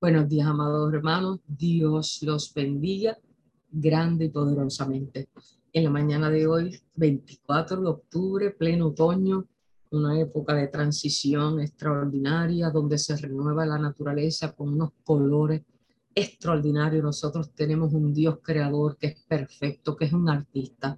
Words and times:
Buenos 0.00 0.28
días, 0.28 0.46
amados 0.46 0.94
hermanos. 0.94 1.40
Dios 1.44 2.20
los 2.22 2.54
bendiga 2.54 3.18
grande 3.68 4.26
y 4.26 4.28
poderosamente. 4.28 5.28
En 5.72 5.82
la 5.82 5.90
mañana 5.90 6.30
de 6.30 6.46
hoy, 6.46 6.80
24 6.94 7.80
de 7.80 7.88
octubre, 7.88 8.50
pleno 8.52 8.86
otoño, 8.86 9.48
una 9.90 10.20
época 10.20 10.54
de 10.54 10.68
transición 10.68 11.58
extraordinaria 11.60 12.70
donde 12.70 12.96
se 12.96 13.16
renueva 13.16 13.66
la 13.66 13.76
naturaleza 13.76 14.52
con 14.52 14.68
unos 14.68 14.92
colores 15.02 15.62
extraordinarios. 16.14 17.02
Nosotros 17.02 17.52
tenemos 17.52 17.92
un 17.92 18.14
Dios 18.14 18.38
creador 18.40 18.98
que 18.98 19.08
es 19.08 19.20
perfecto, 19.24 19.96
que 19.96 20.04
es 20.04 20.12
un 20.12 20.28
artista. 20.28 20.96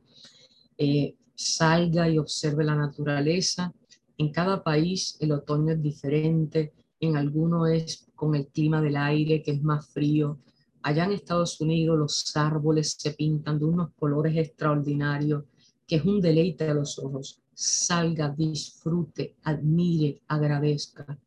Eh, 0.76 1.16
salga 1.34 2.06
y 2.06 2.18
observe 2.18 2.64
la 2.64 2.76
naturaleza. 2.76 3.72
En 4.18 4.30
cada 4.30 4.62
país 4.62 5.16
el 5.20 5.32
otoño 5.32 5.72
es 5.72 5.80
diferente 5.80 6.74
en 7.00 7.16
algunos 7.16 7.68
es 7.70 8.06
con 8.14 8.34
el 8.34 8.48
clima 8.48 8.80
del 8.82 8.96
aire 8.96 9.42
que 9.42 9.52
es 9.52 9.62
más 9.62 9.88
frío. 9.88 10.38
Allá 10.82 11.04
en 11.04 11.12
Estados 11.12 11.60
Unidos 11.60 11.98
los 11.98 12.36
árboles 12.36 12.96
se 12.98 13.12
pintan 13.12 13.58
de 13.58 13.64
unos 13.64 13.90
colores 13.98 14.36
extraordinarios, 14.36 15.44
que 15.86 15.96
es 15.96 16.04
un 16.04 16.20
deleite 16.20 16.68
a 16.68 16.74
los 16.74 16.98
ojos. 16.98 17.40
Salga, 17.54 18.28
disfrute, 18.28 19.36
admire, 19.42 20.20
agradezca. 20.28 21.18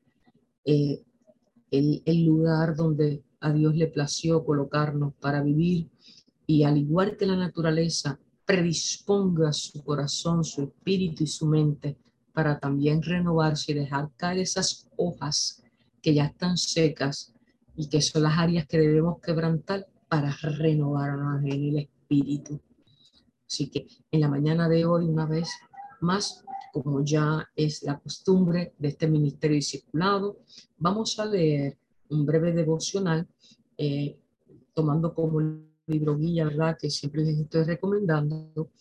Eh, 0.64 1.04
el, 1.72 2.02
el 2.06 2.26
lugar 2.26 2.76
donde 2.76 3.24
a 3.40 3.52
Dios 3.52 3.76
le 3.76 3.88
plació 3.88 4.46
colocarnos 4.46 5.14
para 5.16 5.42
vivir 5.42 5.90
y 6.46 6.64
al 6.64 6.78
igual 6.78 7.18
que 7.18 7.26
la 7.26 7.36
naturaleza, 7.36 8.20
predisponga 8.46 9.54
su 9.54 9.84
corazón, 9.84 10.44
su 10.44 10.64
espíritu 10.64 11.24
y 11.24 11.28
su 11.28 11.48
mente 11.48 11.98
para 12.34 12.60
también 12.60 13.02
renovarse 13.02 13.72
y 13.72 13.76
dejar 13.76 14.12
caer 14.18 14.40
esas 14.40 14.88
hojas 14.98 15.63
que 16.04 16.14
ya 16.14 16.26
están 16.26 16.58
secas 16.58 17.34
y 17.76 17.88
que 17.88 18.02
son 18.02 18.24
las 18.24 18.38
áreas 18.38 18.68
que 18.68 18.78
debemos 18.78 19.22
quebrantar 19.22 19.88
para 20.10 20.36
renovarnos 20.42 21.42
en 21.44 21.64
el 21.64 21.78
espíritu. 21.78 22.60
Así 23.48 23.70
que 23.70 23.88
en 24.12 24.20
la 24.20 24.28
mañana 24.28 24.68
de 24.68 24.86
hoy, 24.86 25.06
una 25.06 25.26
vez 25.26 25.50
más, 26.02 26.44
como 26.74 27.04
ya 27.04 27.50
es 27.56 27.84
la 27.84 27.98
costumbre 28.00 28.74
de 28.78 28.90
este 28.90 29.08
ministerio 29.08 29.56
discipulado, 29.56 30.40
vamos 30.78 31.18
a 31.20 31.26
leer 31.26 31.78
un 32.10 32.26
breve 32.26 32.52
devocional, 32.52 33.28
eh, 33.78 34.20
tomando 34.74 35.14
como 35.14 35.40
libro 35.88 36.18
guía, 36.18 36.46
¿verdad? 36.46 36.78
Que 36.80 36.90
siempre 36.90 37.24
les 37.24 37.40
estoy 37.40 37.64
recomendando, 37.64 38.72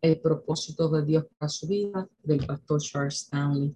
El 0.00 0.20
propósito 0.20 0.88
de 0.88 1.04
Dios 1.04 1.26
para 1.36 1.48
su 1.48 1.66
vida, 1.66 2.08
del 2.22 2.46
pastor 2.46 2.80
Charles 2.80 3.16
Stanley. 3.16 3.74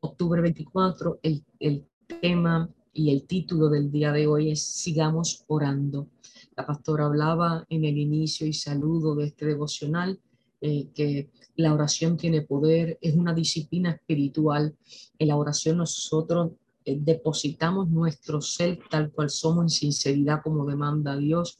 Octubre 0.00 0.42
24, 0.42 1.20
el, 1.22 1.44
el 1.58 1.86
tema 2.20 2.68
y 2.92 3.10
el 3.10 3.24
título 3.24 3.68
del 3.68 3.90
día 3.90 4.12
de 4.12 4.26
hoy 4.26 4.50
es 4.50 4.62
Sigamos 4.62 5.44
orando. 5.46 6.08
La 6.56 6.66
pastora 6.66 7.06
hablaba 7.06 7.64
en 7.68 7.84
el 7.84 7.96
inicio 7.96 8.46
y 8.46 8.52
saludo 8.52 9.14
de 9.14 9.26
este 9.26 9.46
devocional 9.46 10.20
eh, 10.60 10.88
que 10.94 11.30
la 11.56 11.72
oración 11.74 12.16
tiene 12.16 12.42
poder, 12.42 12.98
es 13.00 13.14
una 13.14 13.34
disciplina 13.34 13.90
espiritual. 13.90 14.74
En 15.18 15.28
la 15.28 15.36
oración 15.36 15.78
nosotros 15.78 16.52
eh, 16.84 16.98
depositamos 17.00 17.88
nuestro 17.88 18.40
ser 18.40 18.78
tal 18.90 19.10
cual 19.10 19.30
somos 19.30 19.64
en 19.64 19.70
sinceridad 19.70 20.42
como 20.42 20.66
demanda 20.66 21.16
Dios 21.16 21.58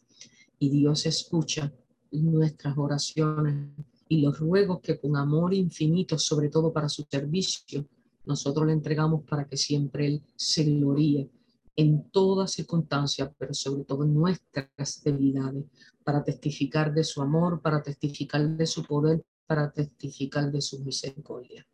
y 0.59 0.71
Dios 0.71 1.07
escucha 1.07 1.73
nuestras 2.11 2.77
oraciones 2.77 3.71
y 4.09 4.21
los 4.21 4.39
ruegos 4.39 4.81
que 4.81 5.01
con 5.01 5.17
amor 5.17 5.55
infinito, 5.55 6.19
sobre 6.19 6.51
todo 6.51 6.73
para 6.73 6.89
su 6.89 7.07
servicio, 7.11 7.87
nosotros 8.25 8.67
le 8.67 8.73
entregamos 8.73 9.25
para 9.25 9.47
que 9.47 9.57
siempre 9.57 10.07
Él 10.07 10.23
se 10.37 10.65
gloríe 10.65 11.31
en 11.77 12.11
todas 12.11 12.53
circunstancias, 12.53 13.31
pero 13.39 13.55
sobre 13.55 13.85
todo 13.85 14.05
en 14.05 14.15
nuestras 14.15 15.03
debilidades, 15.03 15.65
para 16.05 16.23
testificar 16.23 16.93
de 16.93 17.05
su 17.05 17.23
amor, 17.23 17.61
para 17.63 17.83
testificar 17.83 18.57
de 18.57 18.67
su 18.67 18.83
poder, 18.85 19.25
para 19.47 19.71
testificar 19.71 20.51
de 20.51 20.61
su 20.61 20.81
misericordia. 20.81 21.67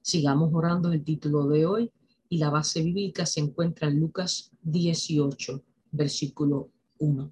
Sigamos 0.00 0.50
orando 0.52 0.92
el 0.92 1.04
título 1.04 1.46
de 1.48 1.66
hoy 1.66 1.92
y 2.28 2.38
la 2.38 2.50
base 2.50 2.82
bíblica 2.82 3.26
se 3.26 3.40
encuentra 3.40 3.88
en 3.88 4.00
Lucas 4.00 4.50
18, 4.62 5.62
versículo 5.92 6.70
1. 6.98 7.30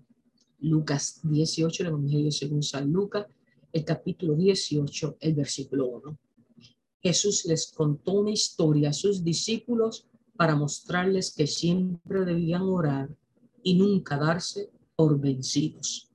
Lucas 0.61 1.21
18, 1.25 1.83
el 1.83 1.89
Evangelio 1.89 2.31
según 2.31 2.63
San 2.63 2.93
Lucas, 2.93 3.27
el 3.73 3.85
capítulo 3.85 4.35
18, 4.35 5.17
el 5.21 5.35
versículo 5.35 5.87
1. 5.87 6.19
Jesús 7.03 7.45
les 7.47 7.73
contó 7.73 8.13
una 8.13 8.31
historia 8.31 8.91
a 8.91 8.93
sus 8.93 9.25
discípulos 9.25 10.07
para 10.37 10.55
mostrarles 10.55 11.35
que 11.35 11.47
siempre 11.47 12.25
debían 12.25 12.63
orar 12.63 13.11
y 13.63 13.75
nunca 13.75 14.17
darse 14.17 14.71
por 14.95 15.19
vencidos. 15.19 16.09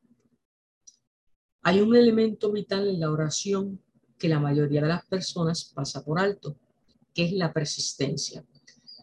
Hay 1.62 1.82
un 1.82 1.96
elemento 1.96 2.52
vital 2.52 2.88
en 2.88 3.00
la 3.00 3.12
oración 3.12 3.82
que 4.18 4.30
la 4.30 4.40
mayoría 4.40 4.82
de 4.82 4.88
las 4.88 5.06
personas 5.06 5.66
pasa 5.66 6.04
por 6.04 6.20
alto, 6.20 6.58
que 7.14 7.26
es 7.26 7.34
la 7.34 7.52
persistencia. 7.52 8.46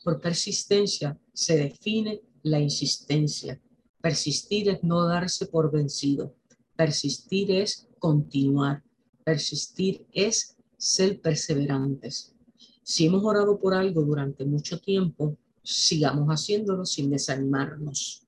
Por 0.03 0.21
persistencia 0.21 1.19
se 1.33 1.57
define 1.57 2.23
la 2.43 2.61
insistencia. 2.61 3.61
Persistir 4.01 4.69
es 4.69 4.83
no 4.83 5.07
darse 5.07 5.47
por 5.47 5.71
vencido. 5.71 6.35
Persistir 6.77 7.51
es 7.51 7.89
continuar. 7.99 8.83
Persistir 9.25 10.07
es 10.13 10.57
ser 10.77 11.21
perseverantes. 11.21 12.35
Si 12.83 13.07
hemos 13.07 13.25
orado 13.25 13.59
por 13.59 13.75
algo 13.75 14.03
durante 14.03 14.45
mucho 14.45 14.81
tiempo, 14.81 15.37
sigamos 15.63 16.29
haciéndolo 16.29 16.85
sin 16.85 17.11
desanimarnos. 17.11 18.27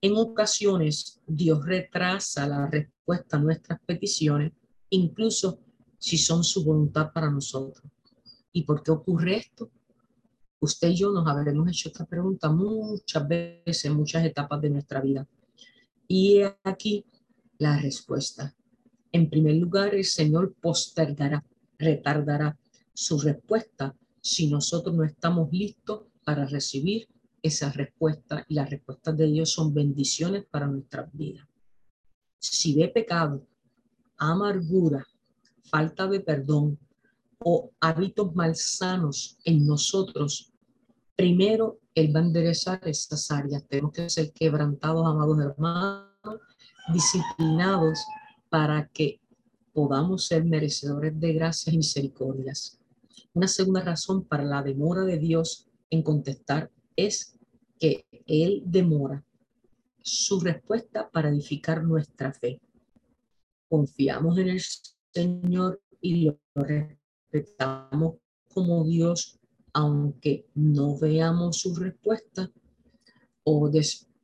En 0.00 0.16
ocasiones, 0.16 1.20
Dios 1.26 1.64
retrasa 1.64 2.46
la 2.48 2.66
respuesta 2.66 3.36
a 3.36 3.40
nuestras 3.40 3.78
peticiones, 3.86 4.52
incluso 4.90 5.60
si 5.98 6.18
son 6.18 6.42
su 6.42 6.64
voluntad 6.64 7.12
para 7.12 7.30
nosotros. 7.30 7.84
¿Y 8.52 8.62
por 8.62 8.82
qué 8.82 8.90
ocurre 8.90 9.36
esto? 9.36 9.70
Usted 10.60 10.88
y 10.88 10.96
yo 10.96 11.12
nos 11.12 11.26
habremos 11.26 11.68
hecho 11.68 11.88
esta 11.88 12.04
pregunta 12.04 12.50
muchas 12.50 13.28
veces 13.28 13.84
en 13.84 13.94
muchas 13.94 14.24
etapas 14.24 14.60
de 14.60 14.70
nuestra 14.70 15.00
vida. 15.00 15.26
Y 16.08 16.40
aquí 16.64 17.04
la 17.58 17.78
respuesta. 17.78 18.54
En 19.12 19.28
primer 19.28 19.56
lugar, 19.56 19.94
el 19.94 20.04
Señor 20.04 20.54
postergará 20.60 21.44
retardará 21.82 22.56
su 22.94 23.18
respuesta 23.18 23.94
si 24.20 24.48
nosotros 24.48 24.94
no 24.94 25.04
estamos 25.04 25.52
listos 25.52 26.04
para 26.24 26.46
recibir 26.46 27.08
esa 27.42 27.72
respuesta 27.72 28.44
y 28.48 28.54
las 28.54 28.70
respuestas 28.70 29.16
de 29.16 29.26
Dios 29.26 29.50
son 29.50 29.74
bendiciones 29.74 30.46
para 30.48 30.68
nuestras 30.68 31.12
vidas. 31.12 31.46
Si 32.38 32.74
ve 32.74 32.88
pecado, 32.88 33.44
amargura, 34.16 35.04
falta 35.64 36.06
de 36.06 36.20
perdón 36.20 36.78
o 37.38 37.72
hábitos 37.80 38.34
malsanos 38.34 39.36
en 39.44 39.66
nosotros, 39.66 40.52
primero 41.16 41.80
Él 41.94 42.14
va 42.14 42.20
a 42.20 42.24
enderezar 42.24 42.80
esas 42.86 43.30
áreas. 43.30 43.66
Tenemos 43.66 43.92
que 43.92 44.08
ser 44.08 44.32
quebrantados, 44.32 45.04
amados 45.04 45.38
hermanos, 45.40 46.40
disciplinados 46.92 47.98
para 48.48 48.86
que 48.88 49.21
podamos 49.72 50.26
ser 50.26 50.44
merecedores 50.44 51.18
de 51.18 51.32
gracias 51.32 51.74
y 51.74 51.78
misericordias. 51.78 52.78
Una 53.34 53.48
segunda 53.48 53.80
razón 53.80 54.24
para 54.24 54.44
la 54.44 54.62
demora 54.62 55.02
de 55.04 55.18
Dios 55.18 55.66
en 55.90 56.02
contestar 56.02 56.70
es 56.96 57.34
que 57.78 58.04
Él 58.26 58.62
demora 58.66 59.24
su 60.02 60.40
respuesta 60.40 61.08
para 61.10 61.30
edificar 61.30 61.82
nuestra 61.84 62.32
fe. 62.32 62.60
Confiamos 63.68 64.36
en 64.38 64.48
el 64.48 64.62
Señor 65.12 65.80
y 66.00 66.24
lo 66.24 66.38
respetamos 66.54 68.16
como 68.52 68.84
Dios, 68.84 69.38
aunque 69.72 70.46
no 70.54 70.98
veamos 70.98 71.56
su 71.56 71.74
respuesta 71.74 72.50
o, 73.44 73.70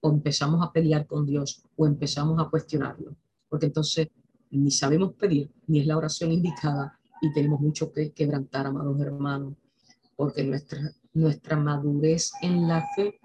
o 0.00 0.10
empezamos 0.10 0.66
a 0.66 0.72
pelear 0.72 1.06
con 1.06 1.24
Dios 1.24 1.62
o 1.76 1.86
empezamos 1.86 2.38
a 2.40 2.50
cuestionarlo. 2.50 3.16
Porque 3.48 3.66
entonces 3.66 4.08
ni 4.50 4.70
sabemos 4.70 5.14
pedir, 5.14 5.50
ni 5.66 5.80
es 5.80 5.86
la 5.86 5.96
oración 5.96 6.32
indicada 6.32 6.98
y 7.20 7.32
tenemos 7.32 7.60
mucho 7.60 7.92
que 7.92 8.12
quebrantar, 8.12 8.66
amados 8.66 9.00
hermanos, 9.00 9.54
porque 10.16 10.44
nuestra, 10.44 10.80
nuestra 11.14 11.56
madurez 11.56 12.32
en 12.42 12.68
la 12.68 12.86
fe 12.94 13.18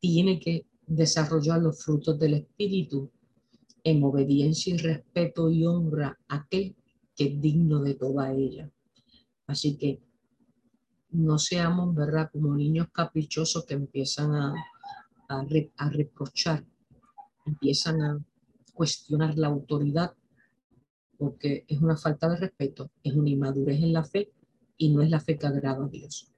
tiene 0.00 0.38
que 0.40 0.66
desarrollar 0.86 1.60
los 1.60 1.82
frutos 1.82 2.18
del 2.18 2.34
Espíritu 2.34 3.10
en 3.84 4.02
obediencia 4.02 4.74
y 4.74 4.78
respeto 4.78 5.50
y 5.50 5.66
honra 5.66 6.18
a 6.28 6.36
aquel 6.36 6.76
que 7.14 7.26
es 7.26 7.40
digno 7.40 7.82
de 7.82 7.94
toda 7.94 8.32
ella. 8.32 8.70
Así 9.46 9.76
que 9.76 10.00
no 11.10 11.38
seamos, 11.38 11.94
¿verdad?, 11.94 12.30
como 12.30 12.54
niños 12.54 12.88
caprichosos 12.92 13.64
que 13.64 13.74
empiezan 13.74 14.34
a, 14.34 14.54
a, 15.28 15.44
a 15.76 15.90
reprochar, 15.90 16.64
empiezan 17.46 18.02
a 18.02 18.24
cuestionar 18.74 19.36
la 19.36 19.48
autoridad 19.48 20.14
porque 21.18 21.64
es 21.66 21.80
una 21.80 21.96
falta 21.96 22.28
de 22.28 22.36
respeto, 22.36 22.90
es 23.02 23.12
una 23.12 23.28
inmadurez 23.28 23.82
en 23.82 23.92
la 23.92 24.04
fe 24.04 24.30
y 24.76 24.90
no 24.90 25.02
es 25.02 25.10
la 25.10 25.20
fe 25.20 25.36
que 25.36 25.46
agrada 25.46 25.84
a 25.84 25.88
Dios. 25.88 26.32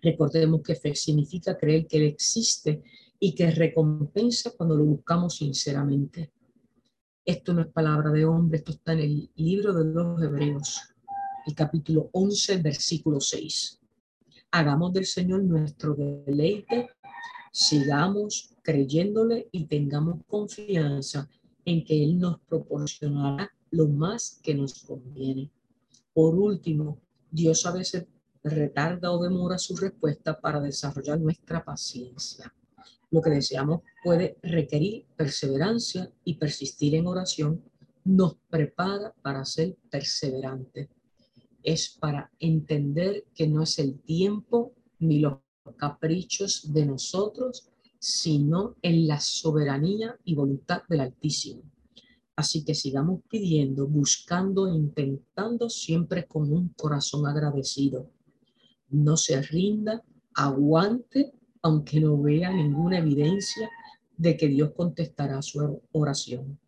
Recordemos 0.00 0.62
que 0.62 0.76
fe 0.76 0.94
significa 0.94 1.58
creer 1.58 1.86
que 1.86 1.98
Él 1.98 2.04
existe 2.04 2.82
y 3.18 3.34
que 3.34 3.50
recompensa 3.50 4.52
cuando 4.56 4.76
lo 4.76 4.84
buscamos 4.84 5.36
sinceramente. 5.36 6.32
Esto 7.24 7.52
no 7.52 7.60
es 7.60 7.68
palabra 7.68 8.10
de 8.10 8.24
hombre, 8.24 8.58
esto 8.58 8.72
está 8.72 8.94
en 8.94 9.00
el 9.00 9.30
libro 9.34 9.74
de 9.74 9.84
los 9.92 10.22
Hebreos, 10.22 10.80
el 11.46 11.54
capítulo 11.54 12.08
11, 12.12 12.58
versículo 12.58 13.20
6. 13.20 13.78
Hagamos 14.52 14.92
del 14.92 15.04
Señor 15.04 15.42
nuestro 15.42 15.94
deleite, 15.94 16.88
sigamos 17.52 18.54
creyéndole 18.62 19.48
y 19.52 19.66
tengamos 19.66 20.24
confianza 20.26 21.28
en 21.64 21.84
que 21.84 22.02
Él 22.02 22.18
nos 22.18 22.40
proporcionará 22.40 23.50
lo 23.70 23.88
más 23.88 24.40
que 24.42 24.54
nos 24.54 24.82
conviene. 24.84 25.50
Por 26.12 26.34
último, 26.34 26.98
Dios 27.30 27.64
a 27.66 27.72
veces 27.72 28.06
retarda 28.42 29.12
o 29.12 29.22
demora 29.22 29.58
su 29.58 29.76
respuesta 29.76 30.40
para 30.40 30.60
desarrollar 30.60 31.20
nuestra 31.20 31.64
paciencia. 31.64 32.52
Lo 33.10 33.20
que 33.20 33.30
deseamos 33.30 33.82
puede 34.02 34.36
requerir 34.42 35.06
perseverancia 35.16 36.10
y 36.24 36.34
persistir 36.34 36.94
en 36.94 37.06
oración 37.06 37.62
nos 38.04 38.36
prepara 38.48 39.12
para 39.22 39.44
ser 39.44 39.76
perseverante. 39.90 40.88
Es 41.62 41.90
para 42.00 42.30
entender 42.38 43.26
que 43.34 43.46
no 43.46 43.62
es 43.62 43.78
el 43.78 44.00
tiempo 44.00 44.72
ni 44.98 45.18
los 45.18 45.38
caprichos 45.76 46.72
de 46.72 46.86
nosotros, 46.86 47.68
sino 47.98 48.76
en 48.80 49.06
la 49.06 49.20
soberanía 49.20 50.16
y 50.24 50.34
voluntad 50.34 50.82
del 50.88 51.00
Altísimo. 51.00 51.62
Así 52.36 52.64
que 52.64 52.74
sigamos 52.74 53.20
pidiendo, 53.28 53.86
buscando 53.86 54.72
intentando 54.72 55.68
siempre 55.68 56.26
con 56.26 56.52
un 56.52 56.68
corazón 56.70 57.26
agradecido. 57.26 58.10
No 58.88 59.16
se 59.16 59.40
rinda, 59.42 60.02
aguante 60.34 61.32
aunque 61.62 62.00
no 62.00 62.20
vea 62.20 62.52
ninguna 62.52 62.98
evidencia 62.98 63.68
de 64.16 64.36
que 64.36 64.48
Dios 64.48 64.72
contestará 64.74 65.40
su 65.42 65.82
oración. 65.92 66.58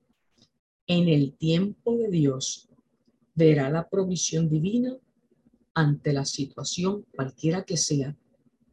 En 0.86 1.08
el 1.08 1.34
tiempo 1.34 1.96
de 1.96 2.08
Dios 2.08 2.68
verá 3.34 3.70
la 3.70 3.88
provisión 3.88 4.48
divina 4.48 4.96
ante 5.74 6.12
la 6.12 6.24
situación 6.24 7.06
cualquiera 7.14 7.64
que 7.64 7.76
sea 7.76 8.14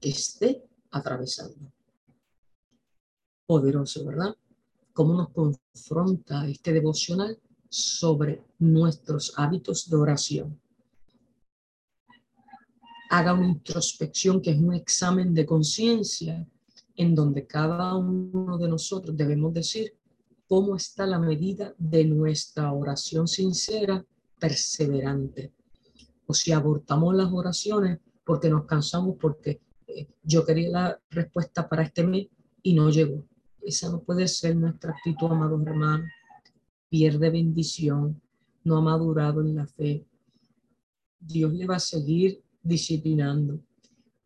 que 0.02 0.10
esté 0.10 0.64
atravesando. 0.92 1.72
Poderoso, 3.46 4.06
¿verdad? 4.06 4.36
¿Cómo 4.94 5.14
nos 5.14 5.30
confronta 5.30 6.48
este 6.48 6.74
devocional 6.74 7.40
sobre 7.70 8.44
nuestros 8.58 9.34
hábitos 9.38 9.90
de 9.90 9.96
oración? 9.96 10.60
haga 13.10 13.34
una 13.34 13.48
introspección 13.48 14.42
que 14.42 14.52
es 14.52 14.60
un 14.60 14.74
examen 14.74 15.34
de 15.34 15.46
conciencia 15.46 16.48
en 16.96 17.16
donde 17.16 17.48
cada 17.48 17.96
uno 17.96 18.58
de 18.58 18.68
nosotros 18.68 19.18
debemos 19.18 19.54
decir 19.54 19.96
cómo 20.48 20.76
está 20.76 21.06
la 21.08 21.20
medida 21.20 21.74
de 21.78 22.06
nuestra 22.06 22.72
oración 22.72 23.28
sincera, 23.28 24.06
perseverante. 24.40 25.52
O 26.28 26.34
si 26.34 26.52
abortamos 26.52 27.16
las 27.16 27.32
oraciones 27.32 28.00
porque 28.24 28.50
nos 28.50 28.66
cansamos, 28.66 29.16
porque 29.20 29.60
eh, 29.88 30.08
yo 30.24 30.46
quería 30.46 30.70
la 30.70 31.00
respuesta 31.10 31.68
para 31.68 31.84
este 31.84 32.04
mes 32.04 32.28
y 32.62 32.74
no 32.74 32.90
llegó. 32.90 33.26
Esa 33.70 33.88
no 33.92 34.02
puede 34.02 34.28
ser 34.28 34.56
nuestra 34.56 34.94
actitud, 34.94 35.28
amados 35.28 35.62
hermanos. 35.64 36.10
Pierde 36.90 37.30
bendición, 37.30 38.20
no 38.64 38.78
ha 38.78 38.82
madurado 38.82 39.42
en 39.42 39.56
la 39.56 39.68
fe. 39.68 40.08
Dios 41.20 41.54
le 41.54 41.68
va 41.68 41.76
a 41.76 41.80
seguir 41.80 42.42
disciplinando. 42.64 43.60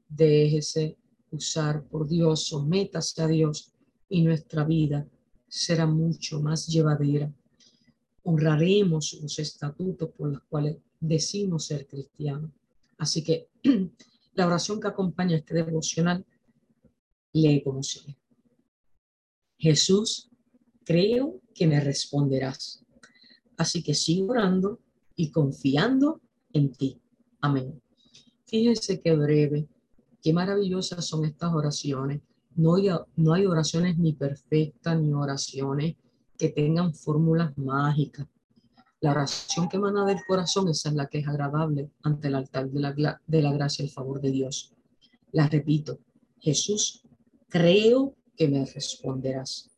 Déjese 0.08 0.98
usar 1.30 1.84
por 1.84 2.08
Dios, 2.08 2.46
sométase 2.46 3.22
a 3.22 3.28
Dios 3.28 3.74
y 4.08 4.22
nuestra 4.22 4.64
vida 4.64 5.06
será 5.50 5.86
mucho 5.88 6.40
más 6.40 6.66
llevadera. 6.66 7.30
Honraremos 8.24 9.20
los 9.22 9.40
estatutos 9.40 10.10
por 10.12 10.30
los 10.32 10.44
cuales 10.44 10.78
decimos 11.02 11.66
ser 11.66 11.86
cristianos. 11.86 12.50
Así 12.98 13.22
que 13.22 13.50
la 14.36 14.48
oración 14.48 14.80
que 14.80 14.88
acompaña 14.88 15.36
este 15.36 15.54
devocional 15.54 16.26
lee 17.34 17.62
como 17.62 17.84
sigue. 17.84 18.23
Jesús, 19.64 20.30
creo 20.84 21.40
que 21.56 21.68
me 21.68 21.80
responderás. 21.80 22.84
Así 23.56 23.82
que 23.82 23.94
sigo 23.94 24.34
orando 24.34 24.82
y 25.16 25.32
confiando 25.32 26.20
en 26.52 26.74
ti. 26.74 27.00
Amén. 27.40 27.82
Fíjense 28.46 29.00
qué 29.00 29.16
breve, 29.16 29.70
qué 30.22 30.34
maravillosas 30.34 31.06
son 31.06 31.24
estas 31.24 31.54
oraciones. 31.54 32.20
No 32.56 32.76
hay, 32.76 32.90
no 33.16 33.34
hay 33.34 33.46
oraciones 33.46 33.98
ni 33.98 34.12
perfectas 34.12 35.00
ni 35.00 35.14
oraciones 35.14 35.96
que 36.38 36.50
tengan 36.50 36.94
fórmulas 36.94 37.58
mágicas. 37.58 38.28
La 39.00 39.12
oración 39.12 39.70
que 39.70 39.78
emana 39.78 40.06
del 40.06 40.20
corazón, 40.28 40.68
esa 40.68 40.90
es 40.90 40.96
la 40.96 41.08
que 41.08 41.20
es 41.20 41.28
agradable 41.30 41.90
ante 42.02 42.28
el 42.28 42.36
altar 42.36 42.70
de 42.70 42.82
la, 42.82 43.22
de 43.26 43.42
la 43.42 43.54
gracia 43.54 43.84
y 43.84 43.88
el 43.88 43.94
favor 43.94 44.20
de 44.20 44.32
Dios. 44.32 44.74
La 45.32 45.48
repito, 45.48 46.00
Jesús, 46.42 47.02
creo 47.48 48.18
que 48.36 48.48
me 48.48 48.66
responderás. 48.66 49.70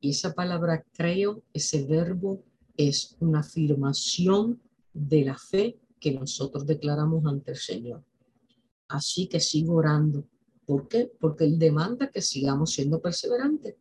Y 0.00 0.10
esa 0.10 0.34
palabra 0.34 0.84
creo, 0.92 1.42
ese 1.52 1.84
verbo, 1.86 2.44
es 2.76 3.16
una 3.20 3.40
afirmación 3.40 4.60
de 4.92 5.24
la 5.24 5.38
fe 5.38 5.78
que 5.98 6.12
nosotros 6.12 6.66
declaramos 6.66 7.24
ante 7.24 7.52
el 7.52 7.56
Señor. 7.56 8.04
Así 8.88 9.28
que 9.28 9.40
sigo 9.40 9.74
orando. 9.74 10.28
¿Por 10.64 10.88
qué? 10.88 11.10
Porque 11.20 11.44
Él 11.44 11.58
demanda 11.58 12.10
que 12.10 12.22
sigamos 12.22 12.72
siendo 12.72 13.00
perseverantes 13.00 13.76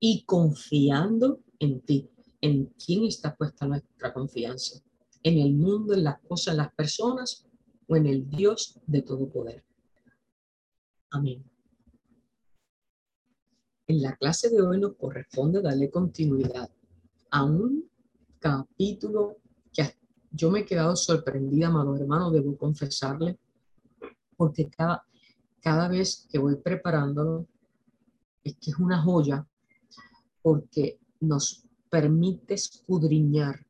y 0.00 0.24
confiando 0.24 1.40
en 1.58 1.80
ti. 1.80 2.10
¿En 2.40 2.66
quién 2.84 3.04
está 3.04 3.34
puesta 3.34 3.66
nuestra 3.66 4.12
confianza? 4.12 4.80
¿En 5.22 5.38
el 5.38 5.54
mundo, 5.54 5.94
en 5.94 6.04
las 6.04 6.20
cosas, 6.20 6.52
en 6.52 6.58
las 6.58 6.74
personas 6.74 7.46
o 7.86 7.96
en 7.96 8.06
el 8.06 8.28
Dios 8.28 8.78
de 8.86 9.02
todo 9.02 9.28
poder? 9.28 9.64
Amén. 11.10 11.44
En 13.86 14.02
la 14.02 14.16
clase 14.16 14.50
de 14.50 14.60
hoy 14.60 14.80
nos 14.80 14.96
corresponde 14.96 15.62
darle 15.62 15.90
continuidad 15.90 16.68
a 17.30 17.44
un 17.44 17.88
capítulo 18.38 19.36
yo 20.36 20.50
me 20.50 20.60
he 20.60 20.64
quedado 20.66 20.94
sorprendida, 20.96 21.68
amado 21.68 21.96
hermano, 21.96 22.30
debo 22.30 22.56
confesarle, 22.58 23.38
porque 24.36 24.68
cada, 24.68 25.02
cada 25.62 25.88
vez 25.88 26.26
que 26.30 26.38
voy 26.38 26.56
preparándolo, 26.56 27.46
es 28.44 28.56
que 28.56 28.70
es 28.70 28.78
una 28.78 29.00
joya, 29.02 29.46
porque 30.42 31.00
nos 31.20 31.64
permite 31.88 32.54
escudriñar 32.54 33.66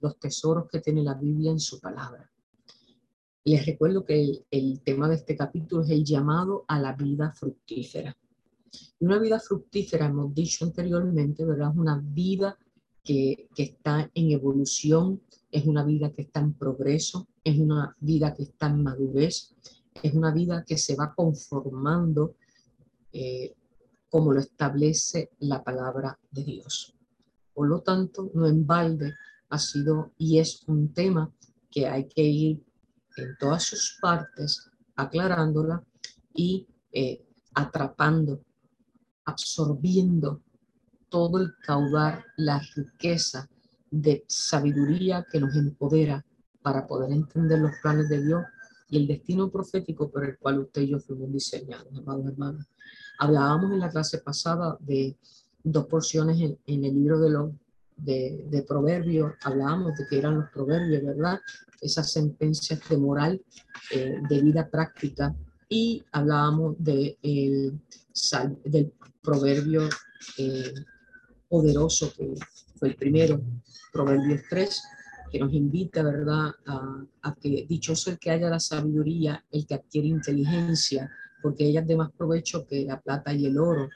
los 0.00 0.18
tesoros 0.18 0.66
que 0.68 0.80
tiene 0.80 1.02
la 1.02 1.14
Biblia 1.14 1.50
en 1.50 1.60
su 1.60 1.78
palabra. 1.78 2.30
Les 3.44 3.64
recuerdo 3.66 4.04
que 4.04 4.20
el, 4.20 4.46
el, 4.50 4.80
tema 4.80 5.08
de 5.08 5.16
este 5.16 5.36
capítulo 5.36 5.82
es 5.82 5.90
el 5.90 6.04
llamado 6.04 6.64
a 6.66 6.80
la 6.80 6.94
vida 6.94 7.32
fructífera. 7.32 8.16
Y 8.98 9.04
una 9.04 9.18
vida 9.18 9.40
fructífera, 9.40 10.06
hemos 10.06 10.34
dicho 10.34 10.64
anteriormente, 10.64 11.44
¿verdad? 11.44 11.70
Es 11.72 11.78
una 11.78 11.98
vida 11.98 12.58
que, 13.02 13.48
que 13.54 13.62
está 13.62 14.10
en 14.14 14.30
evolución, 14.30 15.22
es 15.50 15.64
una 15.66 15.84
vida 15.84 16.12
que 16.12 16.22
está 16.22 16.40
en 16.40 16.54
progreso, 16.54 17.28
es 17.44 17.58
una 17.58 17.96
vida 18.00 18.34
que 18.34 18.42
está 18.44 18.66
en 18.66 18.82
madurez, 18.82 19.54
es 20.02 20.14
una 20.14 20.32
vida 20.32 20.64
que 20.66 20.76
se 20.76 20.96
va 20.96 21.14
conformando 21.14 22.34
eh, 23.12 23.54
como 24.08 24.32
lo 24.32 24.40
establece 24.40 25.30
la 25.40 25.62
palabra 25.62 26.18
de 26.30 26.44
Dios. 26.44 26.94
Por 27.54 27.68
lo 27.68 27.80
tanto, 27.80 28.30
no 28.34 28.46
en 28.46 28.66
balde 28.66 29.14
ha 29.48 29.58
sido 29.58 30.12
y 30.18 30.38
es 30.38 30.62
un 30.66 30.92
tema 30.92 31.32
que 31.70 31.86
hay 31.86 32.08
que 32.08 32.22
ir 32.22 32.64
en 33.16 33.36
todas 33.38 33.64
sus 33.64 33.98
partes 34.00 34.70
aclarándola 34.94 35.82
y 36.34 36.66
eh, 36.92 37.24
atrapando, 37.54 38.42
absorbiendo 39.26 40.40
todo 41.08 41.38
el 41.38 41.54
caudal, 41.62 42.24
la 42.36 42.60
riqueza 42.74 43.48
de 43.90 44.24
sabiduría 44.26 45.26
que 45.30 45.40
nos 45.40 45.54
empodera 45.54 46.24
para 46.62 46.86
poder 46.86 47.12
entender 47.12 47.58
los 47.60 47.72
planes 47.82 48.08
de 48.08 48.24
Dios 48.24 48.42
y 48.88 48.98
el 48.98 49.06
destino 49.06 49.50
profético 49.50 50.10
por 50.10 50.24
el 50.24 50.38
cual 50.38 50.60
usted 50.60 50.82
y 50.82 50.88
yo 50.88 51.00
fuimos 51.00 51.32
diseñados, 51.32 51.88
amados 51.96 52.26
hermanos. 52.26 52.66
Hablábamos 53.18 53.72
en 53.72 53.80
la 53.80 53.90
clase 53.90 54.18
pasada 54.18 54.76
de 54.80 55.16
dos 55.62 55.86
porciones 55.86 56.38
en, 56.40 56.84
el 56.84 56.94
libro 56.94 57.20
de 57.20 57.30
los 57.30 57.50
de, 57.96 58.64
proverbios, 58.68 59.32
hablábamos 59.42 59.96
de 59.96 60.06
que 60.08 60.18
eran 60.18 60.36
los 60.36 60.50
proverbios, 60.50 61.02
¿verdad? 61.02 61.40
Esas 61.80 62.12
sentencias 62.12 62.80
de 62.88 62.96
moral, 62.96 63.42
eh, 63.92 64.20
de 64.28 64.40
vida 64.42 64.68
práctica, 64.68 65.34
y 65.68 66.04
hablábamos 66.12 66.76
de, 66.78 67.18
el, 67.22 67.80
del 68.64 68.92
proverbio 69.22 69.88
eh, 70.38 70.72
poderoso 71.48 72.12
que 72.16 72.34
fue 72.76 72.88
el 72.88 72.96
primero, 72.96 73.40
Proverbios 73.92 74.42
3, 74.50 74.82
que 75.30 75.38
nos 75.38 75.52
invita, 75.52 76.02
¿verdad?, 76.02 76.52
a, 76.66 77.04
a, 77.22 77.34
que 77.34 77.66
dichoso 77.68 78.10
el 78.10 78.18
que 78.18 78.30
haya 78.30 78.50
la 78.50 78.60
sabiduría, 78.60 79.44
el 79.50 79.66
que 79.66 79.74
adquiere 79.74 80.08
inteligencia, 80.08 81.10
porque 81.42 81.64
ella 81.64 81.80
es 81.80 81.86
de 81.86 81.96
más 81.96 82.12
provecho 82.12 82.66
que 82.66 82.84
la 82.84 83.00
plata 83.00 83.32
y 83.32 83.46
el 83.46 83.58
oro. 83.58 83.88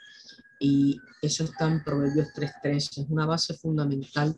Y 0.59 0.99
eso 1.23 1.45
está 1.45 1.71
en 1.71 1.85
Proverbios 1.85 2.29
3.3, 2.35 2.77
es 2.77 3.07
una 3.09 3.27
base 3.27 3.55
fundamental 3.55 4.37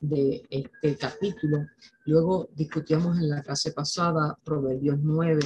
de 0.00 0.46
este 0.50 0.96
capítulo. 0.96 1.66
Luego 2.06 2.48
discutíamos 2.54 3.18
en 3.18 3.30
la 3.30 3.42
clase 3.42 3.72
pasada 3.72 4.36
Proverbios 4.44 4.98
9, 5.00 5.40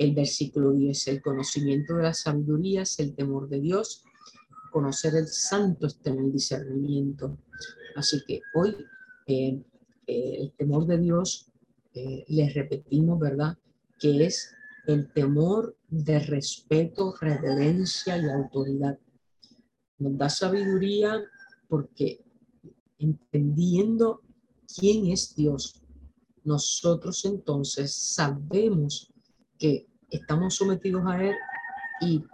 el 0.00 0.14
versículo 0.14 0.72
10, 0.72 1.08
el 1.08 1.20
conocimiento 1.20 1.94
de 1.94 2.04
la 2.04 2.14
sabiduría 2.14 2.82
es 2.82 2.98
el 3.00 3.14
temor 3.14 3.50
de 3.50 3.60
Dios, 3.60 4.02
conocer 4.72 5.14
el 5.14 5.28
santo 5.28 5.86
está 5.86 6.08
en 6.08 6.20
el 6.20 6.32
discernimiento. 6.32 7.36
Así 7.94 8.22
que 8.26 8.40
hoy 8.54 8.74
eh, 9.26 9.62
eh, 10.06 10.36
el 10.40 10.52
temor 10.52 10.86
de 10.86 10.96
Dios, 10.96 11.52
eh, 11.92 12.24
les 12.28 12.54
repetimos, 12.54 13.18
¿verdad? 13.18 13.58
Que 13.98 14.24
es 14.24 14.54
el 14.86 15.12
temor 15.12 15.76
de 15.88 16.18
respeto, 16.20 17.14
reverencia 17.20 18.16
y 18.16 18.24
autoridad. 18.30 18.98
Nos 19.98 20.16
da 20.16 20.30
sabiduría 20.30 21.22
porque 21.68 22.24
entendiendo 22.98 24.22
quién 24.78 25.08
es 25.08 25.34
Dios, 25.36 25.82
nosotros 26.42 27.22
entonces 27.26 27.92
sabemos 27.92 29.12
que 29.58 29.89
estamos 30.10 30.54
sometidos 30.54 31.04
a 31.06 31.22
Él 31.22 31.34
y 32.00 32.24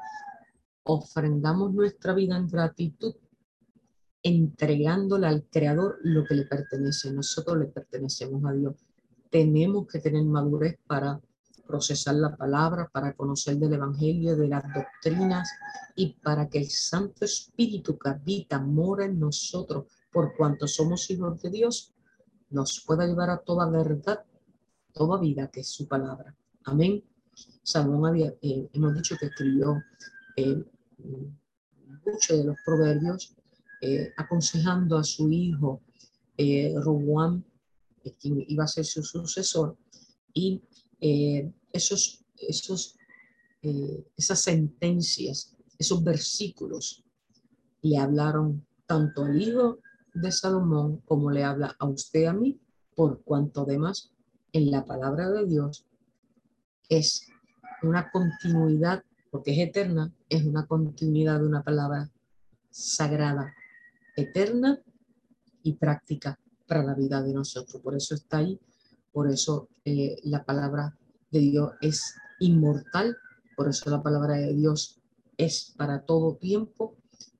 ofrendamos 0.84 1.74
nuestra 1.74 2.14
vida 2.14 2.36
en 2.36 2.48
gratitud, 2.48 3.14
entregándole 4.22 5.26
al 5.26 5.44
Creador 5.50 5.98
lo 6.02 6.24
que 6.24 6.34
le 6.34 6.44
pertenece. 6.44 7.12
Nosotros 7.12 7.58
le 7.58 7.66
pertenecemos 7.66 8.44
a 8.44 8.52
Dios. 8.52 8.74
Tenemos 9.30 9.86
que 9.86 9.98
tener 9.98 10.24
madurez 10.24 10.78
para 10.86 11.20
procesar 11.66 12.14
la 12.14 12.36
palabra, 12.36 12.88
para 12.92 13.12
conocer 13.14 13.56
del 13.56 13.74
Evangelio, 13.74 14.36
de 14.36 14.48
las 14.48 14.62
doctrinas 14.72 15.50
y 15.96 16.14
para 16.14 16.48
que 16.48 16.58
el 16.58 16.70
Santo 16.70 17.24
Espíritu 17.24 17.98
que 17.98 18.10
habita, 18.10 18.60
mora 18.60 19.04
en 19.04 19.18
nosotros, 19.18 19.86
por 20.12 20.36
cuanto 20.36 20.68
somos 20.68 21.10
hijos 21.10 21.42
de 21.42 21.50
Dios, 21.50 21.92
nos 22.50 22.84
pueda 22.86 23.06
llevar 23.06 23.30
a 23.30 23.38
toda 23.38 23.68
verdad, 23.68 24.24
toda 24.92 25.18
vida, 25.18 25.48
que 25.48 25.60
es 25.60 25.68
su 25.68 25.88
palabra. 25.88 26.34
Amén. 26.64 27.02
Salomón 27.62 28.06
había, 28.06 28.34
eh, 28.42 28.68
hemos 28.72 28.94
dicho 28.94 29.16
que 29.18 29.26
escribió 29.26 29.82
eh, 30.36 30.62
muchos 32.04 32.38
de 32.38 32.44
los 32.44 32.56
proverbios 32.64 33.34
eh, 33.80 34.12
aconsejando 34.16 34.96
a 34.96 35.04
su 35.04 35.30
hijo 35.30 35.82
eh, 36.36 36.74
quien 38.20 38.44
iba 38.46 38.64
a 38.64 38.68
ser 38.68 38.84
su 38.84 39.02
sucesor, 39.02 39.76
y 40.32 40.62
esos, 41.72 42.24
esos, 42.36 42.96
esas 44.16 44.40
sentencias, 44.40 45.56
esos 45.76 46.04
versículos 46.04 47.02
le 47.82 47.98
hablaron 47.98 48.64
tanto 48.86 49.24
al 49.24 49.42
hijo 49.42 49.78
de 50.14 50.30
Salomón 50.30 50.98
como 51.04 51.30
le 51.30 51.42
habla 51.42 51.74
a 51.78 51.86
usted 51.86 52.26
a 52.26 52.32
mí, 52.32 52.60
por 52.94 53.22
cuanto 53.24 53.62
además 53.62 54.12
en 54.52 54.70
la 54.70 54.84
palabra 54.84 55.30
de 55.30 55.46
Dios 55.46 55.86
es 56.88 57.28
una 57.82 58.10
continuidad, 58.10 59.02
porque 59.30 59.52
es 59.52 59.68
eterna, 59.68 60.12
es 60.28 60.44
una 60.44 60.66
continuidad 60.66 61.40
de 61.40 61.46
una 61.46 61.62
palabra 61.62 62.10
sagrada, 62.70 63.54
eterna 64.16 64.80
y 65.62 65.74
práctica 65.74 66.38
para 66.66 66.82
la 66.82 66.94
vida 66.94 67.22
de 67.22 67.34
nosotros. 67.34 67.82
Por 67.82 67.94
eso 67.94 68.14
está 68.14 68.38
ahí, 68.38 68.58
por 69.12 69.30
eso 69.30 69.68
eh, 69.84 70.16
la 70.24 70.44
palabra 70.44 70.96
de 71.30 71.40
Dios 71.40 71.72
es 71.80 72.14
inmortal, 72.40 73.16
por 73.56 73.68
eso 73.68 73.90
la 73.90 74.02
palabra 74.02 74.34
de 74.36 74.54
Dios 74.54 75.00
es 75.36 75.74
para 75.76 76.02
todo 76.02 76.36
tiempo 76.36 76.96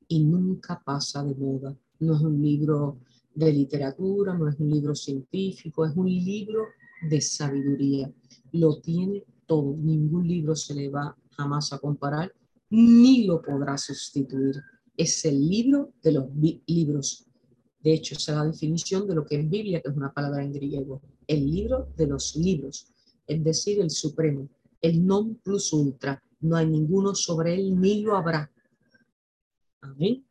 y 0.08 0.24
nunca 0.24 0.82
pasa 0.84 1.22
de 1.22 1.34
moda 1.34 1.76
no 2.00 2.16
es 2.16 2.20
un 2.20 2.42
libro 2.42 2.98
de 3.34 3.52
literatura, 3.52 4.34
no 4.34 4.48
es 4.48 4.58
un 4.58 4.70
libro 4.70 4.94
científico, 4.94 5.84
es 5.84 5.96
un 5.96 6.06
libro 6.06 6.66
de 7.08 7.20
sabiduría. 7.20 8.10
Lo 8.52 8.80
tiene 8.80 9.24
todo, 9.46 9.76
ningún 9.76 10.26
libro 10.26 10.54
se 10.54 10.74
le 10.74 10.88
va 10.88 11.16
jamás 11.30 11.72
a 11.72 11.78
comparar, 11.78 12.32
ni 12.70 13.26
lo 13.26 13.40
podrá 13.40 13.78
sustituir. 13.78 14.62
Es 14.96 15.24
el 15.24 15.48
libro 15.48 15.92
de 16.02 16.12
los 16.12 16.26
libros. 16.66 17.26
De 17.80 17.92
hecho, 17.92 18.14
es 18.14 18.28
la 18.28 18.44
definición 18.44 19.06
de 19.06 19.14
lo 19.14 19.24
que 19.24 19.40
es 19.40 19.48
Biblia, 19.48 19.80
que 19.80 19.90
es 19.90 19.96
una 19.96 20.12
palabra 20.12 20.42
en 20.42 20.52
griego. 20.52 21.02
El 21.26 21.50
libro 21.50 21.88
de 21.96 22.06
los 22.06 22.34
libros, 22.36 22.88
es 23.26 23.44
decir, 23.44 23.80
el 23.80 23.90
supremo, 23.90 24.48
el 24.80 25.06
non 25.06 25.36
plus 25.36 25.72
ultra. 25.72 26.22
No 26.40 26.56
hay 26.56 26.66
ninguno 26.66 27.14
sobre 27.14 27.54
él, 27.54 27.78
ni 27.80 28.02
lo 28.02 28.16
habrá. 28.16 28.50
Amén. 29.80 30.24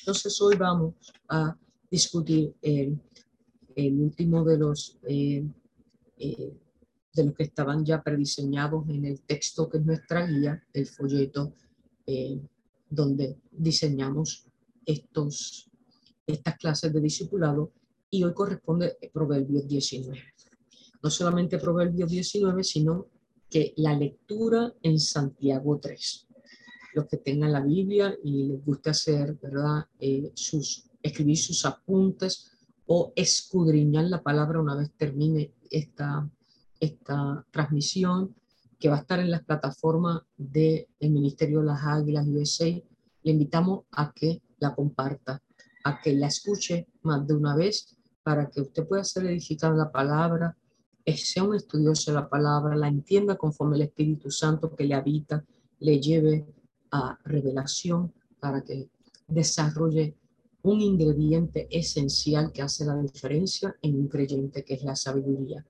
Entonces 0.00 0.40
hoy 0.40 0.56
vamos 0.56 0.94
a 1.28 1.56
discutir 1.90 2.54
el, 2.62 2.98
último 3.76 4.44
de 4.44 4.58
los, 4.58 4.98
eh, 5.06 5.46
eh, 6.16 6.52
de 7.18 7.26
los 7.26 7.34
que 7.34 7.44
estaban 7.44 7.84
ya 7.84 8.02
prediseñados 8.02 8.88
en 8.88 9.04
el 9.04 9.20
texto 9.22 9.68
que 9.68 9.78
es 9.78 9.84
nuestra 9.84 10.26
guía, 10.26 10.62
el 10.72 10.86
folleto, 10.86 11.52
eh, 12.06 12.40
donde 12.88 13.36
diseñamos 13.50 14.46
estos, 14.86 15.68
estas 16.26 16.56
clases 16.56 16.92
de 16.92 17.00
discipulado 17.00 17.72
y 18.10 18.24
hoy 18.24 18.32
corresponde 18.32 18.96
Proverbios 19.12 19.66
19. 19.66 20.18
No 21.02 21.10
solamente 21.10 21.58
Proverbios 21.58 22.10
19, 22.10 22.64
sino 22.64 23.06
que 23.50 23.74
la 23.76 23.94
lectura 23.94 24.72
en 24.82 24.98
Santiago 24.98 25.78
3 25.78 26.28
los 26.94 27.06
que 27.06 27.18
tengan 27.18 27.52
la 27.52 27.60
Biblia 27.60 28.16
y 28.24 28.44
les 28.44 28.64
guste 28.64 28.90
hacer, 28.90 29.34
¿verdad? 29.40 29.86
Eh, 30.00 30.32
sus, 30.34 30.84
escribir 31.02 31.36
sus 31.36 31.64
apuntes 31.64 32.50
o 32.86 33.12
escudriñar 33.14 34.06
la 34.06 34.22
palabra 34.22 34.60
una 34.60 34.74
vez 34.74 34.90
termine 34.96 35.52
esta, 35.70 36.28
esta 36.80 37.44
transmisión 37.50 38.34
que 38.78 38.88
va 38.88 38.96
a 38.96 39.00
estar 39.00 39.18
en 39.18 39.30
las 39.30 39.44
plataformas 39.44 40.22
del 40.36 40.86
Ministerio 41.00 41.60
de 41.60 41.66
las 41.66 41.82
Águilas 41.84 42.26
USA. 42.26 42.66
Le 43.22 43.32
invitamos 43.32 43.84
a 43.92 44.12
que 44.12 44.40
la 44.58 44.74
comparta, 44.74 45.42
a 45.84 46.00
que 46.00 46.12
la 46.14 46.28
escuche 46.28 46.86
más 47.02 47.26
de 47.26 47.34
una 47.34 47.56
vez 47.56 47.96
para 48.22 48.48
que 48.48 48.60
usted 48.60 48.86
pueda 48.86 49.04
ser 49.04 49.26
edificado 49.26 49.74
la 49.74 49.90
palabra, 49.90 50.56
sea 51.16 51.44
un 51.44 51.54
estudioso 51.54 52.10
de 52.10 52.16
la 52.16 52.28
palabra, 52.28 52.76
la 52.76 52.88
entienda 52.88 53.36
conforme 53.36 53.76
el 53.76 53.82
Espíritu 53.82 54.30
Santo 54.30 54.74
que 54.74 54.84
le 54.84 54.94
habita, 54.94 55.44
le 55.80 56.00
lleve 56.00 56.46
a 56.90 57.18
revelación 57.24 58.12
para 58.40 58.62
que 58.62 58.90
desarrolle 59.26 60.14
un 60.62 60.80
ingrediente 60.80 61.66
esencial 61.70 62.52
que 62.52 62.62
hace 62.62 62.84
la 62.84 62.96
diferencia 62.96 63.74
en 63.80 63.98
un 63.98 64.08
creyente, 64.08 64.64
que 64.64 64.74
es 64.74 64.82
la 64.82 64.96
sabiduría. 64.96 65.64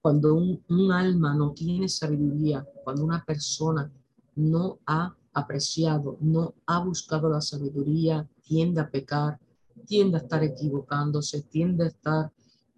Cuando 0.00 0.34
un, 0.34 0.62
un, 0.68 0.92
alma 0.92 1.34
no 1.34 1.52
tiene 1.52 1.88
sabiduría, 1.88 2.66
cuando 2.84 3.04
una 3.04 3.24
persona 3.24 3.90
no 4.36 4.78
ha 4.86 5.14
apreciado, 5.32 6.16
no 6.20 6.54
ha 6.66 6.84
buscado 6.84 7.28
la 7.28 7.40
sabiduría, 7.40 8.28
tiende 8.42 8.80
a 8.80 8.90
pecar, 8.90 9.38
tiende 9.86 10.18
a 10.18 10.20
estar 10.20 10.42
equivocándose, 10.42 11.42
tiende 11.42 11.84
a 11.84 11.88
estar, 11.88 12.32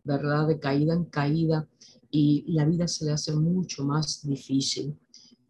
¿verdad?, 0.05 0.47
de 0.49 0.59
caída 0.59 0.95
en 0.95 1.05
caída 1.05 1.69
y 2.11 2.45
la 2.53 2.65
vida 2.65 2.89
se 2.89 3.05
le 3.05 3.13
hace 3.13 3.35
mucho 3.35 3.85
más 3.85 4.27
difícil. 4.27 4.97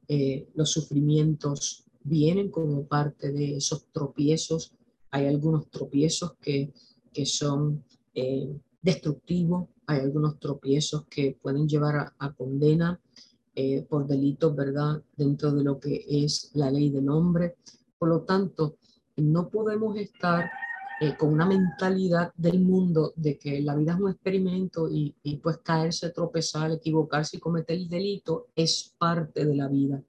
Eh, 0.09 0.49
los 0.55 0.71
sufrimientos 0.71 1.85
vienen 2.03 2.51
como 2.51 2.85
parte 2.85 3.33
de 3.33 3.57
esos 3.57 3.87
tropiezos. 3.93 4.73
Hay 5.11 5.27
algunos 5.27 5.71
tropiezos 5.71 6.35
que, 6.41 6.73
que 7.13 7.27
son 7.27 7.85
eh, 8.15 8.59
destructivos, 8.83 9.69
hay 9.91 10.01
algunos 10.01 10.39
tropiezos 10.39 11.07
que 11.07 11.39
pueden 11.41 11.69
llevar 11.69 12.13
a, 12.19 12.33
condena 12.33 13.01
eh, 13.55 13.87
por 13.89 14.07
delitos, 14.07 14.55
¿verdad? 14.55 15.03
Dentro 15.17 15.53
de 15.53 15.65
lo 15.65 15.79
que 15.79 16.05
es 16.09 16.51
la 16.55 16.71
ley 16.71 16.91
del 16.91 17.09
hombre. 17.09 17.57
Por 17.99 18.09
lo 18.09 18.23
tanto, 18.23 18.77
no 19.17 19.49
podemos 19.49 19.97
estar 19.97 20.51
eh, 21.01 21.17
con 21.17 21.33
una 21.33 21.47
mentalidad 21.47 22.33
del 22.37 22.61
mundo 22.61 23.13
de 23.17 23.39
que 23.39 23.61
la 23.61 23.75
vida 23.75 23.95
es 23.95 24.01
un 24.01 24.11
experimento 24.11 24.89
y, 24.91 25.15
y 25.23 25.37
pues 25.37 25.59
caerse, 25.59 26.11
tropezar, 26.11 26.71
equivocarse 26.71 27.37
y 27.37 27.41
cometer 27.41 27.77
el 27.77 27.89
delito 27.89 28.49
es 28.55 28.95
parte 28.99 29.45
de 29.45 29.55
la 29.55 29.69
vida 29.69 30.03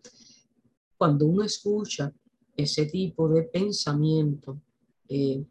cuando 1.02 1.26
uno 1.26 1.42
escucha 1.42 2.14
ese 2.56 2.86
tipo 2.86 3.28
de 3.28 3.42
pensamiento, 3.42 4.62
eh, 5.10 5.44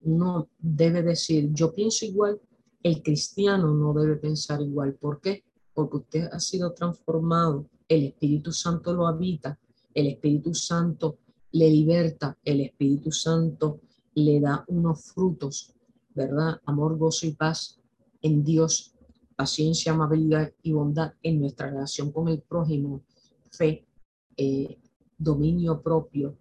uno 0.00 0.48
debe 0.58 1.02
decir, 1.02 1.50
yo 1.52 1.74
pienso 1.74 2.06
igual, 2.06 2.40
el 2.86 3.02
cristiano 3.02 3.74
no 3.74 3.92
debe 3.92 4.14
pensar 4.14 4.62
igual. 4.62 4.94
¿Por 4.94 5.20
qué? 5.20 5.42
Porque 5.74 5.96
usted 5.96 6.28
ha 6.30 6.38
sido 6.38 6.72
transformado, 6.72 7.66
el 7.88 8.04
Espíritu 8.04 8.52
Santo 8.52 8.94
lo 8.94 9.08
habita, 9.08 9.58
el 9.92 10.06
Espíritu 10.06 10.54
Santo 10.54 11.18
le 11.50 11.68
liberta, 11.68 12.38
el 12.44 12.60
Espíritu 12.60 13.10
Santo 13.10 13.80
le 14.14 14.40
da 14.40 14.64
unos 14.68 15.02
frutos, 15.02 15.74
¿verdad? 16.14 16.60
Amor, 16.64 16.96
gozo 16.96 17.26
y 17.26 17.32
paz 17.32 17.80
en 18.22 18.44
Dios, 18.44 18.94
paciencia, 19.34 19.90
amabilidad 19.90 20.52
y 20.62 20.70
bondad 20.70 21.12
en 21.24 21.40
nuestra 21.40 21.70
relación 21.70 22.12
con 22.12 22.28
el 22.28 22.40
prójimo, 22.40 23.02
fe, 23.50 23.84
eh, 24.36 24.78
dominio 25.18 25.82
propio, 25.82 26.38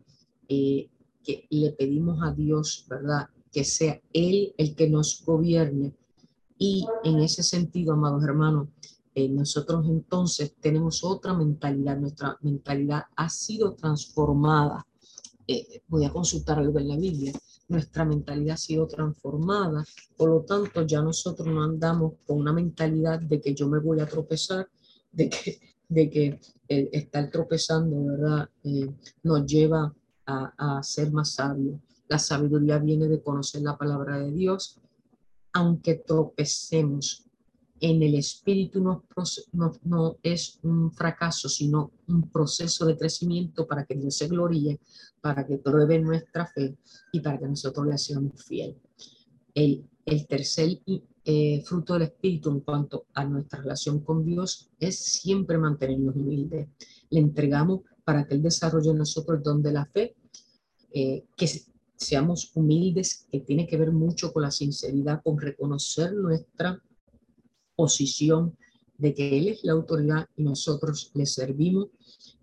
eh, 0.48 0.92
que 1.24 1.48
le 1.50 1.72
pedimos 1.72 2.22
a 2.22 2.32
Dios, 2.32 2.86
¿verdad? 2.88 3.30
Que 3.52 3.64
sea 3.64 4.00
Él 4.14 4.54
el 4.60 4.76
que 4.76 4.88
nos 4.88 5.26
gobierne. 5.26 5.96
Y 6.58 6.86
en 7.04 7.20
ese 7.20 7.44
sentido, 7.44 7.94
amados 7.94 8.24
hermanos, 8.24 8.70
eh, 9.14 9.30
nosotros 9.30 9.86
entonces 9.88 10.56
tenemos 10.60 11.04
otra 11.04 11.34
mentalidad, 11.34 11.98
nuestra 11.98 12.38
mentalidad 12.42 13.04
ha 13.16 13.30
sido 13.30 13.74
transformada. 13.76 14.86
voy 15.88 16.06
a 16.06 16.12
consultar 16.12 16.60
algo 16.60 16.80
en 16.80 16.88
la 16.88 16.98
Biblia. 16.98 17.34
Nuestra 17.68 18.06
mentalidad 18.06 18.56
ha 18.56 18.58
sido 18.58 18.88
transformada, 18.88 19.84
por 20.18 20.30
lo 20.30 20.42
tanto 20.42 20.82
ya 20.84 21.02
nosotros 21.02 21.48
no 21.48 21.64
andamos 21.64 22.14
con 22.26 22.38
una 22.40 22.54
mentalidad 22.54 23.20
de 23.20 23.42
que 23.42 23.54
yo 23.54 23.68
me 23.68 23.80
voy 23.80 24.00
a 24.00 24.08
tropezar, 24.08 24.68
de 25.12 25.30
que 25.30 25.60
de 25.88 26.10
que 26.10 26.40
eh, 26.68 26.90
estar 26.92 27.30
tropezando, 27.30 28.06
¿verdad? 28.06 28.50
Eh, 28.64 28.92
nos 29.24 29.46
lleva 29.46 29.94
a, 30.26 30.82
ser 30.82 31.12
más 31.12 31.34
sabios. 31.34 31.80
La 32.08 32.18
sabiduría 32.18 32.80
viene 32.80 33.08
de 33.08 33.22
conocer 33.22 33.62
la 33.62 33.78
palabra 33.78 34.18
de 34.20 34.32
Dios. 34.32 34.80
Aunque 35.56 35.96
tropecemos 35.96 37.26
en 37.80 38.04
el 38.04 38.16
espíritu, 38.16 38.82
no, 38.82 39.06
no, 39.84 40.18
es 40.22 40.60
un 40.64 40.92
fracaso, 40.92 41.48
sino 41.48 41.92
un 42.08 42.30
proceso 42.30 42.86
de 42.86 42.98
crecimiento 42.98 43.66
para 43.66 43.86
que 43.86 43.96
Dios 43.96 44.18
se 44.18 44.28
gloríe, 44.28 44.80
para 45.22 45.48
que 45.48 45.58
pruebe 45.58 46.00
nuestra 46.00 46.46
fe 46.46 46.76
y 47.14 47.22
para 47.22 47.40
que 47.40 47.48
nosotros 47.48 47.88
le 47.88 47.98
seamos 47.98 48.44
fieles. 48.44 48.76
El, 49.54 49.86
el 50.06 50.28
tercer 50.28 50.80
eh, 51.24 51.64
fruto 51.66 51.94
del 51.94 52.04
Espíritu 52.04 52.52
en 52.52 52.60
cuanto 52.60 53.06
a 53.14 53.24
nuestra 53.24 53.62
relación 53.62 54.02
con 54.02 54.26
Dios 54.26 54.70
es 54.80 55.00
siempre 55.00 55.58
mantenernos 55.58 56.16
humildes. 56.16 56.68
Le 57.10 57.20
entregamos 57.20 57.82
para 58.04 58.28
que 58.28 58.36
Él 58.36 58.44
desarrolle 58.44 58.92
en 58.92 58.98
nosotros 58.98 59.38
el 59.38 59.44
don 59.44 59.64
de 59.64 59.72
la 59.72 59.86
fe, 59.86 60.16
eh, 60.94 61.26
que 61.36 61.48
seamos 61.96 62.52
humildes, 62.56 63.26
que 63.32 63.40
tiene 63.40 63.68
que 63.68 63.78
ver 63.78 63.92
mucho 63.92 64.34
con 64.34 64.44
la 64.44 64.52
sinceridad, 64.52 65.22
con 65.24 65.40
reconocer 65.40 66.14
nuestra 66.14 66.82
posición 67.76 68.58
de 68.98 69.14
que 69.14 69.38
Él 69.38 69.50
es 69.50 69.64
la 69.64 69.74
autoridad 69.74 70.28
y 70.36 70.44
nosotros 70.44 71.12
le 71.14 71.26
servimos, 71.26 71.90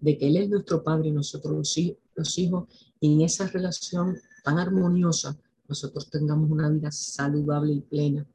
de 0.00 0.18
que 0.18 0.28
Él 0.28 0.36
es 0.36 0.50
nuestro 0.50 0.82
Padre 0.82 1.08
y 1.08 1.12
nosotros 1.12 1.54
los, 1.54 1.76
los 2.14 2.38
hijos, 2.38 2.68
y 3.00 3.14
en 3.14 3.20
esa 3.22 3.46
relación 3.46 4.16
tan 4.44 4.58
armoniosa 4.58 5.38
nosotros 5.68 6.10
tengamos 6.10 6.50
una 6.50 6.68
vida 6.68 6.90
saludable 6.90 7.72
y 7.72 7.80
plena. 7.80 8.26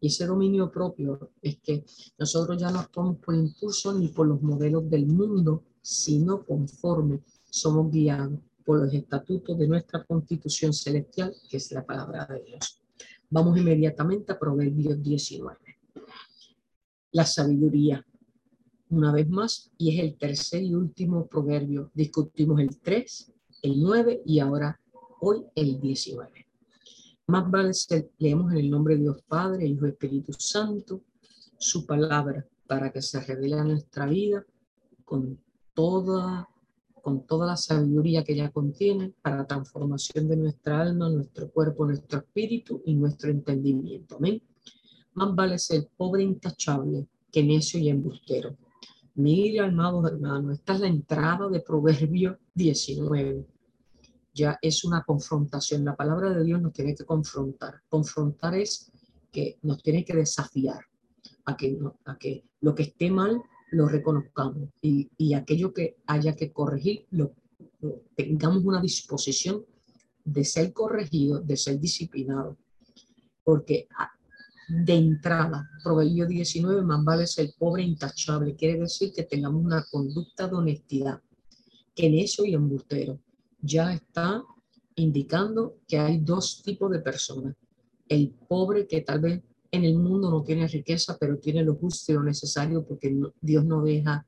Y 0.00 0.06
ese 0.06 0.24
dominio 0.24 0.70
propio 0.70 1.30
es 1.42 1.58
que 1.58 1.84
nosotros 2.18 2.58
ya 2.58 2.70
no 2.70 2.78
actuamos 2.78 3.18
por 3.18 3.34
impulso 3.34 3.92
ni 3.92 4.08
por 4.08 4.26
los 4.26 4.40
modelos 4.40 4.88
del 4.88 5.06
mundo, 5.06 5.64
sino 5.82 6.44
conforme 6.46 7.20
somos 7.50 7.90
guiados 7.90 8.38
por 8.68 8.80
los 8.80 8.92
estatutos 8.92 9.56
de 9.56 9.66
nuestra 9.66 10.04
constitución 10.04 10.74
celestial, 10.74 11.34
que 11.48 11.56
es 11.56 11.72
la 11.72 11.86
palabra 11.86 12.26
de 12.26 12.42
Dios. 12.42 12.82
Vamos 13.30 13.56
inmediatamente 13.56 14.30
a 14.30 14.38
Proverbios 14.38 15.02
19. 15.02 15.56
La 17.12 17.24
sabiduría, 17.24 18.06
una 18.90 19.10
vez 19.10 19.26
más, 19.26 19.72
y 19.78 19.96
es 19.96 20.04
el 20.04 20.18
tercer 20.18 20.62
y 20.64 20.74
último 20.74 21.26
proverbio. 21.26 21.90
Discutimos 21.94 22.60
el 22.60 22.78
3, 22.78 23.32
el 23.62 23.80
9 23.80 24.20
y 24.26 24.38
ahora 24.38 24.78
hoy 25.22 25.46
el 25.54 25.80
19. 25.80 26.46
Más 27.28 27.50
vale 27.50 27.72
ser, 27.72 28.10
leemos 28.18 28.52
en 28.52 28.58
el 28.58 28.68
nombre 28.68 28.96
de 28.96 29.00
Dios 29.00 29.22
Padre, 29.26 29.66
Hijo 29.66 29.86
Espíritu 29.86 30.34
Santo, 30.34 31.00
su 31.56 31.86
palabra 31.86 32.46
para 32.66 32.92
que 32.92 33.00
se 33.00 33.18
revele 33.18 33.58
a 33.58 33.64
nuestra 33.64 34.04
vida 34.04 34.44
con 35.06 35.40
toda, 35.72 36.46
con 37.08 37.26
toda 37.26 37.46
la 37.46 37.56
sabiduría 37.56 38.22
que 38.22 38.34
ella 38.34 38.50
contiene 38.50 39.14
para 39.22 39.46
transformación 39.46 40.28
de 40.28 40.36
nuestra 40.36 40.82
alma, 40.82 41.08
nuestro 41.08 41.50
cuerpo, 41.50 41.86
nuestro 41.86 42.18
espíritu 42.18 42.82
y 42.84 42.92
nuestro 42.92 43.30
entendimiento. 43.30 44.16
Amén. 44.16 44.42
Más 45.14 45.34
vale 45.34 45.58
ser 45.58 45.88
pobre 45.96 46.20
e 46.20 46.26
intachable 46.26 47.06
que 47.32 47.42
necio 47.42 47.80
y 47.80 47.88
embustero. 47.88 48.58
Mire, 49.14 49.60
amados 49.60 50.04
hermanos, 50.04 50.58
esta 50.58 50.74
es 50.74 50.80
la 50.80 50.88
entrada 50.88 51.48
de 51.48 51.60
Proverbio 51.60 52.38
19 52.54 53.46
ya 54.34 54.58
es 54.60 54.84
una 54.84 55.02
confrontación. 55.02 55.86
La 55.86 55.96
palabra 55.96 56.30
de 56.30 56.44
Dios 56.44 56.60
nos 56.60 56.74
tiene 56.74 56.94
que 56.94 57.06
confrontar. 57.06 57.80
Confrontar 57.88 58.54
es 58.54 58.92
que 59.32 59.58
nos 59.62 59.82
tiene 59.82 60.04
que 60.04 60.14
desafiar 60.14 60.84
a 61.46 61.56
que, 61.56 61.78
a 62.04 62.18
que 62.18 62.44
lo 62.60 62.74
que 62.74 62.82
esté 62.82 63.10
mal 63.10 63.42
lo 63.70 63.88
reconozcamos 63.88 64.68
y, 64.80 65.10
y 65.16 65.34
aquello 65.34 65.72
que 65.72 65.96
haya 66.06 66.34
que 66.34 66.52
corregir 66.52 67.06
lo, 67.10 67.32
tengamos 68.14 68.64
una 68.64 68.80
disposición 68.80 69.64
de 70.24 70.44
ser 70.44 70.72
corregido, 70.72 71.40
de 71.40 71.56
ser 71.56 71.78
disciplinado. 71.78 72.56
Porque 73.44 73.88
ah, 73.98 74.10
de 74.68 74.94
entrada, 74.94 75.70
Proverbio 75.82 76.26
19, 76.26 76.82
más 76.82 77.04
vale 77.04 77.26
ser 77.26 77.50
pobre 77.58 77.82
e 77.82 77.86
intachable. 77.86 78.54
Quiere 78.54 78.80
decir 78.80 79.12
que 79.12 79.22
tengamos 79.22 79.64
una 79.64 79.84
conducta 79.90 80.48
de 80.48 80.56
honestidad, 80.56 81.22
que 81.94 82.06
en 82.06 82.14
eso 82.14 82.44
y 82.44 82.54
embustero 82.54 83.18
ya 83.60 83.92
está 83.92 84.42
indicando 84.96 85.78
que 85.86 85.98
hay 85.98 86.18
dos 86.18 86.62
tipos 86.62 86.90
de 86.90 87.00
personas. 87.00 87.56
El 88.08 88.30
pobre 88.30 88.86
que 88.86 89.00
tal 89.00 89.20
vez 89.20 89.42
en 89.70 89.84
el 89.84 89.98
mundo 89.98 90.30
no 90.30 90.42
tiene 90.42 90.66
riqueza, 90.66 91.16
pero 91.18 91.38
tiene 91.38 91.62
lo 91.62 91.74
justo 91.74 92.12
y 92.12 92.14
lo 92.14 92.22
necesario 92.22 92.84
porque 92.86 93.14
Dios 93.40 93.64
no 93.64 93.82
deja 93.82 94.26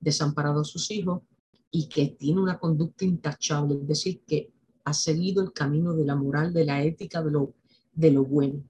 desamparado 0.00 0.60
a 0.60 0.64
sus 0.64 0.90
hijos 0.90 1.22
y 1.70 1.88
que 1.88 2.08
tiene 2.18 2.40
una 2.40 2.58
conducta 2.58 3.04
intachable, 3.04 3.76
es 3.76 3.86
decir, 3.86 4.20
que 4.26 4.50
ha 4.84 4.92
seguido 4.92 5.42
el 5.42 5.52
camino 5.52 5.94
de 5.94 6.04
la 6.04 6.16
moral, 6.16 6.52
de 6.52 6.64
la 6.64 6.82
ética, 6.82 7.22
de 7.22 7.30
lo, 7.30 7.54
de 7.94 8.10
lo 8.10 8.24
bueno, 8.24 8.62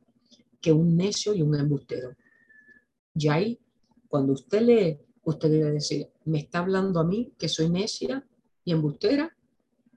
que 0.60 0.72
un 0.72 0.96
necio 0.96 1.34
y 1.34 1.42
un 1.42 1.58
embustero. 1.58 2.14
Y 3.14 3.28
ahí, 3.28 3.58
cuando 4.08 4.34
usted 4.34 4.62
lee, 4.62 4.98
usted 5.24 5.50
debe 5.50 5.72
decir, 5.72 6.08
me 6.24 6.38
está 6.38 6.60
hablando 6.60 7.00
a 7.00 7.04
mí 7.04 7.32
que 7.36 7.48
soy 7.48 7.68
necia 7.68 8.24
y 8.64 8.72
embustera, 8.72 9.34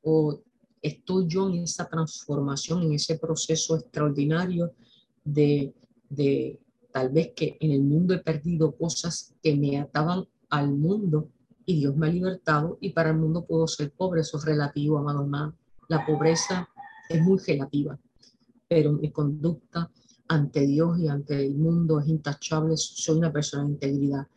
o 0.01 0.41
estoy 0.81 1.27
yo 1.27 1.49
en 1.49 1.63
esa 1.63 1.87
transformación, 1.87 2.83
en 2.83 2.93
ese 2.93 3.19
proceso 3.19 3.75
extraordinario 3.75 4.73
de, 5.23 5.73
de 6.15 6.59
tal 6.91 7.09
vez 7.09 7.33
que 7.35 7.57
en 7.59 7.71
el 7.71 7.81
mundo 7.83 8.13
he 8.13 8.19
perdido 8.19 8.75
cosas 8.75 9.33
que 9.43 9.55
me 9.55 9.79
ataban 9.79 10.25
al 10.49 10.73
mundo 10.73 11.29
y 11.65 11.79
Dios 11.79 11.95
me 11.95 12.07
ha 12.07 12.09
libertado 12.09 12.77
y 12.79 12.91
para 12.91 13.09
el 13.09 13.17
mundo 13.17 13.45
puedo 13.45 13.67
ser 13.67 13.91
pobre, 13.91 14.21
eso 14.21 14.37
es 14.37 14.45
relativo, 14.45 14.97
amado 14.97 15.21
hermano. 15.21 15.55
La 15.89 16.05
pobreza 16.05 16.69
es 17.09 17.21
muy 17.21 17.37
relativa, 17.39 17.99
pero 18.67 18.93
mi 18.93 19.11
conducta 19.11 19.91
ante 20.27 20.65
Dios 20.65 20.99
y 20.99 21.07
ante 21.07 21.45
el 21.45 21.55
mundo 21.55 21.99
es 21.99 22.07
intachable, 22.07 22.75
soy 22.77 23.17
una 23.17 23.31
persona 23.31 23.63
de 23.63 23.71
integridad. 23.71 24.27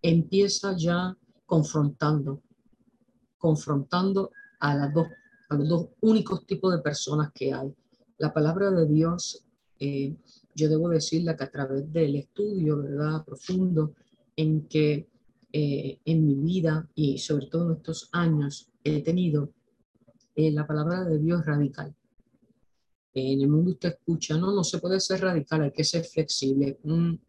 Empieza 0.00 0.76
ya 0.76 1.16
confrontando, 1.46 2.42
confrontando 3.38 4.30
a, 4.60 4.74
las 4.74 4.94
dos, 4.94 5.08
a 5.50 5.56
los 5.56 5.68
dos 5.68 5.88
únicos 6.00 6.46
tipos 6.46 6.72
de 6.74 6.82
personas 6.82 7.30
que 7.34 7.52
hay. 7.52 7.74
La 8.18 8.32
palabra 8.32 8.70
de 8.70 8.86
Dios, 8.86 9.44
eh, 9.78 10.16
yo 10.54 10.68
debo 10.68 10.88
decirle 10.88 11.36
que 11.36 11.44
a 11.44 11.50
través 11.50 11.92
del 11.92 12.16
estudio, 12.16 12.78
¿verdad?, 12.78 13.24
profundo, 13.24 13.94
en 14.36 14.66
que 14.68 15.08
eh, 15.52 16.00
en 16.04 16.26
mi 16.26 16.34
vida 16.34 16.88
y 16.94 17.18
sobre 17.18 17.46
todo 17.46 17.70
en 17.70 17.76
estos 17.76 18.08
años 18.12 18.68
he 18.82 19.02
tenido, 19.02 19.52
eh, 20.34 20.50
la 20.50 20.66
palabra 20.66 21.04
de 21.04 21.18
Dios 21.18 21.44
radical. 21.46 21.94
En 23.12 23.40
el 23.40 23.48
mundo 23.48 23.70
usted 23.70 23.90
escucha, 23.90 24.36
no, 24.36 24.52
no 24.52 24.64
se 24.64 24.78
puede 24.78 24.98
ser 24.98 25.20
radical, 25.20 25.62
hay 25.62 25.70
que 25.70 25.84
ser 25.84 26.04
flexible. 26.04 26.78
Un 26.82 27.20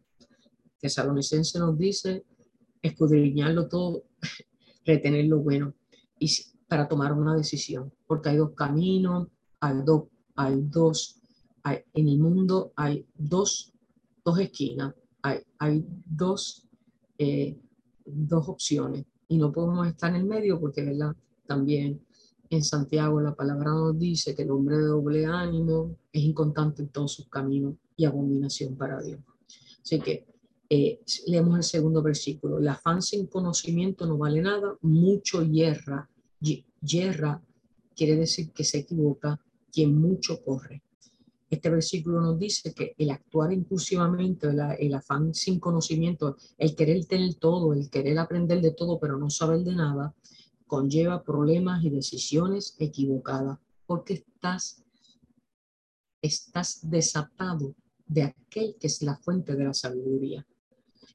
tesalonicense 0.80 1.58
nos 1.60 1.78
dice 1.78 2.24
escudriñarlo 2.82 3.68
todo, 3.68 4.04
retener 4.84 5.26
lo 5.26 5.38
bueno. 5.38 5.74
Y 6.18 6.28
para 6.66 6.88
tomar 6.88 7.12
una 7.12 7.36
decisión, 7.36 7.92
porque 8.06 8.30
hay 8.30 8.38
dos 8.38 8.54
caminos, 8.54 9.28
hay, 9.60 9.76
dos 9.84 10.04
hay 10.34 10.60
dos, 10.62 11.20
en 11.74 12.08
el 12.08 12.18
mundo 12.18 12.72
hay 12.76 13.04
dos, 13.16 13.72
dos 14.24 14.38
esquinas, 14.38 14.94
hay, 15.22 15.40
hay 15.58 15.84
dos, 16.04 16.64
eh, 17.18 17.56
dos 18.04 18.48
opciones 18.48 19.04
y 19.28 19.38
no 19.38 19.52
podemos 19.52 19.86
estar 19.86 20.10
en 20.10 20.16
el 20.16 20.24
medio 20.24 20.60
porque 20.60 20.84
¿verdad? 20.84 21.14
también 21.46 22.00
en 22.48 22.62
Santiago 22.62 23.20
la 23.20 23.34
palabra 23.34 23.70
nos 23.70 23.98
dice 23.98 24.34
que 24.34 24.42
el 24.42 24.50
hombre 24.50 24.76
de 24.76 24.84
doble 24.84 25.26
ánimo 25.26 25.96
es 26.12 26.22
inconstante 26.22 26.82
en 26.82 26.88
todos 26.88 27.12
sus 27.12 27.28
caminos 27.28 27.74
y 27.96 28.04
abominación 28.04 28.76
para 28.76 29.02
Dios. 29.02 29.20
Así 29.82 29.98
que 30.00 30.26
eh, 30.68 31.00
leemos 31.26 31.56
el 31.56 31.64
segundo 31.64 32.02
versículo. 32.02 32.58
El 32.58 32.68
afán 32.68 33.02
sin 33.02 33.26
conocimiento 33.26 34.06
no 34.06 34.16
vale 34.18 34.42
nada, 34.42 34.76
mucho 34.82 35.42
hierra 35.42 36.08
yerra 36.86 37.42
quiere 37.96 38.16
decir 38.16 38.52
que 38.52 38.64
se 38.64 38.78
equivoca 38.78 39.40
quien 39.72 39.98
mucho 39.98 40.42
corre. 40.44 40.82
Este 41.48 41.70
versículo 41.70 42.20
nos 42.20 42.38
dice 42.38 42.74
que 42.74 42.94
el 42.98 43.10
actuar 43.10 43.52
impulsivamente, 43.52 44.48
el, 44.78 44.94
afán 44.94 45.32
sin 45.32 45.60
conocimiento, 45.60 46.36
el 46.58 46.74
querer 46.74 47.04
tener 47.06 47.34
todo, 47.34 47.72
el 47.72 47.88
querer 47.88 48.18
aprender 48.18 48.60
de 48.60 48.72
todo, 48.72 48.98
pero 48.98 49.16
no 49.16 49.30
saber 49.30 49.60
de 49.60 49.74
nada, 49.74 50.14
conlleva 50.66 51.22
problemas 51.22 51.84
y 51.84 51.90
decisiones 51.90 52.74
equivocadas, 52.78 53.58
porque 53.86 54.14
estás, 54.14 54.82
estás 56.20 56.80
desatado 56.82 57.76
de 58.06 58.24
aquel 58.24 58.76
que 58.80 58.88
es 58.88 59.02
la 59.02 59.16
fuente 59.16 59.54
de 59.54 59.64
la 59.64 59.74
sabiduría. 59.74 60.44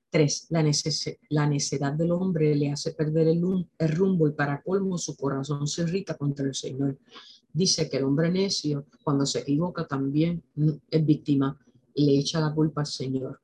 Tres, 0.09 0.47
la, 0.49 0.63
la 1.29 1.47
necedad 1.47 1.93
del 1.93 2.11
hombre 2.11 2.55
le 2.55 2.71
hace 2.71 2.93
perder 2.93 3.27
el, 3.27 3.41
rumbo 3.89 4.27
y 4.27 4.33
para 4.33 4.61
colmo 4.61 4.97
su 4.97 5.15
corazón 5.15 5.67
se 5.67 5.83
irrita 5.83 6.17
contra 6.17 6.45
el 6.45 6.55
Señor. 6.55 6.97
Dice 7.53 7.89
que 7.89 7.97
el 7.97 8.05
hombre 8.05 8.31
necio, 8.31 8.85
cuando 9.03 9.25
se 9.25 9.39
equivoca, 9.39 9.85
también 9.85 10.43
es 10.89 11.05
víctima 11.05 11.59
y 11.93 12.05
le 12.05 12.19
echa 12.19 12.39
la 12.39 12.53
culpa 12.53 12.81
al 12.81 12.87
Señor. 12.87 13.41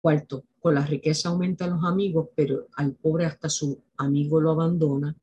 Cuarto, 0.00 0.44
con 0.60 0.74
la 0.74 0.84
riqueza 0.84 1.30
aumentan 1.30 1.70
los 1.70 1.84
amigos, 1.84 2.28
pero 2.34 2.68
al 2.76 2.92
pobre 2.92 3.24
hasta 3.24 3.48
su 3.48 3.82
amigo 3.96 4.40
lo 4.40 4.50
abandona 4.50 5.16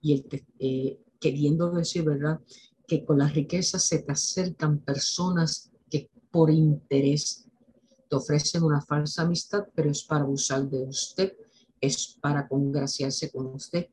y 0.00 0.12
el, 0.12 0.44
eh, 0.58 1.00
queriendo 1.18 1.70
decir, 1.70 2.04
¿verdad? 2.04 2.40
Que 2.86 3.04
con 3.04 3.18
la 3.18 3.28
riqueza 3.28 3.78
se 3.78 4.00
te 4.00 4.12
acercan 4.12 4.78
personas 4.78 5.70
que 5.90 6.10
por 6.30 6.50
interés 6.50 7.46
te 8.08 8.16
ofrecen 8.16 8.62
una 8.62 8.80
falsa 8.80 9.22
amistad, 9.22 9.64
pero 9.74 9.90
es 9.90 10.02
para 10.04 10.24
abusar 10.24 10.68
de 10.68 10.82
usted, 10.82 11.36
es 11.80 12.18
para 12.20 12.46
congraciarse 12.46 13.30
con 13.30 13.46
usted, 13.46 13.88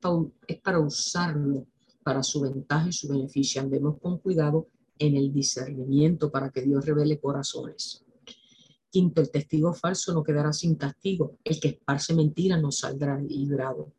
es 0.47 0.61
para 0.61 0.79
usarlo 0.79 1.65
para 2.05 2.21
su 2.21 2.39
ventaja 2.39 2.87
y 2.87 2.93
su 2.93 3.07
beneficio. 3.07 3.59
Andemos 3.59 3.99
con 3.99 4.19
cuidado 4.19 4.67
en 4.99 5.15
el 5.15 5.33
discernimiento 5.33 6.29
para 6.29 6.51
que 6.51 6.61
Dios 6.61 6.85
revele 6.85 7.19
corazones. 7.19 8.05
Quinto, 8.91 9.21
el 9.21 9.31
testigo 9.31 9.73
falso 9.73 10.13
no 10.13 10.23
quedará 10.23 10.53
sin 10.53 10.75
castigo. 10.75 11.39
El 11.43 11.59
que 11.59 11.69
esparce 11.69 12.13
mentira 12.13 12.57
no 12.57 12.71
saldrá 12.71 13.19
librado. 13.19 13.91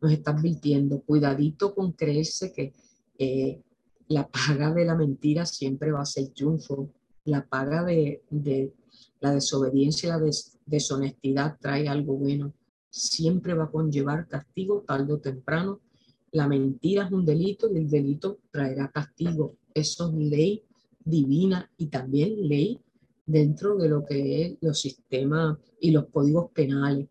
Nos 0.00 0.10
está 0.10 0.30
advirtiendo, 0.30 1.02
cuidadito 1.02 1.74
con 1.74 1.92
creerse 1.92 2.50
que 2.50 2.72
eh, 3.18 3.60
la 4.08 4.26
paga 4.26 4.72
de 4.72 4.86
la 4.86 4.96
mentira 4.96 5.44
siempre 5.44 5.92
va 5.92 6.00
a 6.00 6.06
ser 6.06 6.28
triunfo. 6.28 6.88
La 7.26 7.46
paga 7.46 7.84
de, 7.84 8.22
de 8.30 8.72
la 9.20 9.34
desobediencia, 9.34 10.16
la 10.16 10.30
deshonestidad 10.64 11.58
trae 11.60 11.88
algo 11.88 12.16
bueno. 12.16 12.54
Siempre 12.88 13.52
va 13.52 13.64
a 13.64 13.70
conllevar 13.70 14.26
castigo 14.28 14.82
tarde 14.86 15.12
o 15.12 15.20
temprano. 15.20 15.78
La 16.32 16.46
mentira 16.46 17.06
es 17.06 17.12
un 17.12 17.24
delito 17.24 17.70
y 17.72 17.78
el 17.78 17.90
delito 17.90 18.38
traerá 18.50 18.90
castigo. 18.90 19.56
Eso 19.74 20.08
es 20.08 20.14
ley 20.14 20.62
divina 21.04 21.70
y 21.76 21.86
también 21.86 22.48
ley 22.48 22.80
dentro 23.26 23.76
de 23.76 23.88
lo 23.88 24.04
que 24.04 24.42
es 24.42 24.58
los 24.60 24.80
sistemas 24.80 25.58
y 25.80 25.90
los 25.90 26.06
códigos 26.08 26.50
penales. 26.52 27.08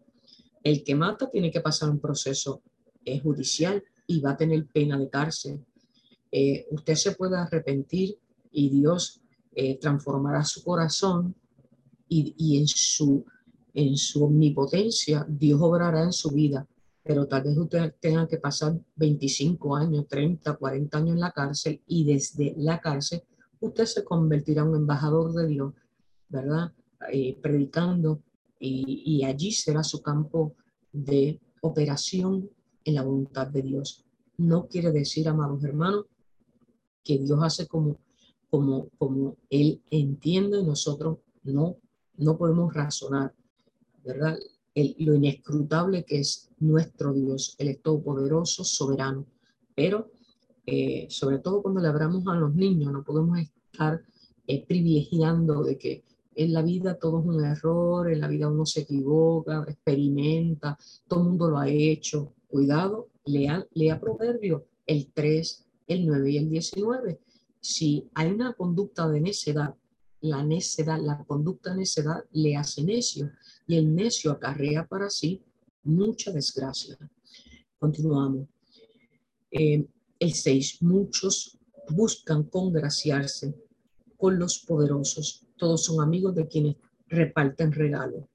El 0.64 0.84
que 0.84 0.96
mata 0.96 1.30
tiene 1.30 1.52
que 1.52 1.62
pasar 1.62 1.90
un 1.90 2.00
proceso 2.00 2.62
eh, 3.06 3.20
judicial 3.20 3.84
y 4.08 4.20
va 4.20 4.32
a 4.32 4.38
tener 4.38 4.68
pena 4.68 4.98
de 4.98 5.10
cárcel. 5.10 5.60
Eh, 6.32 6.68
usted 6.72 6.96
se 6.96 7.14
puede 7.14 7.38
arrepentir 7.38 8.18
y 8.52 8.70
Dios 8.70 9.22
eh, 9.56 9.78
transformará 9.80 10.44
su 10.44 10.64
corazón 10.64 11.36
y, 12.08 12.58
en, 12.58 12.68
su, 12.68 13.24
en 13.74 13.96
su 13.96 14.24
omnipotencia 14.24 15.26
Dios 15.30 15.60
obrará 15.62 16.04
en 16.04 16.14
su 16.14 16.32
vida, 16.32 16.68
pero 17.10 17.26
tal 17.26 17.42
vez 17.42 17.58
usted 17.58 17.96
tenga 18.00 18.28
que 18.28 18.38
pasar 18.38 18.80
25 18.96 19.76
años, 19.76 20.08
30, 20.08 20.56
40 20.56 20.96
años 20.96 21.16
en 21.16 21.20
la 21.20 21.32
cárcel 21.32 21.82
y 21.88 22.04
desde 22.04 22.54
la 22.56 22.80
cárcel 22.80 23.24
usted 23.60 23.86
se 23.86 24.04
convertirá 24.04 24.62
en 24.62 24.68
un 24.68 24.76
embajador 24.76 25.34
de 25.34 25.48
Dios, 25.48 25.74
¿verdad? 26.28 26.72
Eh, 27.12 27.36
predicando 27.42 28.22
y, 28.60 29.02
y 29.04 29.24
allí 29.24 29.52
será 29.52 29.84
su 29.84 30.04
campo 30.04 30.54
de 30.92 31.42
operación 31.62 32.48
en 32.86 32.94
la 32.94 33.02
voluntad 33.02 33.48
de 33.48 33.64
Dios. 33.64 34.06
No 34.38 34.68
quiere 34.68 34.92
decir, 34.92 35.28
amados 35.28 35.64
hermanos, 35.64 36.06
que 37.04 37.18
Dios 37.18 37.40
hace 37.42 37.66
como, 37.66 37.98
como, 38.52 38.90
como 39.00 39.36
Él 39.50 39.82
entiende 39.90 40.60
y 40.60 40.64
nosotros 40.64 41.18
no 41.42 41.78
no 42.20 42.38
podemos 42.38 42.72
razonar, 42.74 43.34
¿verdad? 44.04 44.38
Lo 44.76 45.16
inescrutable 45.16 46.06
que 46.06 46.20
es 46.20 46.50
nuestro 46.60 47.14
Dios, 47.14 47.56
Él 47.58 47.70
es 47.70 47.82
todopoderoso, 47.82 48.64
soberano. 48.64 49.26
Pero, 49.76 50.12
eh, 50.66 51.08
sobre 51.10 51.40
todo 51.40 51.62
cuando 51.62 51.82
le 51.82 51.88
hablamos 51.88 52.26
a 52.28 52.36
los 52.36 52.54
niños, 52.54 52.92
no 52.92 53.04
podemos 53.04 53.40
estar 53.40 54.02
eh, 54.48 54.66
privilegiando 54.66 55.64
de 55.64 55.78
que 55.78 56.04
en 56.36 56.54
la 56.54 56.62
vida 56.62 56.98
todo 56.98 57.20
es 57.20 57.26
un 57.26 57.44
error, 57.44 58.10
en 58.10 58.22
la 58.22 58.28
vida 58.28 58.48
uno 58.48 58.66
se 58.66 58.82
equivoca, 58.82 59.66
experimenta, 59.68 60.78
todo 61.08 61.22
el 61.22 61.28
mundo 61.28 61.50
lo 61.50 61.58
ha 61.58 61.68
hecho. 61.68 62.34
Cuidado, 62.48 63.10
lea, 63.26 63.66
lea 63.74 64.00
Proverbio, 64.00 64.66
el 64.86 65.12
3, 65.14 65.66
el 65.88 66.08
9 66.08 66.32
y 66.32 66.38
el 66.38 66.50
19. 66.50 67.20
Si 67.60 68.10
hay 68.14 68.32
una 68.32 68.54
conducta 68.54 69.08
de 69.10 69.22
necedad 69.22 69.76
la 70.22 70.44
necedad, 70.44 71.00
la 71.00 71.24
conducta 71.26 71.74
necedad 71.74 72.24
le 72.32 72.56
hace 72.56 72.84
necio 72.84 73.32
y 73.68 73.78
el 73.78 73.94
necio 73.94 74.32
acarrea 74.32 74.86
para 74.86 75.10
sí 75.10 75.42
mucha 75.84 76.32
desgracia. 76.32 76.98
Continuamos. 77.78 78.48
Eh, 79.52 79.86
el 80.20 80.34
6. 80.34 80.82
Muchos 80.82 81.58
buscan 81.90 82.44
congraciarse 82.44 83.56
con 84.18 84.38
los 84.38 84.60
poderosos. 84.60 85.46
Todos 85.58 85.86
son 85.86 86.02
amigos 86.02 86.36
de 86.36 86.48
quienes 86.48 86.76
reparten 87.08 87.72
regalos. 87.72 88.26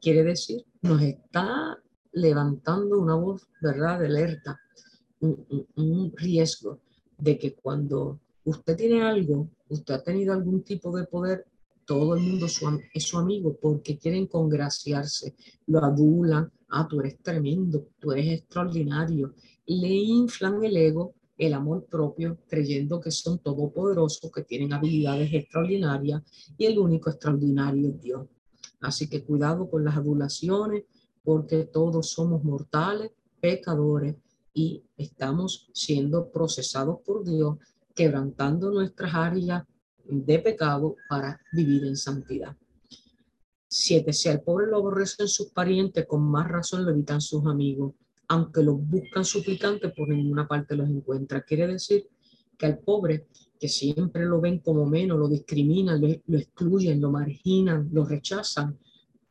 Quiere 0.00 0.24
decir, 0.24 0.64
nos 0.82 1.02
está 1.02 1.78
levantando 2.12 2.98
una 2.98 3.14
voz, 3.14 3.46
¿verdad?, 3.60 4.00
de 4.00 4.06
alerta, 4.06 4.60
un 5.20 6.12
riesgo 6.16 6.80
de 7.18 7.38
que 7.38 7.54
cuando 7.54 8.20
usted 8.44 8.76
tiene 8.76 9.02
algo 9.02 9.48
usted 9.68 9.94
ha 9.94 10.02
tenido 10.02 10.32
algún 10.32 10.62
tipo 10.62 10.96
de 10.96 11.04
poder, 11.04 11.46
todo 11.84 12.14
el 12.14 12.22
mundo 12.22 12.46
es 12.46 13.02
su 13.02 13.18
amigo 13.18 13.56
porque 13.60 13.96
quieren 13.96 14.26
congraciarse, 14.26 15.34
lo 15.66 15.82
adulan, 15.82 16.50
ah, 16.68 16.86
tú 16.88 17.00
eres 17.00 17.18
tremendo, 17.22 17.88
tú 17.98 18.12
eres 18.12 18.40
extraordinario, 18.40 19.34
le 19.66 19.88
inflan 19.88 20.62
el 20.64 20.76
ego, 20.76 21.14
el 21.38 21.54
amor 21.54 21.86
propio, 21.86 22.38
creyendo 22.48 23.00
que 23.00 23.10
son 23.10 23.38
todopoderosos, 23.38 24.30
que 24.32 24.42
tienen 24.42 24.72
habilidades 24.72 25.32
extraordinarias 25.32 26.22
y 26.58 26.66
el 26.66 26.78
único 26.78 27.10
extraordinario 27.10 27.88
es 27.88 28.02
Dios. 28.02 28.26
Así 28.80 29.08
que 29.08 29.24
cuidado 29.24 29.70
con 29.70 29.84
las 29.84 29.96
adulaciones, 29.96 30.84
porque 31.24 31.64
todos 31.64 32.10
somos 32.10 32.42
mortales, 32.44 33.12
pecadores 33.40 34.16
y 34.52 34.82
estamos 34.96 35.70
siendo 35.72 36.30
procesados 36.30 36.98
por 37.04 37.24
Dios 37.24 37.56
quebrantando 37.98 38.70
nuestras 38.70 39.12
áreas 39.12 39.64
de 40.04 40.38
pecado 40.38 40.94
para 41.08 41.40
vivir 41.52 41.84
en 41.84 41.96
santidad. 41.96 42.56
Siete, 43.66 44.12
si 44.12 44.28
al 44.28 44.40
pobre 44.40 44.68
lo 44.68 44.76
aborrecen 44.76 45.26
sus 45.26 45.50
parientes, 45.50 46.06
con 46.06 46.22
más 46.22 46.46
razón 46.46 46.84
lo 46.84 46.92
evitan 46.92 47.20
sus 47.20 47.44
amigos, 47.44 47.94
aunque 48.28 48.62
los 48.62 48.76
buscan 48.88 49.24
suplicantes, 49.24 49.92
por 49.96 50.10
ninguna 50.10 50.46
parte 50.46 50.76
los 50.76 50.88
encuentra. 50.88 51.42
Quiere 51.42 51.66
decir 51.66 52.08
que 52.56 52.66
al 52.66 52.78
pobre, 52.78 53.26
que 53.58 53.68
siempre 53.68 54.24
lo 54.26 54.40
ven 54.40 54.60
como 54.60 54.86
menos, 54.86 55.18
lo 55.18 55.28
discriminan, 55.28 56.00
lo, 56.00 56.38
excluyen, 56.38 57.00
lo 57.00 57.10
marginan, 57.10 57.88
lo 57.90 58.04
rechazan, 58.04 58.78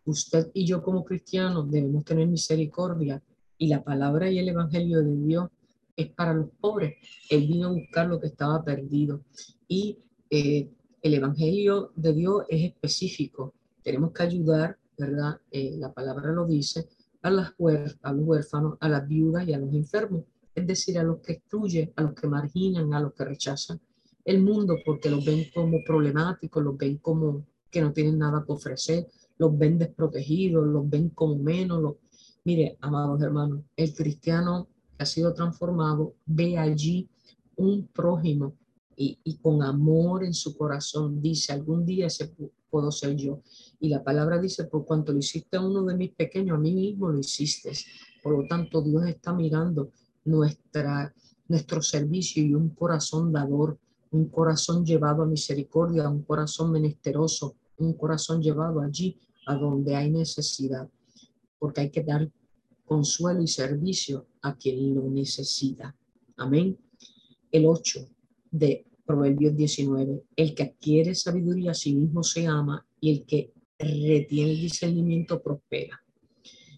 usted 0.03 0.51
y 0.53 0.65
yo 0.65 0.83
como 0.83 1.05
cristianos 1.05 1.71
debemos 1.71 2.03
tener 2.03 2.27
misericordia 2.27 3.23
y 3.57 3.67
la 3.67 3.81
palabra 3.81 4.29
y 4.29 4.39
el 4.39 4.49
evangelio 4.49 5.01
de 5.01 5.15
Dios 5.15 5.49
es 5.97 6.09
para 6.11 6.33
los 6.33 6.49
pobres. 6.61 6.95
Él 7.29 7.47
vino 7.47 7.67
a 7.67 7.71
buscar 7.73 8.07
lo 8.07 8.21
que 8.21 8.27
estaba 8.27 8.63
perdido. 8.63 9.21
Y 9.67 9.99
eh, 10.29 10.71
el 11.01 11.13
Evangelio 11.13 11.91
de 11.95 12.13
Dios 12.13 12.45
es 12.47 12.63
específico. 12.71 13.53
Tenemos 13.83 14.13
que 14.13 14.23
ayudar, 14.23 14.77
¿verdad? 14.97 15.41
Eh, 15.51 15.75
la 15.77 15.91
palabra 15.91 16.31
lo 16.31 16.45
dice, 16.45 16.87
a, 17.21 17.29
las 17.29 17.53
a 18.01 18.13
los 18.13 18.25
huérfanos, 18.25 18.77
a 18.79 18.87
las 18.87 19.05
viudas 19.05 19.45
y 19.45 19.53
a 19.53 19.57
los 19.57 19.73
enfermos. 19.73 20.23
Es 20.55 20.65
decir, 20.65 20.97
a 20.97 21.03
los 21.03 21.19
que 21.19 21.33
excluyen, 21.33 21.91
a 21.97 22.03
los 22.03 22.13
que 22.13 22.27
marginan, 22.27 22.93
a 22.93 23.01
los 23.01 23.13
que 23.13 23.25
rechazan 23.25 23.81
el 24.27 24.41
mundo 24.41 24.75
porque 24.85 25.09
los 25.09 25.23
ven 25.23 25.45
como 25.55 25.81
problemáticos, 25.85 26.61
los 26.61 26.77
ven 26.77 26.97
como 26.97 27.45
que 27.71 27.81
no 27.81 27.93
tienen 27.93 28.19
nada 28.19 28.43
que 28.45 28.51
ofrecer, 28.51 29.07
los 29.37 29.57
ven 29.57 29.77
desprotegidos, 29.77 30.67
los 30.67 30.87
ven 30.89 31.09
como 31.11 31.37
menos. 31.37 31.95
Mire, 32.43 32.77
amados 32.81 33.21
hermanos, 33.21 33.61
el 33.77 33.93
cristiano 33.93 34.67
ha 34.97 35.05
sido 35.05 35.33
transformado, 35.33 36.15
ve 36.25 36.57
allí 36.57 37.09
un 37.55 37.87
prójimo 37.87 38.53
y, 38.95 39.19
y, 39.23 39.37
con 39.37 39.61
amor 39.61 40.23
en 40.23 40.33
su 40.33 40.57
corazón 40.57 41.21
dice, 41.21 41.53
algún 41.53 41.85
día 41.85 42.07
ese 42.07 42.33
puedo 42.69 42.91
ser 42.91 43.15
yo. 43.15 43.41
Y 43.79 43.89
la 43.89 44.03
palabra 44.03 44.39
dice, 44.39 44.65
por 44.65 44.85
cuanto 44.85 45.13
lo 45.13 45.19
hiciste 45.19 45.57
a 45.57 45.61
uno 45.61 45.83
de 45.83 45.95
mis 45.95 46.11
pequeños, 46.13 46.57
a 46.57 46.59
mí 46.59 46.73
mismo 46.73 47.09
lo 47.09 47.19
hiciste. 47.19 47.71
Por 48.23 48.37
lo 48.37 48.47
tanto, 48.47 48.81
Dios 48.81 49.05
está 49.05 49.33
mirando 49.33 49.91
nuestra, 50.25 51.13
nuestro 51.47 51.81
servicio 51.81 52.43
y 52.43 52.53
un 52.53 52.69
corazón 52.69 53.31
dador, 53.31 53.77
un 54.11 54.29
corazón 54.29 54.85
llevado 54.85 55.23
a 55.23 55.27
misericordia, 55.27 56.09
un 56.09 56.23
corazón 56.23 56.71
menesteroso, 56.71 57.55
un 57.77 57.93
corazón 57.93 58.41
llevado 58.41 58.81
allí 58.81 59.17
a 59.45 59.55
donde 59.55 59.95
hay 59.95 60.11
necesidad, 60.11 60.89
porque 61.59 61.81
hay 61.81 61.89
que 61.89 62.03
dar 62.03 62.29
consuelo 62.87 63.41
y 63.41 63.47
servicio 63.47 64.27
a 64.41 64.55
quien 64.55 64.95
lo 64.95 65.03
necesita. 65.09 65.93
Amén. 66.37 66.77
El 67.51 67.65
8 67.65 68.07
de 68.51 68.85
Proverbios 69.05 69.55
19. 69.55 70.23
El 70.35 70.55
que 70.55 70.63
adquiere 70.63 71.13
sabiduría 71.13 71.71
a 71.71 71.73
sí 71.73 71.93
mismo 71.93 72.23
se 72.23 72.47
ama 72.47 72.85
y 73.01 73.11
el 73.11 73.25
que 73.25 73.51
retiene 73.77 74.51
el 74.51 74.61
discernimiento 74.61 75.41
prospera. 75.41 76.01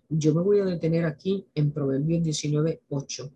Yo 0.10 0.34
me 0.34 0.42
voy 0.42 0.60
a 0.60 0.66
detener 0.66 1.06
aquí 1.06 1.46
en 1.54 1.72
Proverbios 1.72 2.24
19, 2.24 2.82
8. 2.90 3.32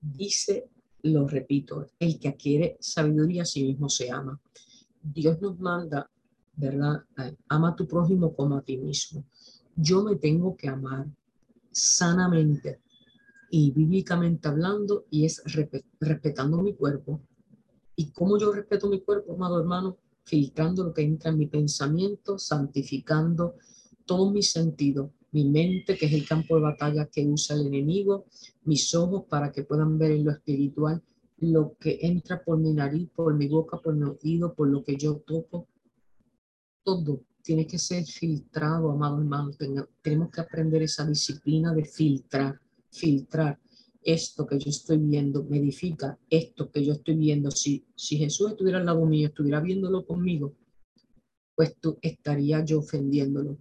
Dice, 0.00 0.68
lo 1.02 1.28
repito, 1.28 1.86
el 2.00 2.18
que 2.18 2.28
adquiere 2.28 2.76
sabiduría 2.80 3.42
a 3.42 3.46
sí 3.46 3.62
mismo 3.62 3.88
se 3.88 4.10
ama. 4.10 4.40
Dios 5.00 5.40
nos 5.40 5.60
manda, 5.60 6.10
¿verdad? 6.56 7.04
Ama 7.48 7.70
a 7.70 7.76
tu 7.76 7.86
prójimo 7.86 8.34
como 8.34 8.56
a 8.56 8.62
ti 8.62 8.76
mismo. 8.76 9.24
Yo 9.76 10.02
me 10.02 10.16
tengo 10.16 10.56
que 10.56 10.68
amar 10.68 11.06
sanamente 11.70 12.80
y 13.50 13.72
bíblicamente 13.72 14.48
hablando 14.48 15.06
y 15.10 15.24
es 15.24 15.42
respetando 16.00 16.62
mi 16.62 16.74
cuerpo. 16.74 17.20
¿Y 17.96 18.12
cómo 18.12 18.38
yo 18.38 18.52
respeto 18.52 18.88
mi 18.88 19.00
cuerpo, 19.00 19.34
amado 19.34 19.60
hermano? 19.60 19.98
Filtrando 20.24 20.84
lo 20.84 20.94
que 20.94 21.02
entra 21.02 21.30
en 21.30 21.38
mi 21.38 21.46
pensamiento, 21.46 22.38
santificando 22.38 23.56
todo 24.06 24.30
mi 24.30 24.42
sentido, 24.42 25.12
mi 25.32 25.48
mente, 25.48 25.96
que 25.96 26.06
es 26.06 26.12
el 26.12 26.26
campo 26.26 26.56
de 26.56 26.62
batalla 26.62 27.06
que 27.06 27.26
usa 27.26 27.56
el 27.56 27.66
enemigo, 27.66 28.26
mis 28.64 28.94
ojos 28.94 29.24
para 29.28 29.50
que 29.52 29.64
puedan 29.64 29.98
ver 29.98 30.12
en 30.12 30.24
lo 30.24 30.32
espiritual 30.32 31.02
lo 31.40 31.76
que 31.78 31.98
entra 32.02 32.42
por 32.44 32.58
mi 32.58 32.72
nariz, 32.72 33.08
por 33.14 33.34
mi 33.34 33.48
boca, 33.48 33.78
por 33.78 33.94
mi 33.94 34.04
oído, 34.04 34.54
por 34.54 34.68
lo 34.68 34.84
que 34.84 34.96
yo 34.96 35.16
toco. 35.26 35.68
Todo 36.84 37.22
tiene 37.42 37.66
que 37.66 37.78
ser 37.78 38.04
filtrado, 38.04 38.90
amado 38.90 39.18
hermano. 39.18 39.50
Tenemos 40.02 40.30
que 40.30 40.40
aprender 40.40 40.82
esa 40.82 41.06
disciplina 41.06 41.72
de 41.74 41.84
filtrar, 41.84 42.60
filtrar 42.90 43.58
esto 44.02 44.46
que 44.46 44.58
yo 44.58 44.70
estoy 44.70 44.98
viendo, 44.98 45.44
me 45.44 45.60
esto 46.30 46.70
que 46.70 46.84
yo 46.84 46.92
estoy 46.94 47.16
viendo. 47.16 47.50
Si, 47.50 47.84
si 47.94 48.16
Jesús 48.16 48.50
estuviera 48.50 48.78
al 48.78 48.86
lado 48.86 49.04
mío, 49.04 49.28
estuviera 49.28 49.60
viéndolo 49.60 50.06
conmigo, 50.06 50.54
pues 51.54 51.76
tú 51.76 51.98
estaría 52.00 52.64
yo 52.64 52.78
ofendiéndolo. 52.78 53.58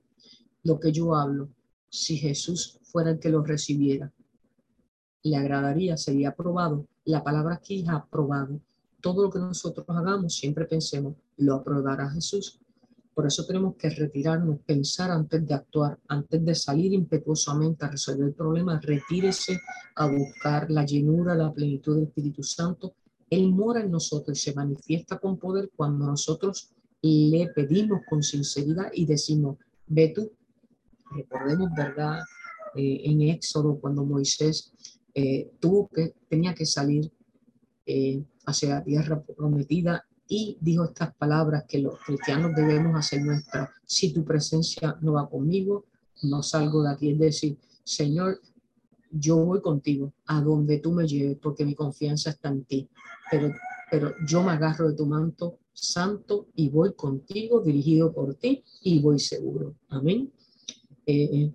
Lo 0.63 0.79
que 0.79 0.91
yo 0.91 1.15
hablo, 1.15 1.49
si 1.89 2.17
Jesús 2.17 2.79
fuera 2.83 3.11
el 3.11 3.19
que 3.19 3.29
lo 3.29 3.43
recibiera, 3.43 4.13
le 5.23 5.35
agradaría, 5.35 5.97
sería 5.97 6.29
aprobado. 6.29 6.87
La 7.05 7.23
palabra 7.23 7.55
aquí 7.55 7.81
es 7.81 7.89
aprobado. 7.89 8.61
Todo 9.01 9.23
lo 9.23 9.29
que 9.29 9.39
nosotros 9.39 9.85
hagamos, 9.89 10.35
siempre 10.35 10.65
pensemos, 10.65 11.15
lo 11.37 11.55
aprobará 11.55 12.09
Jesús. 12.11 12.59
Por 13.19 13.27
eso 13.27 13.45
tenemos 13.45 13.75
que 13.75 13.89
retirarnos, 13.89 14.61
pensar 14.65 15.11
antes 15.11 15.45
de 15.45 15.53
actuar, 15.53 15.99
antes 16.07 16.45
de 16.45 16.55
salir 16.55 16.93
impetuosamente 16.93 17.83
a 17.83 17.91
resolver 17.91 18.29
el 18.29 18.33
problema, 18.33 18.79
retírese 18.79 19.59
a 19.95 20.07
buscar 20.07 20.71
la 20.71 20.85
llenura, 20.85 21.35
la 21.35 21.51
plenitud 21.51 21.95
del 21.95 22.05
Espíritu 22.05 22.43
Santo. 22.43 22.93
Él 23.29 23.51
mora 23.51 23.81
en 23.81 23.91
nosotros 23.91 24.37
y 24.37 24.41
se 24.41 24.55
manifiesta 24.55 25.17
con 25.17 25.37
poder 25.37 25.69
cuando 25.75 26.05
nosotros 26.05 26.71
le 27.01 27.49
pedimos 27.53 28.03
con 28.09 28.23
sinceridad 28.23 28.89
y 28.93 29.05
decimos, 29.05 29.57
ve 29.85 30.13
tú, 30.15 30.31
recordemos, 31.13 31.71
¿verdad? 31.75 32.21
Eh, 32.73 33.01
en 33.03 33.19
Éxodo, 33.23 33.81
cuando 33.81 34.05
Moisés 34.05 34.71
eh, 35.13 35.51
tuvo 35.59 35.89
que, 35.89 36.13
tenía 36.29 36.55
que 36.55 36.65
salir 36.65 37.11
eh, 37.85 38.23
hacia 38.45 38.75
la 38.75 38.83
tierra 38.85 39.21
prometida 39.21 40.05
y 40.31 40.57
dijo 40.61 40.85
estas 40.85 41.13
palabras 41.15 41.65
que 41.67 41.79
los 41.79 41.99
cristianos 42.05 42.55
debemos 42.55 42.95
hacer 42.95 43.23
nuestra. 43.23 43.73
Si 43.83 44.13
tu 44.13 44.23
presencia 44.23 44.95
no 45.01 45.13
va 45.13 45.27
conmigo, 45.27 45.85
no 46.21 46.43
salgo 46.43 46.83
de 46.83 46.91
aquí. 46.91 47.11
Es 47.11 47.19
decir, 47.19 47.57
Señor, 47.83 48.39
yo 49.09 49.37
voy 49.37 49.59
contigo 49.59 50.13
a 50.27 50.39
donde 50.39 50.77
tú 50.77 50.91
me 50.91 51.07
lleves 51.07 51.39
porque 51.41 51.65
mi 51.65 51.73
confianza 51.73 52.29
está 52.29 52.49
en 52.49 52.63
ti. 52.63 52.87
Pero, 53.31 53.51
pero 53.89 54.13
yo 54.27 54.43
me 54.43 54.51
agarro 54.51 54.89
de 54.89 54.95
tu 54.95 55.07
manto 55.07 55.57
santo 55.73 56.47
y 56.53 56.69
voy 56.69 56.93
contigo, 56.93 57.61
dirigido 57.61 58.13
por 58.13 58.35
ti 58.35 58.63
y 58.83 58.99
voy 58.99 59.19
seguro. 59.19 59.77
Amén. 59.89 60.31
Eh, 61.07 61.51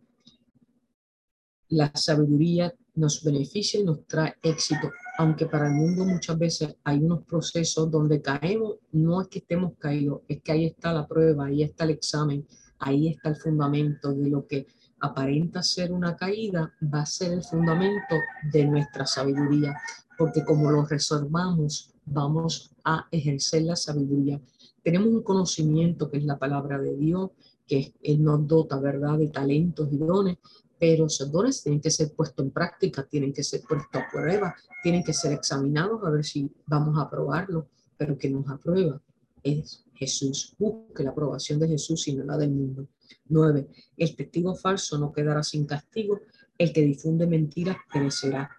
la 1.68 1.92
sabiduría 1.94 2.74
nos 2.96 3.22
beneficia 3.22 3.78
y 3.78 3.84
nos 3.84 4.04
trae 4.04 4.34
éxito 4.42 4.90
aunque 5.16 5.46
para 5.46 5.68
el 5.68 5.74
mundo 5.74 6.04
muchas 6.04 6.38
veces 6.38 6.76
hay 6.82 6.98
unos 6.98 7.24
procesos 7.24 7.90
donde 7.90 8.20
caemos, 8.20 8.76
no 8.92 9.20
es 9.20 9.28
que 9.28 9.38
estemos 9.38 9.72
caídos, 9.78 10.22
es 10.28 10.42
que 10.42 10.52
ahí 10.52 10.66
está 10.66 10.92
la 10.92 11.06
prueba, 11.06 11.46
ahí 11.46 11.62
está 11.62 11.84
el 11.84 11.90
examen, 11.90 12.46
ahí 12.78 13.08
está 13.08 13.28
el 13.28 13.36
fundamento 13.36 14.12
de 14.12 14.28
lo 14.28 14.46
que 14.46 14.66
aparenta 15.00 15.62
ser 15.62 15.92
una 15.92 16.16
caída, 16.16 16.72
va 16.82 17.02
a 17.02 17.06
ser 17.06 17.32
el 17.32 17.44
fundamento 17.44 18.16
de 18.52 18.64
nuestra 18.66 19.06
sabiduría, 19.06 19.76
porque 20.18 20.44
como 20.44 20.70
lo 20.70 20.84
resolvamos, 20.84 21.92
vamos 22.06 22.72
a 22.84 23.06
ejercer 23.10 23.62
la 23.62 23.76
sabiduría. 23.76 24.40
Tenemos 24.82 25.08
un 25.08 25.22
conocimiento 25.22 26.10
que 26.10 26.18
es 26.18 26.24
la 26.24 26.38
palabra 26.38 26.78
de 26.78 26.96
Dios, 26.96 27.30
que 27.66 27.94
Él 28.02 28.22
nos 28.22 28.46
dota, 28.46 28.78
¿verdad?, 28.78 29.18
de 29.18 29.28
talentos 29.28 29.88
y 29.92 29.96
dones, 29.98 30.38
pero 30.78 31.06
esos 31.06 31.30
dones 31.30 31.62
tienen 31.62 31.80
que 31.80 31.90
ser 31.90 32.12
puestos 32.12 32.44
en 32.44 32.50
práctica, 32.50 33.06
tienen 33.06 33.32
que 33.32 33.42
ser 33.42 33.62
puestos 33.62 34.02
a 34.02 34.06
prueba, 34.10 34.54
tienen 34.82 35.02
que 35.02 35.12
ser 35.12 35.32
examinados 35.32 36.02
a 36.04 36.10
ver 36.10 36.24
si 36.24 36.50
vamos 36.66 36.98
a 36.98 37.02
aprobarlo, 37.02 37.68
pero 37.96 38.18
que 38.18 38.28
nos 38.28 38.48
aprueba 38.48 39.00
es 39.44 39.84
Jesús. 39.94 40.54
Busque 40.58 41.04
la 41.04 41.10
aprobación 41.10 41.60
de 41.60 41.68
Jesús 41.68 42.08
y 42.08 42.14
no 42.14 42.24
la 42.24 42.36
del 42.36 42.50
mundo. 42.50 42.88
9. 43.28 43.68
El 43.96 44.16
testigo 44.16 44.54
falso 44.54 44.98
no 44.98 45.12
quedará 45.12 45.42
sin 45.42 45.66
castigo, 45.66 46.20
el 46.58 46.72
que 46.72 46.82
difunde 46.82 47.26
mentiras 47.26 47.76
perecerá. 47.92 48.50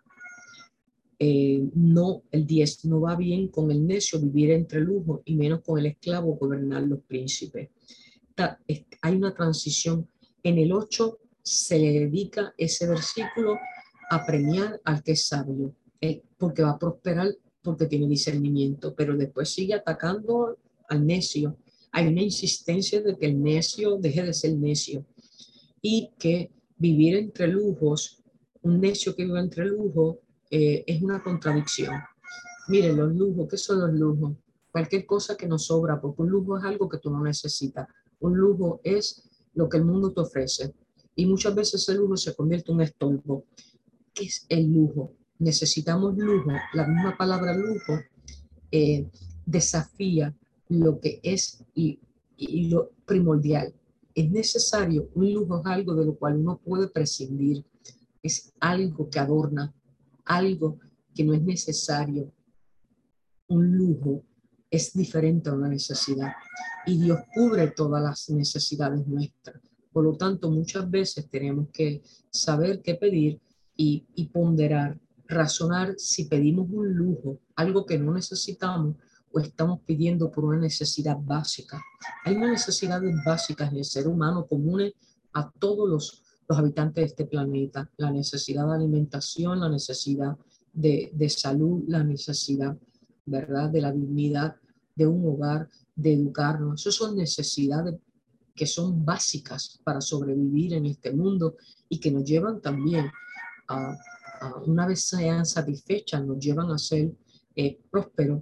Eh, 1.18 1.70
no, 1.74 2.24
el 2.32 2.46
10, 2.46 2.86
no 2.86 3.02
va 3.02 3.16
bien 3.16 3.48
con 3.48 3.72
el 3.72 3.86
necio 3.86 4.20
vivir 4.20 4.52
entre 4.52 4.82
lujo 4.82 5.22
y 5.26 5.36
menos 5.36 5.62
con 5.62 5.80
el 5.80 5.88
esclavo 5.88 6.36
gobernar 6.36 6.84
los 6.84 7.00
príncipes. 7.02 7.70
hay 9.02 9.16
una 9.16 9.34
transición. 9.34 10.08
En 10.44 10.60
el 10.60 10.72
8 10.72 11.20
se 11.46 11.78
le 11.78 11.92
dedica 11.92 12.54
ese 12.58 12.88
versículo 12.88 13.60
a 14.10 14.26
premiar 14.26 14.82
al 14.84 15.04
que 15.04 15.12
es 15.12 15.28
sabio, 15.28 15.76
porque 16.38 16.64
va 16.64 16.72
a 16.72 16.80
prosperar 16.80 17.30
porque 17.62 17.86
tiene 17.86 18.08
discernimiento, 18.08 18.94
pero 18.96 19.16
después 19.16 19.50
sigue 19.50 19.74
atacando 19.74 20.58
al 20.90 21.06
necio. 21.06 21.58
Hay 21.92 22.08
una 22.08 22.22
insistencia 22.22 23.02
de 23.02 23.16
que 23.18 23.28
el 23.28 23.42
necio 23.42 23.98
deje 23.98 24.24
de 24.24 24.34
ser 24.34 24.56
necio 24.56 25.06
y 25.82 26.12
que 26.20 26.52
vivir 26.78 27.16
entre 27.16 27.48
lujos, 27.48 28.24
un 28.62 28.82
necio 28.82 29.16
que 29.16 29.26
vive 29.26 29.40
entre 29.40 29.66
lujos, 29.66 30.18
eh, 30.50 30.84
es 30.86 31.02
una 31.02 31.24
contradicción. 31.24 31.96
Miren, 32.68 32.98
los 32.98 33.14
lujos, 33.14 33.48
¿qué 33.50 33.58
son 33.58 33.80
los 33.80 33.94
lujos? 33.94 34.36
Cualquier 34.72 35.06
cosa 35.06 35.38
que 35.38 35.48
nos 35.48 35.66
sobra, 35.66 36.02
porque 36.02 36.24
un 36.24 36.30
lujo 36.30 36.58
es 36.58 36.64
algo 36.64 36.90
que 36.90 36.98
tú 36.98 37.10
no 37.10 37.24
necesitas. 37.24 37.88
Un 38.20 38.36
lujo 38.38 38.82
es 38.84 39.30
lo 39.54 39.70
que 39.70 39.78
el 39.78 39.86
mundo 39.86 40.12
te 40.12 40.22
ofrece. 40.22 40.74
Y 41.16 41.26
muchas 41.26 41.56
veces 41.56 41.88
el 41.90 41.98
lujo 41.98 42.18
se 42.18 42.36
convierte 42.36 42.72
en 42.72 42.76
un 42.76 42.84
estorbo. 42.84 43.46
¿Qué 44.14 44.26
es 44.26 44.46
el 44.50 44.72
lujo? 44.72 45.14
Necesitamos 45.40 46.18
lujo. 46.18 46.52
La 46.74 46.88
misma 46.88 47.18
palabra 47.18 47.56
lujo 47.56 48.00
eh, 48.72 49.10
desafía 49.46 50.36
lo 50.70 51.00
que 51.00 51.20
es 51.24 51.64
y, 51.74 52.00
lo 52.70 52.92
primordial. 53.06 53.74
Es 54.14 54.30
necesario, 54.30 55.10
un 55.14 55.34
lujo 55.34 55.60
es 55.60 55.66
algo 55.66 55.94
de 55.96 56.06
lo 56.06 56.16
cual 56.16 56.38
uno 56.38 56.60
puede 56.64 56.90
prescindir. 56.90 57.66
Es 58.22 58.54
algo 58.60 59.10
que 59.10 59.20
adorna, 59.20 59.74
algo 60.26 60.80
que 61.14 61.24
no 61.24 61.34
es 61.34 61.42
necesario. 61.42 62.34
Un 63.48 63.78
lujo 63.78 64.24
es 64.70 64.94
diferente 64.94 65.50
a 65.50 65.54
una 65.54 65.70
necesidad. 65.70 66.34
Y 66.86 67.02
Dios 67.02 67.20
cubre 67.34 67.68
todas 67.68 68.04
las 68.04 68.30
necesidades 68.30 69.06
nuestras. 69.08 69.62
Por 69.96 70.04
lo 70.04 70.18
tanto, 70.18 70.52
muchas 70.52 70.92
veces 70.92 71.30
tenemos 71.30 71.70
que 71.72 72.04
saber 72.30 72.82
qué 72.82 72.96
pedir 72.96 73.40
y, 73.78 74.26
ponderar, 74.34 75.00
razonar 75.26 75.96
si 75.98 76.26
pedimos 76.26 76.68
un 76.70 76.94
lujo, 76.94 77.40
algo 77.56 77.86
que 77.86 77.98
no 77.98 78.14
necesitamos 78.14 78.98
o 79.32 79.40
estamos 79.40 79.80
pidiendo 79.86 80.30
por 80.30 80.44
una 80.44 80.58
necesidad 80.58 81.16
básica. 81.18 81.82
Hay 82.26 82.36
unas 82.36 82.50
necesidades 82.50 83.16
básicas 83.26 83.72
del 83.72 83.86
ser 83.86 84.10
humano 84.10 84.46
comunes 84.48 84.92
a 85.32 85.50
todos 85.50 85.88
los, 85.88 86.24
los 86.50 86.60
habitantes 86.60 87.02
de 87.02 87.08
este 87.08 87.26
planeta. 87.26 87.90
La 87.96 88.12
necesidad 88.12 88.68
de 88.68 88.76
alimentación, 88.76 89.62
la 89.62 89.70
necesidad 89.70 90.36
de, 90.74 91.10
de 91.14 91.30
salud, 91.30 91.86
la 91.88 92.04
necesidad, 92.04 92.78
¿verdad?, 93.26 93.70
de 93.70 93.80
la 93.80 93.94
dignidad 93.94 94.58
de 94.94 95.08
un 95.08 95.26
hogar, 95.26 95.70
de 95.96 96.16
educarnos. 96.16 96.82
Esas 96.82 96.96
son 96.96 97.16
necesidades 97.16 97.96
que 98.56 98.66
son 98.66 99.04
básicas 99.04 99.80
para 99.84 100.02
sobrevivir 100.02 100.74
en 100.74 100.86
este 100.86 101.12
mundo 101.12 101.56
y 101.90 102.00
que 102.00 102.12
nos 102.12 102.24
llevan 102.24 102.62
también 102.62 103.06
a, 103.68 103.98
una 104.66 104.88
vez 104.88 105.02
sean 105.02 105.46
satisfechas, 105.46 106.26
nos 106.26 106.40
llevan 106.40 106.72
a 106.72 106.78
ser 106.78 107.12
eh, 107.56 107.80
prósperos 107.90 108.42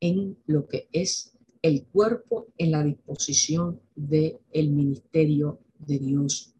en 0.00 0.36
lo 0.46 0.66
que 0.66 0.88
es 0.92 1.32
el 1.62 1.84
cuerpo 1.86 2.48
en 2.56 2.70
la 2.70 2.84
disposición 2.84 3.80
del 3.94 4.38
el 4.52 4.70
ministerio 4.70 5.60
de 5.78 5.98
Dios. 5.98 6.54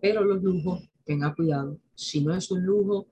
Pero 0.00 0.24
los 0.24 0.42
lujos, 0.42 0.88
tenga 1.04 1.34
cuidado, 1.34 1.78
si 1.94 2.22
no 2.22 2.34
es 2.34 2.50
un 2.50 2.64
lujo, 2.64 3.08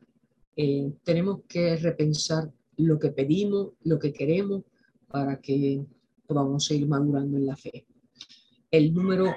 eh, 0.57 0.93
tenemos 1.05 1.41
que 1.49 1.77
repensar 1.77 2.53
lo 2.77 2.99
que 2.99 3.11
pedimos, 3.11 3.73
lo 3.85 3.99
que 3.99 4.13
queremos, 4.13 4.65
para 5.09 5.41
que 5.41 5.85
podamos 6.27 6.65
seguir 6.65 6.87
madurando 6.87 7.37
en 7.37 7.47
la 7.47 7.57
fe. 7.57 7.87
El 8.71 8.95
número 8.95 9.35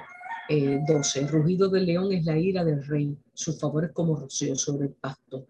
12, 0.48 1.20
el 1.20 1.28
rugido 1.28 1.68
del 1.68 1.86
león 1.86 2.12
es 2.12 2.24
la 2.24 2.38
ira 2.38 2.64
del 2.64 2.84
rey, 2.84 3.16
sus 3.32 3.58
favores 3.58 3.90
como 3.92 4.14
rocío 4.14 4.54
sobre 4.54 4.86
el 4.86 4.92
pasto. 4.92 5.48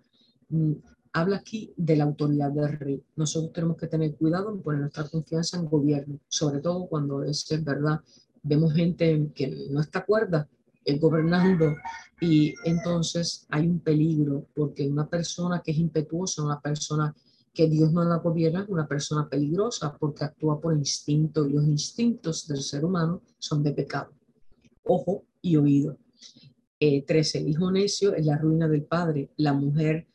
Mm, 0.49 0.73
habla 1.13 1.37
aquí 1.37 1.73
de 1.77 1.97
la 1.97 2.05
autoridad 2.05 2.51
del 2.51 2.79
rey. 2.79 3.03
Nosotros 3.17 3.53
tenemos 3.53 3.77
que 3.77 3.89
tener 3.89 4.15
cuidado 4.15 4.51
en 4.51 4.63
poner 4.63 4.81
nuestra 4.81 5.09
confianza 5.09 5.59
en 5.59 5.67
gobierno, 5.67 6.19
sobre 6.29 6.61
todo 6.61 6.87
cuando 6.87 7.25
es 7.25 7.47
verdad. 7.63 8.01
Vemos 8.43 8.73
gente 8.73 9.31
que 9.35 9.69
no 9.71 9.81
está 9.81 10.05
cuerda 10.05 10.49
eh, 10.85 10.99
gobernando 10.99 11.77
y 12.21 12.55
entonces 12.65 13.47
hay 13.51 13.67
un 13.67 13.81
peligro 13.81 14.47
porque 14.55 14.89
una 14.89 15.07
persona 15.07 15.61
que 15.63 15.73
es 15.73 15.79
impetuosa, 15.79 16.43
una 16.43 16.61
persona 16.61 17.15
que 17.55 17.69
Dios 17.69 17.93
no 17.93 18.05
la 18.05 18.17
gobierna 18.17 18.67
una 18.69 18.87
persona 18.87 19.29
peligrosa 19.29 19.97
porque 19.97 20.25
actúa 20.25 20.61
por 20.61 20.77
instinto 20.77 21.47
y 21.47 21.53
los 21.53 21.65
instintos 21.65 22.49
del 22.49 22.61
ser 22.61 22.85
humano 22.85 23.23
son 23.39 23.63
de 23.63 23.73
pecado. 23.73 24.13
Ojo 24.83 25.25
y 25.41 25.57
oído. 25.57 25.97
Eh, 26.81 27.05
13. 27.05 27.39
El 27.39 27.49
hijo 27.49 27.71
necio 27.71 28.13
es 28.15 28.27
la 28.27 28.37
ruina 28.37 28.69
del 28.69 28.83
padre. 28.83 29.31
La 29.37 29.53
mujer 29.53 30.09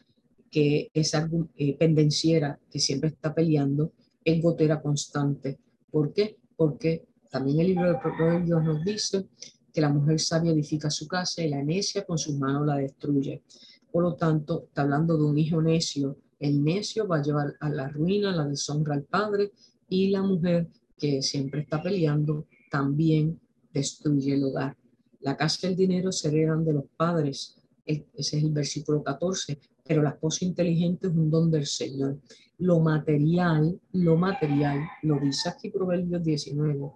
que 0.52 0.91
es 0.93 1.13
eh, 1.56 1.78
pendenciera, 1.78 2.60
que 2.69 2.80
siempre 2.80 3.10
está 3.10 3.34
peleando, 3.34 3.93
es 4.23 4.41
gotera 4.41 4.82
constante. 4.82 5.60
¿Por 5.89 6.13
qué? 6.13 6.38
Porque 6.58 7.08
también 7.32 7.60
el 7.62 7.67
libro 7.67 7.88
de 7.89 7.99
Proverbios 7.99 8.63
nos 8.63 8.84
dice 8.84 9.28
que 9.73 9.82
la 9.82 9.89
mujer 9.89 10.19
sabia 10.19 10.52
edifica 10.52 10.89
su 10.89 11.08
casa 11.08 11.41
y 11.41 11.49
la 11.49 11.63
necia 11.63 12.06
con 12.06 12.17
sus 12.17 12.38
manos 12.38 12.65
la 12.65 12.75
destruye. 12.75 13.43
Por 13.91 14.04
lo 14.04 14.15
tanto, 14.15 14.65
está 14.67 14.82
hablando 14.82 15.17
de 15.17 15.23
un 15.23 15.38
hijo 15.38 15.62
necio. 15.62 16.17
El 16.39 16.63
necio 16.63 17.08
va 17.08 17.17
a 17.17 17.21
llevar 17.21 17.56
a 17.60 17.69
la 17.69 17.89
ruina, 17.89 18.32
la 18.32 18.47
deshonra 18.47 18.95
al 18.95 19.04
padre 19.04 19.52
y 19.88 20.10
la 20.10 20.23
mujer 20.23 20.67
que 20.97 21.21
siempre 21.21 21.62
está 21.62 21.82
peleando 21.82 22.47
también 22.71 23.39
destruye 23.73 24.34
el 24.34 24.43
hogar. 24.43 24.78
La 25.21 25.36
casa 25.36 25.67
y 25.67 25.71
el 25.71 25.75
dinero 25.75 26.12
se 26.12 26.30
heredan 26.30 26.63
de 26.63 26.73
los 26.73 26.86
padres. 26.95 27.58
Ese 27.86 28.06
es 28.15 28.34
el 28.34 28.52
versículo 28.52 29.04
14 29.04 29.60
pero 29.89 30.04
la 30.04 30.12
esposa 30.12 30.45
inteligente 30.45 31.08
es 31.08 31.13
un 31.15 31.32
don 31.32 31.49
del 31.49 31.65
Señor. 31.65 32.19
Lo 32.60 32.80
material, 32.80 33.82
lo 33.93 34.17
material, 34.17 34.82
lo 35.02 35.19
dice 35.19 35.49
aquí 35.49 35.71
Proverbios 35.71 36.23
19, 36.23 36.91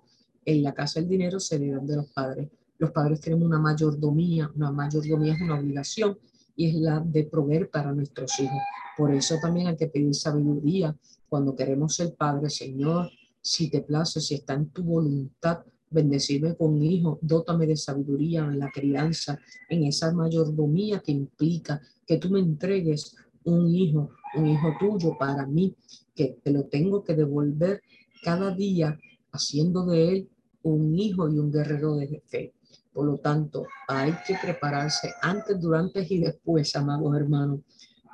en 0.45 0.61
la 0.61 0.75
casa 0.75 0.99
el 0.99 1.07
dinero 1.07 1.39
se 1.39 1.57
dan 1.57 1.87
de 1.87 1.95
los 1.95 2.11
padres. 2.11 2.51
Los 2.77 2.91
padres 2.91 3.19
tenemos 3.19 3.47
una 3.47 3.57
mayordomía, 3.57 4.51
una 4.55 4.71
mayordomía 4.71 5.33
es 5.33 5.41
una 5.41 5.59
obligación 5.59 6.19
y 6.55 6.69
es 6.69 6.75
la 6.75 6.99
de 6.99 7.23
proveer 7.23 7.69
para 7.69 7.91
nuestros 7.93 8.39
hijos. 8.39 8.61
Por 8.97 9.13
eso 9.13 9.37
también 9.41 9.67
hay 9.67 9.75
que 9.75 9.87
pedir 9.87 10.13
sabiduría 10.13 10.95
cuando 11.27 11.55
queremos 11.55 11.95
ser 11.95 12.13
padre, 12.13 12.49
Señor, 12.49 13.09
si 13.41 13.69
te 13.69 13.81
place, 13.81 14.21
si 14.21 14.35
está 14.35 14.53
en 14.53 14.69
tu 14.69 14.83
voluntad, 14.83 15.59
bendecirme 15.89 16.55
con 16.55 16.73
un 16.73 16.83
hijo, 16.83 17.19
dótame 17.21 17.67
de 17.67 17.75
sabiduría 17.75 18.41
en 18.41 18.59
la 18.59 18.71
crianza, 18.71 19.39
en 19.69 19.83
esa 19.83 20.11
mayordomía 20.13 20.99
que 20.99 21.11
implica 21.11 21.81
que 22.05 22.17
tú 22.17 22.29
me 22.29 22.39
entregues 22.39 23.15
un 23.43 23.67
hijo, 23.73 24.11
un 24.35 24.47
hijo 24.47 24.73
tuyo 24.79 25.17
para 25.17 25.45
mí, 25.45 25.75
que 26.15 26.37
te 26.43 26.51
lo 26.51 26.65
tengo 26.65 27.03
que 27.03 27.15
devolver 27.15 27.81
cada 28.23 28.55
día 28.55 28.97
haciendo 29.31 29.85
de 29.85 30.09
él 30.09 30.29
un 30.63 30.97
hijo 30.97 31.29
y 31.29 31.37
un 31.37 31.51
guerrero 31.51 31.95
de 31.95 32.21
fe. 32.25 32.53
Por 32.93 33.05
lo 33.05 33.17
tanto, 33.17 33.65
hay 33.87 34.13
que 34.25 34.35
prepararse 34.41 35.13
antes, 35.21 35.59
durante 35.59 36.05
y 36.07 36.19
después, 36.19 36.75
amados 36.75 37.15
hermanos, 37.15 37.61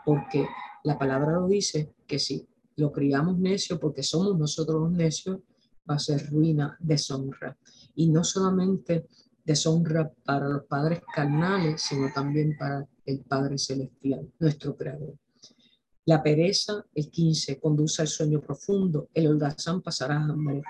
porque 0.05 0.47
la 0.83 0.97
palabra 0.97 1.33
lo 1.33 1.47
dice 1.47 1.93
que 2.07 2.17
si 2.17 2.47
lo 2.77 2.91
criamos 2.91 3.37
necio 3.37 3.79
porque 3.79 4.03
somos 4.03 4.37
nosotros 4.37 4.81
los 4.81 4.91
necios, 4.91 5.39
va 5.89 5.95
a 5.95 5.99
ser 5.99 6.29
ruina, 6.29 6.77
deshonra. 6.79 7.57
Y 7.95 8.09
no 8.09 8.23
solamente 8.23 9.07
deshonra 9.43 10.11
para 10.23 10.47
los 10.47 10.63
padres 10.65 11.01
carnales, 11.13 11.81
sino 11.81 12.11
también 12.13 12.55
para 12.57 12.87
el 13.05 13.19
Padre 13.21 13.57
Celestial, 13.57 14.31
nuestro 14.39 14.75
Creador. 14.77 15.15
La 16.05 16.23
pereza, 16.23 16.85
el 16.95 17.09
15, 17.09 17.59
conduce 17.59 18.01
al 18.01 18.07
sueño 18.07 18.41
profundo, 18.41 19.09
el 19.13 19.27
holgazán 19.27 19.81
pasará 19.81 20.15
hambre. 20.15 20.61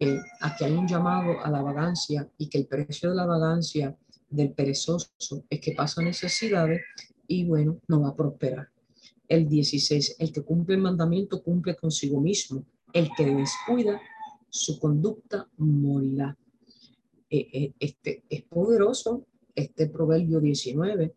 Eh, 0.00 0.18
aquí 0.40 0.64
hay 0.64 0.72
un 0.72 0.88
llamado 0.88 1.44
a 1.44 1.50
la 1.50 1.62
vagancia 1.62 2.28
y 2.38 2.48
que 2.48 2.58
el 2.58 2.66
precio 2.66 3.10
de 3.10 3.16
la 3.16 3.26
vagancia 3.26 3.96
del 4.28 4.52
perezoso 4.52 5.10
es 5.48 5.60
que 5.60 5.72
pasa 5.72 6.02
necesidades 6.02 6.80
y 7.26 7.44
bueno, 7.44 7.80
no 7.86 8.00
va 8.00 8.08
a 8.08 8.16
prosperar. 8.16 8.68
El 9.28 9.48
16, 9.48 10.16
el 10.18 10.32
que 10.32 10.42
cumple 10.42 10.74
el 10.74 10.80
mandamiento 10.80 11.42
cumple 11.42 11.76
consigo 11.76 12.20
mismo. 12.20 12.64
El 12.92 13.10
que 13.16 13.26
descuida 13.26 14.00
su 14.48 14.80
conducta 14.80 15.46
morirá. 15.58 16.36
Eh, 17.28 17.48
eh, 17.52 17.74
este, 17.78 18.24
es 18.28 18.42
poderoso 18.42 19.26
este 19.54 19.86
proverbio 19.86 20.40
19 20.40 21.14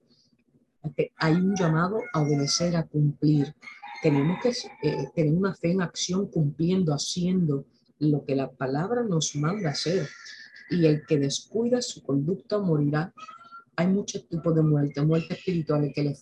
hay 1.17 1.33
un 1.33 1.55
llamado 1.55 2.01
a 2.13 2.21
obedecer, 2.21 2.75
a 2.75 2.83
cumplir. 2.83 3.53
Tenemos 4.01 4.37
que 4.41 4.49
eh, 4.49 5.09
tener 5.15 5.33
una 5.33 5.53
fe 5.53 5.71
en 5.71 5.81
acción 5.81 6.27
cumpliendo, 6.27 6.93
haciendo 6.93 7.65
lo 8.11 8.25
que 8.25 8.35
la 8.35 8.51
palabra 8.51 9.03
nos 9.03 9.35
manda 9.35 9.71
hacer. 9.71 10.07
Y 10.69 10.85
el 10.85 11.05
que 11.05 11.19
descuida 11.19 11.81
su 11.81 12.03
conducta 12.03 12.59
morirá. 12.59 13.13
Hay 13.75 13.87
muchos 13.87 14.27
tipos 14.27 14.53
de 14.55 14.61
muerte, 14.61 15.01
muerte 15.01 15.33
espiritual 15.33 15.91
que 15.93 16.03
le 16.03 16.15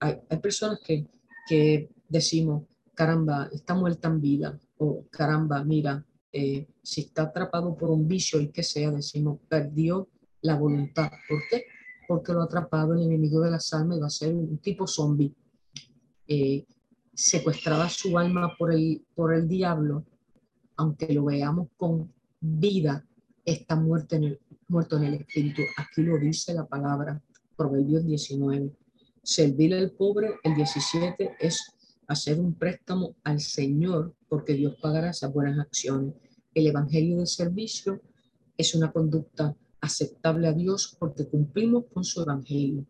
Hay, 0.00 0.16
hay 0.28 0.38
personas 0.38 0.80
que, 0.84 1.06
que 1.48 1.90
decimos, 2.08 2.64
caramba, 2.94 3.48
está 3.52 3.74
muerta 3.74 4.08
en 4.08 4.20
vida, 4.20 4.58
o 4.76 5.06
caramba, 5.10 5.64
mira, 5.64 6.04
eh, 6.32 6.66
si 6.82 7.02
está 7.02 7.22
atrapado 7.22 7.76
por 7.76 7.90
un 7.90 8.06
vicio 8.06 8.40
y 8.40 8.48
que 8.48 8.62
sea, 8.62 8.90
decimos, 8.90 9.40
perdió 9.48 10.08
la 10.42 10.56
voluntad. 10.56 11.10
¿Por 11.28 11.40
qué? 11.50 11.64
porque 12.08 12.32
lo 12.32 12.40
ha 12.40 12.44
atrapado 12.44 12.94
el 12.94 13.02
enemigo 13.02 13.42
de 13.42 13.50
las 13.50 13.72
almas 13.74 13.98
y 13.98 14.00
va 14.00 14.06
a 14.06 14.10
ser 14.10 14.34
un 14.34 14.56
tipo 14.58 14.86
zombie. 14.86 15.34
Eh, 16.26 16.64
secuestraba 17.12 17.86
su 17.90 18.18
alma 18.18 18.56
por 18.56 18.72
el, 18.72 19.04
por 19.14 19.34
el 19.34 19.46
diablo, 19.46 20.06
aunque 20.78 21.12
lo 21.12 21.26
veamos 21.26 21.68
con 21.76 22.10
vida, 22.40 23.04
está 23.44 23.76
muerto 23.76 24.16
en 24.16 24.24
el, 24.24 24.40
muerto 24.68 24.98
espíritu. 25.02 25.62
Aquí 25.76 26.02
lo 26.02 26.18
dice 26.18 26.54
la 26.54 26.66
palabra, 26.66 27.20
Proverbios 27.56 28.06
19. 28.06 28.72
Servir 29.22 29.74
al 29.74 29.90
pobre, 29.90 30.36
el 30.44 30.54
17, 30.54 31.36
es 31.40 31.74
hacer 32.06 32.38
un 32.38 32.54
préstamo 32.54 33.16
al 33.24 33.40
Señor, 33.40 34.14
porque 34.28 34.54
Dios 34.54 34.76
pagará 34.80 35.10
esas 35.10 35.32
buenas 35.32 35.58
acciones. 35.58 36.14
El 36.54 36.68
Evangelio 36.68 37.18
de 37.18 37.26
servicio 37.26 38.00
es 38.56 38.74
una 38.74 38.92
conducta 38.92 39.54
aceptable 39.80 40.48
a 40.48 40.52
Dios 40.52 40.96
porque 40.98 41.26
cumplimos 41.26 41.86
con 41.92 42.04
su 42.04 42.22
evangelio. 42.22 42.86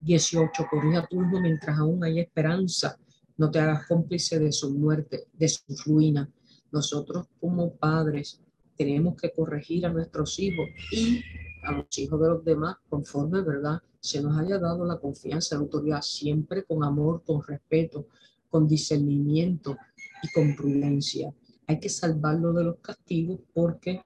18. 0.00 0.66
Corrija 0.70 1.06
tu 1.06 1.16
hijo 1.22 1.40
mientras 1.40 1.78
aún 1.78 2.04
hay 2.04 2.20
esperanza. 2.20 2.98
No 3.38 3.50
te 3.50 3.58
hagas 3.58 3.86
cómplice 3.86 4.38
de 4.38 4.52
su 4.52 4.72
muerte, 4.72 5.26
de 5.32 5.48
su 5.48 5.62
ruina. 5.84 6.30
Nosotros 6.72 7.26
como 7.40 7.74
padres 7.74 8.40
tenemos 8.76 9.16
que 9.16 9.32
corregir 9.32 9.86
a 9.86 9.92
nuestros 9.92 10.38
hijos 10.38 10.66
y 10.92 11.22
a 11.64 11.72
los 11.72 11.86
hijos 11.98 12.20
de 12.20 12.28
los 12.28 12.44
demás 12.44 12.76
conforme, 12.88 13.42
¿verdad? 13.42 13.80
Se 14.00 14.20
nos 14.22 14.38
haya 14.38 14.58
dado 14.58 14.84
la 14.84 14.98
confianza, 14.98 15.56
la 15.56 15.62
autoridad, 15.62 16.02
siempre 16.02 16.64
con 16.64 16.84
amor, 16.84 17.22
con 17.24 17.42
respeto, 17.42 18.06
con 18.48 18.68
discernimiento 18.68 19.76
y 20.22 20.32
con 20.32 20.54
prudencia. 20.54 21.32
Hay 21.66 21.80
que 21.80 21.88
salvarlo 21.88 22.52
de 22.52 22.64
los 22.64 22.76
castigos 22.78 23.40
porque 23.52 24.02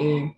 eh, 0.00 0.32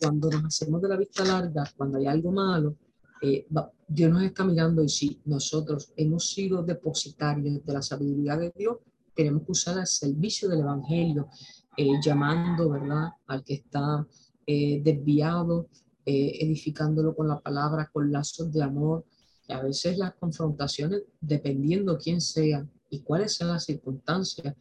cuando 0.00 0.30
nos 0.30 0.44
hacemos 0.44 0.82
de 0.82 0.88
la 0.88 0.96
vista 0.96 1.24
larga, 1.24 1.64
cuando 1.76 1.98
hay 1.98 2.06
algo 2.06 2.32
malo, 2.32 2.76
eh, 3.22 3.46
Dios 3.86 4.10
nos 4.10 4.22
está 4.22 4.44
mirando 4.44 4.82
y 4.82 4.88
si 4.88 5.20
nosotros 5.26 5.92
hemos 5.96 6.30
sido 6.30 6.62
depositarios 6.62 7.64
de 7.64 7.72
la 7.72 7.82
sabiduría 7.82 8.36
de 8.36 8.52
Dios, 8.56 8.78
tenemos 9.22 9.44
que 9.44 9.52
usar 9.52 9.78
el 9.78 9.86
servicio 9.86 10.48
del 10.48 10.60
Evangelio, 10.60 11.28
eh, 11.76 11.92
llamando, 12.02 12.70
¿verdad?, 12.70 13.08
al 13.26 13.44
que 13.44 13.54
está 13.54 14.06
eh, 14.46 14.80
desviado, 14.82 15.68
edificándolo 16.06 17.14
con 17.14 17.28
la 17.28 17.38
palabra, 17.38 17.88
con 17.92 18.10
lazos 18.10 18.50
de 18.50 18.62
amor. 18.64 19.04
Y 19.46 19.52
a 19.52 19.62
veces 19.62 19.96
las 19.96 20.14
confrontaciones, 20.14 21.02
dependiendo 21.20 21.96
quién 21.98 22.20
sea 22.20 22.66
y 22.88 23.00
cuáles 23.00 23.34
sean 23.34 23.50
las 23.50 23.64
circunstancias, 23.64 24.56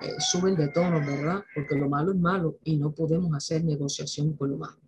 eh, 0.00 0.14
suben 0.18 0.54
de 0.56 0.68
tono, 0.68 0.98
¿verdad? 1.00 1.44
Porque 1.54 1.76
lo 1.76 1.88
malo 1.88 2.12
es 2.12 2.18
malo 2.18 2.58
y 2.64 2.76
no 2.76 2.92
podemos 2.92 3.34
hacer 3.34 3.64
negociación 3.64 4.34
con 4.34 4.50
lo 4.50 4.58
malo. 4.58 4.78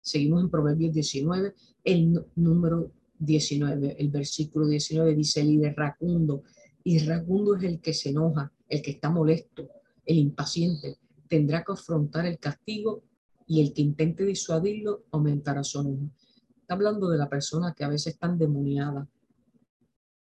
Seguimos 0.00 0.42
en 0.42 0.50
Proverbios 0.50 0.92
19, 0.92 1.54
el 1.84 2.24
número 2.36 2.90
19, 3.18 3.96
el 3.98 4.10
versículo 4.10 4.66
19 4.66 5.14
dice 5.14 5.40
el 5.40 5.50
irracundo. 5.50 6.42
Irracundo 6.84 7.56
es 7.56 7.64
el 7.64 7.80
que 7.80 7.94
se 7.94 8.10
enoja, 8.10 8.52
el 8.68 8.82
que 8.82 8.92
está 8.92 9.10
molesto, 9.10 9.68
el 10.04 10.18
impaciente. 10.18 10.98
Tendrá 11.28 11.64
que 11.64 11.72
afrontar 11.72 12.26
el 12.26 12.38
castigo 12.38 13.02
y 13.46 13.62
el 13.62 13.72
que 13.72 13.82
intente 13.82 14.24
disuadirlo 14.24 15.04
aumentará 15.10 15.64
su 15.64 15.80
enojo. 15.80 16.10
está 16.60 16.74
hablando 16.74 17.08
de 17.08 17.18
la 17.18 17.28
persona 17.28 17.74
que 17.74 17.84
a 17.84 17.88
veces 17.88 18.14
está 18.14 18.26
endemoniada 18.26 19.08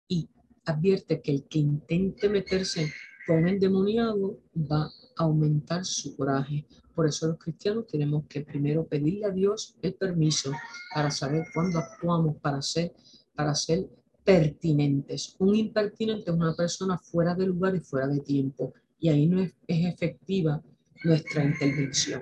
y 0.08 0.30
advierte 0.66 1.22
que 1.22 1.32
el 1.32 1.48
que 1.48 1.60
intente 1.60 2.30
meterse 2.30 2.92
con 3.28 3.40
el 3.48 3.56
endemoniado 3.56 4.40
va 4.56 4.86
a 5.18 5.24
aumentar 5.24 5.86
su 5.86 6.16
coraje. 6.16 6.66
Por 6.94 7.08
eso 7.08 7.28
los 7.28 7.38
cristianos 7.38 7.88
tenemos 7.88 8.26
que 8.28 8.42
primero 8.42 8.86
pedirle 8.86 9.26
a 9.26 9.32
Dios 9.32 9.76
el 9.82 9.94
permiso 9.96 10.52
para 10.94 11.10
saber 11.10 11.46
cuándo 11.54 11.80
actuamos 11.80 12.38
para 12.38 12.62
ser, 12.62 12.94
para 13.36 13.56
ser 13.56 13.90
pertinentes. 14.24 15.36
Un 15.40 15.56
impertinente 15.56 16.32
es 16.32 16.38
una 16.38 16.56
persona 16.56 16.98
fuera 16.98 17.36
de 17.36 17.48
lugar 17.48 17.76
y 17.76 17.80
fuera 17.80 18.08
de 18.08 18.20
tiempo. 18.20 18.74
Y 19.00 19.10
ahí 19.10 19.28
no 19.28 19.42
es, 19.42 19.54
es 19.68 19.86
efectiva 19.94 20.62
nuestra 21.04 21.44
intervención. 21.44 22.22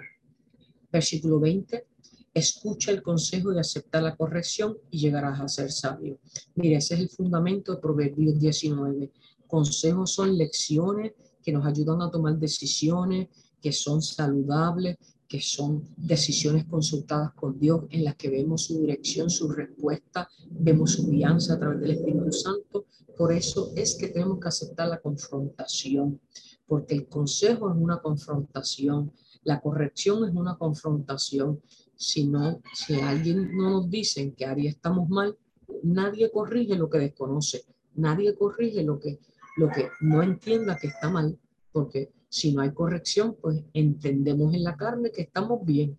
Versículo 0.92 1.40
20 1.40 1.86
escucha 2.34 2.92
el 2.92 3.02
consejo 3.02 3.54
y 3.54 3.60
acepta 3.60 4.02
la 4.02 4.16
corrección 4.16 4.78
y 4.90 5.00
llegarás 5.00 5.40
a 5.40 5.48
ser 5.48 5.72
sabio. 5.72 6.20
Mire, 6.56 6.78
ese 6.78 6.96
es 6.96 7.02
el 7.02 7.10
fundamento 7.10 7.74
de 7.74 7.82
Proverbios 7.82 8.40
19. 8.40 9.12
Consejos 9.48 10.14
son 10.14 10.38
lecciones 10.38 11.14
que 11.44 11.52
nos 11.52 11.66
ayudan 11.66 12.02
a 12.02 12.12
tomar 12.12 12.38
decisiones 12.38 13.28
que 13.62 13.72
son 13.72 14.02
saludables, 14.02 14.98
que 15.30 15.40
son 15.42 15.88
decisiones 15.96 16.66
consultadas 16.66 17.34
con 17.34 17.60
Dios 17.60 17.84
en 17.92 18.04
las 18.04 18.16
que 18.16 18.32
vemos 18.32 18.64
su 18.64 18.80
dirección, 18.80 19.30
su 19.30 19.48
respuesta, 19.48 20.28
vemos 20.50 20.94
su 20.94 21.08
guianza 21.08 21.54
a 21.54 21.60
través 21.60 21.80
del 21.82 21.92
Espíritu 21.92 22.32
Santo. 22.32 22.86
Por 23.16 23.32
eso 23.32 23.72
es 23.76 23.96
que 23.96 24.08
tenemos 24.08 24.40
que 24.40 24.48
aceptar 24.48 24.88
la 24.88 25.00
confrontación, 25.00 26.20
porque 26.66 26.96
el 26.96 27.08
consejo 27.08 27.70
es 27.70 27.78
una 27.78 28.02
confrontación, 28.02 29.12
la 29.44 29.62
corrección 29.62 30.28
es 30.28 30.34
una 30.36 30.58
confrontación 30.58 31.62
si 31.96 32.26
no, 32.26 32.60
si 32.74 32.96
alguien 33.00 33.56
no 33.56 33.70
nos 33.70 33.90
dice 33.90 34.34
que 34.34 34.46
Ari 34.46 34.66
estamos 34.66 35.10
mal, 35.10 35.38
nadie 35.84 36.32
corrige 36.32 36.76
lo 36.76 36.90
que 36.90 36.98
desconoce, 36.98 37.66
nadie 37.94 38.34
corrige 38.34 38.84
lo 38.84 39.00
que, 39.00 39.20
lo 39.58 39.70
que 39.70 39.90
no 40.02 40.24
entienda 40.24 40.76
que 40.76 40.88
está 40.88 41.12
mal, 41.12 41.38
porque 41.72 42.12
si 42.30 42.54
no 42.54 42.62
hay 42.62 42.72
corrección, 42.72 43.36
pues 43.42 43.62
entendemos 43.74 44.54
en 44.54 44.64
la 44.64 44.78
carne 44.78 45.12
que 45.12 45.24
estamos 45.24 45.66
bien. 45.66 45.98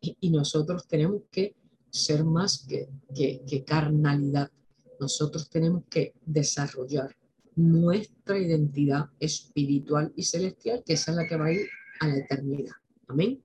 Y, 0.00 0.30
nosotros 0.30 0.86
tenemos 0.86 1.22
que 1.30 1.54
ser 1.90 2.24
más 2.24 2.64
que, 2.66 2.88
que, 3.14 3.42
que 3.46 3.64
carnalidad. 3.64 4.50
Nosotros 4.98 5.50
tenemos 5.50 5.84
que 5.90 6.14
desarrollar 6.24 7.14
nuestra 7.56 8.38
identidad 8.38 9.06
espiritual 9.18 10.12
y 10.16 10.22
celestial, 10.22 10.82
que 10.84 10.94
esa 10.94 11.10
es 11.10 11.16
la 11.16 11.26
que 11.26 11.36
va 11.36 11.46
a 11.46 11.52
ir 11.52 11.66
a 12.00 12.08
la 12.08 12.16
eternidad. 12.18 12.74
Amén. 13.08 13.42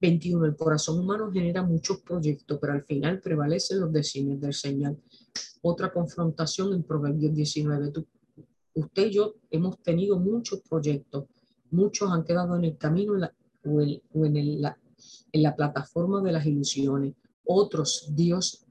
21. 0.00 0.44
El 0.46 0.56
corazón 0.56 1.00
humano 1.00 1.30
genera 1.32 1.62
muchos 1.62 2.00
proyectos, 2.00 2.58
pero 2.60 2.72
al 2.72 2.84
final 2.84 3.20
prevalecen 3.20 3.80
los 3.80 3.92
designios 3.92 4.40
del 4.40 4.54
Señor. 4.54 4.96
Otra 5.62 5.92
confrontación 5.92 6.72
en 6.72 6.84
Proverbios 6.84 7.34
19. 7.34 7.92
Usted 8.80 9.06
y 9.06 9.12
yo 9.12 9.34
hemos 9.50 9.78
tenido 9.82 10.18
muchos 10.18 10.60
proyectos. 10.68 11.24
Muchos 11.70 12.10
han 12.10 12.24
quedado 12.24 12.56
en 12.56 12.64
el 12.64 12.78
camino 12.78 13.14
o, 13.64 13.80
en, 13.80 14.62
la, 14.62 14.78
en 15.32 15.42
la 15.42 15.54
plataforma 15.54 16.22
de 16.22 16.32
las 16.32 16.46
ilusiones. 16.46 17.14
Otros, 17.44 18.10
Dios 18.14 18.64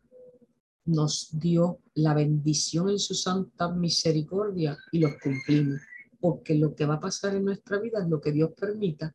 nos 0.85 1.29
dio 1.31 1.79
la 1.95 2.13
bendición 2.13 2.89
en 2.89 2.99
su 2.99 3.13
santa 3.13 3.69
misericordia 3.69 4.77
y 4.91 4.99
los 4.99 5.11
cumplimos. 5.21 5.81
Porque 6.19 6.55
lo 6.55 6.73
que 6.73 6.85
va 6.85 6.95
a 6.95 6.99
pasar 6.99 7.35
en 7.35 7.45
nuestra 7.45 7.79
vida 7.79 7.99
es 8.01 8.09
lo 8.09 8.19
que 8.19 8.31
Dios 8.31 8.51
permita 8.57 9.13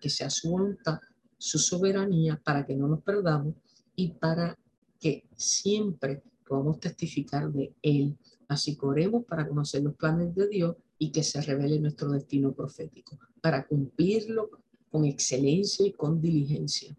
que 0.00 0.10
sea 0.10 0.28
su 0.28 0.50
voluntad 0.50 0.98
su 1.38 1.58
soberanía 1.58 2.40
para 2.42 2.64
que 2.64 2.74
no 2.74 2.88
nos 2.88 3.02
perdamos 3.02 3.54
y 3.94 4.12
para 4.12 4.58
que 4.98 5.24
siempre 5.36 6.22
podamos 6.46 6.80
testificar 6.80 7.50
de 7.52 7.74
Él. 7.82 8.16
Así 8.48 8.76
que 8.76 8.86
oremos 8.86 9.24
para 9.24 9.48
conocer 9.48 9.82
los 9.82 9.94
planes 9.94 10.34
de 10.34 10.48
Dios 10.48 10.76
y 10.98 11.10
que 11.10 11.22
se 11.22 11.40
revele 11.42 11.78
nuestro 11.80 12.10
destino 12.10 12.52
profético, 12.52 13.18
para 13.40 13.66
cumplirlo 13.66 14.50
con 14.90 15.04
excelencia 15.04 15.86
y 15.86 15.92
con 15.92 16.20
diligencia. 16.20 16.96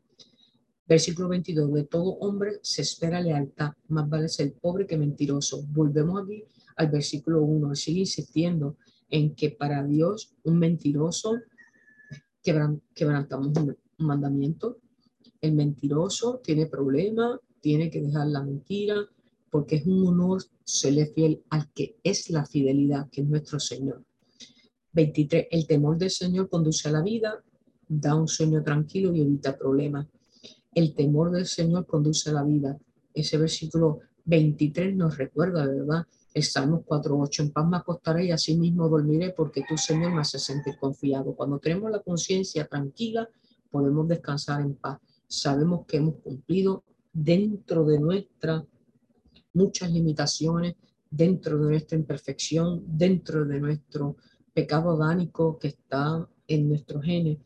Versículo 0.87 1.29
22, 1.29 1.73
de 1.73 1.83
todo 1.83 2.11
hombre 2.19 2.59
se 2.61 2.81
espera 2.81 3.19
lealtad, 3.19 3.73
más 3.87 4.07
vale 4.09 4.29
ser 4.29 4.53
pobre 4.53 4.85
que 4.87 4.97
mentiroso. 4.97 5.65
Volvemos 5.67 6.23
aquí 6.23 6.43
al 6.75 6.89
versículo 6.89 7.41
1, 7.43 7.75
sigue 7.75 8.01
insistiendo 8.01 8.77
en 9.09 9.35
que 9.35 9.49
para 9.49 9.83
Dios 9.83 10.33
un 10.43 10.59
mentiroso 10.59 11.35
quebrantamos 12.41 13.47
un 13.57 13.77
mandamiento. 13.97 14.77
El 15.41 15.53
mentiroso 15.53 16.39
tiene 16.43 16.67
problema, 16.67 17.39
tiene 17.59 17.89
que 17.89 18.01
dejar 18.01 18.27
la 18.27 18.43
mentira, 18.43 19.07
porque 19.57 19.77
es 19.77 19.87
un 19.87 20.05
honor 20.05 20.43
serle 20.63 21.07
fiel 21.07 21.41
al 21.49 21.71
que 21.73 21.97
es 22.03 22.29
la 22.29 22.45
fidelidad, 22.45 23.09
que 23.09 23.21
es 23.21 23.27
nuestro 23.27 23.59
Señor. 23.59 24.03
23. 24.91 25.47
El 25.49 25.65
temor 25.65 25.97
del 25.97 26.11
Señor 26.11 26.47
conduce 26.47 26.87
a 26.87 26.91
la 26.91 27.01
vida, 27.01 27.43
da 27.87 28.13
un 28.13 28.27
sueño 28.27 28.61
tranquilo 28.61 29.15
y 29.15 29.21
evita 29.21 29.57
problemas. 29.57 30.05
El 30.75 30.93
temor 30.93 31.31
del 31.31 31.47
Señor 31.47 31.87
conduce 31.87 32.29
a 32.29 32.33
la 32.33 32.43
vida. 32.43 32.77
Ese 33.15 33.39
versículo 33.39 34.01
23 34.25 34.95
nos 34.95 35.17
recuerda, 35.17 35.65
¿verdad? 35.65 36.05
El 36.35 36.43
Salmo 36.43 36.83
4.8, 36.85 37.39
en 37.39 37.51
paz 37.51 37.67
me 37.67 37.77
acostaré 37.77 38.25
y 38.25 38.31
así 38.31 38.55
mismo 38.55 38.87
dormiré 38.87 39.31
porque 39.31 39.65
tu 39.67 39.75
Señor 39.75 40.13
me 40.13 40.21
hace 40.21 40.37
sentir 40.37 40.77
confiado. 40.77 41.35
Cuando 41.35 41.57
tenemos 41.57 41.89
la 41.89 42.03
conciencia 42.03 42.67
tranquila, 42.67 43.27
podemos 43.71 44.07
descansar 44.07 44.61
en 44.61 44.75
paz. 44.75 44.99
Sabemos 45.27 45.87
que 45.87 45.97
hemos 45.97 46.17
cumplido 46.17 46.83
dentro 47.11 47.85
de 47.85 47.99
nuestras 47.99 48.61
muchas 49.57 49.91
limitaciones, 49.91 50.75
dentro 51.09 51.57
de 51.57 51.71
nuestra 51.71 51.97
imperfección, 51.97 52.83
dentro 52.85 53.45
de 53.45 53.59
nuestro 53.59 54.17
pecado 54.53 54.91
adánico 54.91 55.57
que 55.59 55.69
está 55.69 56.27
en 56.47 56.69
nuestros 56.69 57.03
genes. 57.03 57.39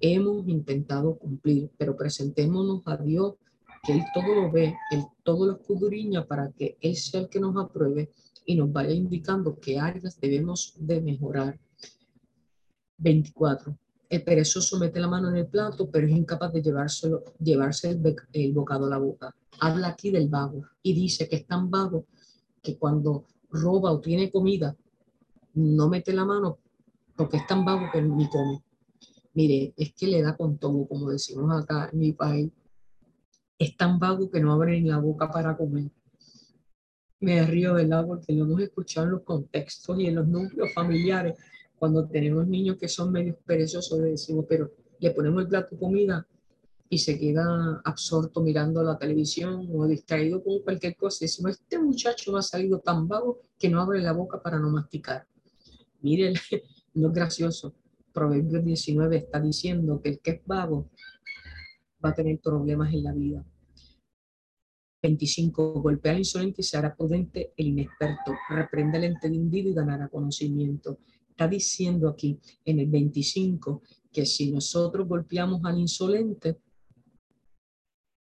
Hemos 0.00 0.46
intentado 0.48 1.16
cumplir, 1.16 1.70
pero 1.78 1.96
presentémonos 1.96 2.82
a 2.86 2.96
Dios, 2.98 3.34
que 3.82 3.92
Él 3.92 4.02
todo 4.14 4.34
lo 4.34 4.50
ve, 4.50 4.74
Él 4.90 5.04
todo 5.22 5.46
lo 5.46 5.52
escudriña 5.56 6.26
para 6.26 6.50
que 6.52 6.76
Él 6.80 6.96
sea 6.96 7.20
el 7.20 7.28
que 7.28 7.40
nos 7.40 7.56
apruebe 7.56 8.10
y 8.46 8.56
nos 8.56 8.72
vaya 8.72 8.92
indicando 8.92 9.58
qué 9.58 9.78
áreas 9.78 10.20
debemos 10.20 10.74
de 10.78 11.00
mejorar. 11.00 11.58
24. 12.98 13.76
El 14.14 14.22
perezoso 14.22 14.78
mete 14.78 15.00
la 15.00 15.08
mano 15.08 15.28
en 15.28 15.38
el 15.38 15.48
plato, 15.48 15.90
pero 15.90 16.06
es 16.06 16.12
incapaz 16.12 16.52
de 16.52 16.62
llevarse 16.62 18.00
el, 18.32 18.52
bocado 18.52 18.86
a 18.86 18.90
la 18.90 18.98
boca. 18.98 19.34
Habla 19.58 19.88
aquí 19.88 20.12
del 20.12 20.28
vago 20.28 20.62
y 20.84 20.94
dice 20.94 21.28
que 21.28 21.34
es 21.34 21.46
tan 21.48 21.68
vago 21.68 22.06
que 22.62 22.78
cuando 22.78 23.24
roba 23.50 23.90
o 23.90 24.00
tiene 24.00 24.30
comida, 24.30 24.76
no 25.54 25.88
mete 25.88 26.12
la 26.12 26.24
mano 26.24 26.58
porque 27.16 27.38
es 27.38 27.46
tan 27.48 27.64
vago 27.64 27.86
que 27.92 28.02
ni 28.02 28.28
come. 28.28 28.62
Mire, 29.32 29.74
es 29.76 29.92
que 29.94 30.06
le 30.06 30.22
da 30.22 30.36
con 30.36 30.58
todo, 30.58 30.86
como 30.86 31.10
decimos 31.10 31.50
acá 31.60 31.90
en 31.92 31.98
mi 31.98 32.12
país. 32.12 32.52
Es 33.58 33.76
tan 33.76 33.98
vago 33.98 34.30
que 34.30 34.38
no 34.38 34.52
abre 34.52 34.80
ni 34.80 34.88
la 34.88 34.98
boca 34.98 35.28
para 35.28 35.56
comer. 35.56 35.90
Me 37.18 37.44
río, 37.44 37.74
¿verdad? 37.74 38.06
Porque 38.06 38.32
lo 38.32 38.44
hemos 38.44 38.60
escuchado 38.60 39.06
en 39.06 39.12
los 39.14 39.22
contextos 39.22 39.98
y 39.98 40.06
en 40.06 40.14
los 40.14 40.28
núcleos 40.28 40.72
familiares 40.72 41.36
cuando 41.78 42.06
tenemos 42.06 42.46
niños 42.46 42.76
que 42.78 42.88
son 42.88 43.12
medio 43.12 43.36
perezosos, 43.44 43.98
le 44.00 44.10
decimos, 44.10 44.46
pero 44.48 44.70
le 44.98 45.10
ponemos 45.10 45.42
el 45.42 45.48
plato 45.48 45.78
comida 45.78 46.26
y 46.88 46.98
se 46.98 47.18
queda 47.18 47.80
absorto 47.84 48.40
mirando 48.42 48.82
la 48.82 48.98
televisión 48.98 49.68
o 49.72 49.86
distraído 49.86 50.42
con 50.42 50.60
cualquier 50.60 50.96
cosa. 50.96 51.18
Y 51.20 51.26
decimos, 51.26 51.52
este 51.52 51.78
muchacho 51.78 52.36
ha 52.36 52.42
salido 52.42 52.78
tan 52.80 53.08
vago 53.08 53.40
que 53.58 53.68
no 53.68 53.80
abre 53.80 54.00
la 54.00 54.12
boca 54.12 54.40
para 54.42 54.58
no 54.58 54.70
masticar. 54.70 55.26
Mire, 56.00 56.32
no 56.94 57.08
es 57.08 57.14
gracioso. 57.14 57.74
Proverbios 58.12 58.64
19 58.64 59.16
está 59.16 59.40
diciendo 59.40 60.00
que 60.00 60.10
el 60.10 60.20
que 60.20 60.30
es 60.30 60.40
vago 60.46 60.88
va 62.04 62.10
a 62.10 62.14
tener 62.14 62.38
problemas 62.38 62.92
en 62.92 63.02
la 63.02 63.12
vida. 63.12 63.44
25. 65.02 65.82
Golpea 65.82 66.12
al 66.12 66.18
insolente 66.18 66.62
y 66.62 66.64
se 66.64 66.76
hará 66.76 66.94
prudente 66.94 67.52
el 67.56 67.66
inexperto. 67.68 68.32
Reprende 68.48 68.98
al 68.98 69.04
entendido 69.04 69.68
y 69.68 69.74
ganará 69.74 70.08
conocimiento 70.08 70.98
está 71.34 71.48
diciendo 71.48 72.08
aquí 72.08 72.38
en 72.64 72.78
el 72.78 72.86
25 72.86 73.82
que 74.12 74.24
si 74.24 74.52
nosotros 74.52 75.08
golpeamos 75.08 75.64
al 75.64 75.80
insolente, 75.80 76.60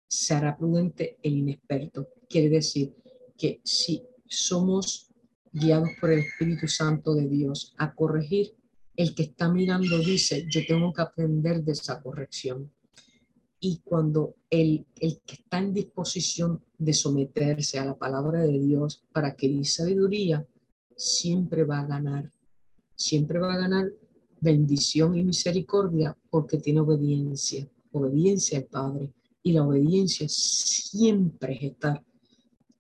será 0.09 0.57
prudente 0.57 1.17
el 1.23 1.37
inexperto. 1.37 2.09
Quiere 2.29 2.49
decir 2.49 2.97
que 3.39 3.61
si 3.63 4.03
somos 4.27 5.09
guiados 5.53 5.91
por 6.01 6.11
el 6.11 6.21
Espíritu 6.21 6.67
Santo 6.67 7.15
de 7.15 7.29
Dios 7.29 7.75
a 7.79 7.95
corregir, 7.95 8.57
el 8.97 9.15
que 9.15 9.23
está 9.23 9.49
mirando 9.53 9.99
dice, 10.01 10.45
yo 10.51 10.63
tengo 10.67 10.93
que 10.93 11.03
aprender 11.03 11.63
de 11.63 11.73
esa 11.73 12.03
corrección. 12.03 12.73
Y 13.61 13.83
cuando 13.85 14.35
el, 14.51 14.85
el 15.01 15.21
que 15.25 15.35
está 15.35 15.59
en 15.59 15.73
disposición 15.73 16.65
de 16.77 16.93
someterse 16.93 17.79
a 17.79 17.85
la 17.85 17.97
palabra 17.97 18.43
de 18.43 18.59
Dios 18.59 19.05
para 19.13 19.29
adquirir 19.29 19.65
sabiduría, 19.65 20.45
siempre 20.97 21.63
va 21.65 21.81
a 21.81 21.87
ganar 21.87 22.33
siempre 22.97 23.39
va 23.39 23.55
a 23.55 23.59
ganar 23.59 23.93
bendición 24.41 25.17
y 25.17 25.23
misericordia 25.23 26.17
porque 26.31 26.59
tiene 26.59 26.81
obediencia, 26.81 27.69
obediencia 27.93 28.59
al 28.59 28.65
Padre. 28.65 29.13
Y 29.43 29.53
la 29.53 29.65
obediencia 29.65 30.27
siempre 30.29 31.55
es 31.55 31.73
estar 31.73 32.03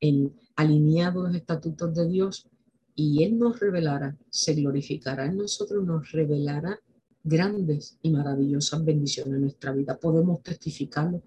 en, 0.00 0.34
alineado 0.56 1.20
a 1.20 1.28
los 1.28 1.36
estatutos 1.36 1.94
de 1.94 2.08
Dios 2.08 2.48
y 2.94 3.22
Él 3.22 3.38
nos 3.38 3.60
revelará, 3.60 4.16
se 4.30 4.54
glorificará 4.54 5.26
en 5.26 5.36
nosotros, 5.36 5.84
nos 5.84 6.10
revelará 6.12 6.80
grandes 7.22 7.98
y 8.02 8.10
maravillosas 8.10 8.84
bendiciones 8.84 9.34
en 9.34 9.40
nuestra 9.42 9.72
vida. 9.72 9.98
Podemos 9.98 10.42
testificarlo. 10.42 11.22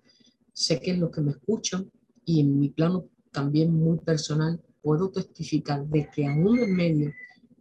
Sé 0.51 0.79
que 0.79 0.91
es 0.91 0.97
lo 0.97 1.11
que 1.11 1.21
me 1.21 1.31
escuchan 1.31 1.89
y 2.25 2.39
en 2.41 2.59
mi 2.59 2.69
plano 2.69 3.05
también 3.31 3.73
muy 3.73 3.99
personal 3.99 4.59
puedo 4.81 5.09
testificar 5.09 5.85
de 5.87 6.09
que 6.13 6.25
aún 6.25 6.59
en 6.59 6.75
medio 6.75 7.11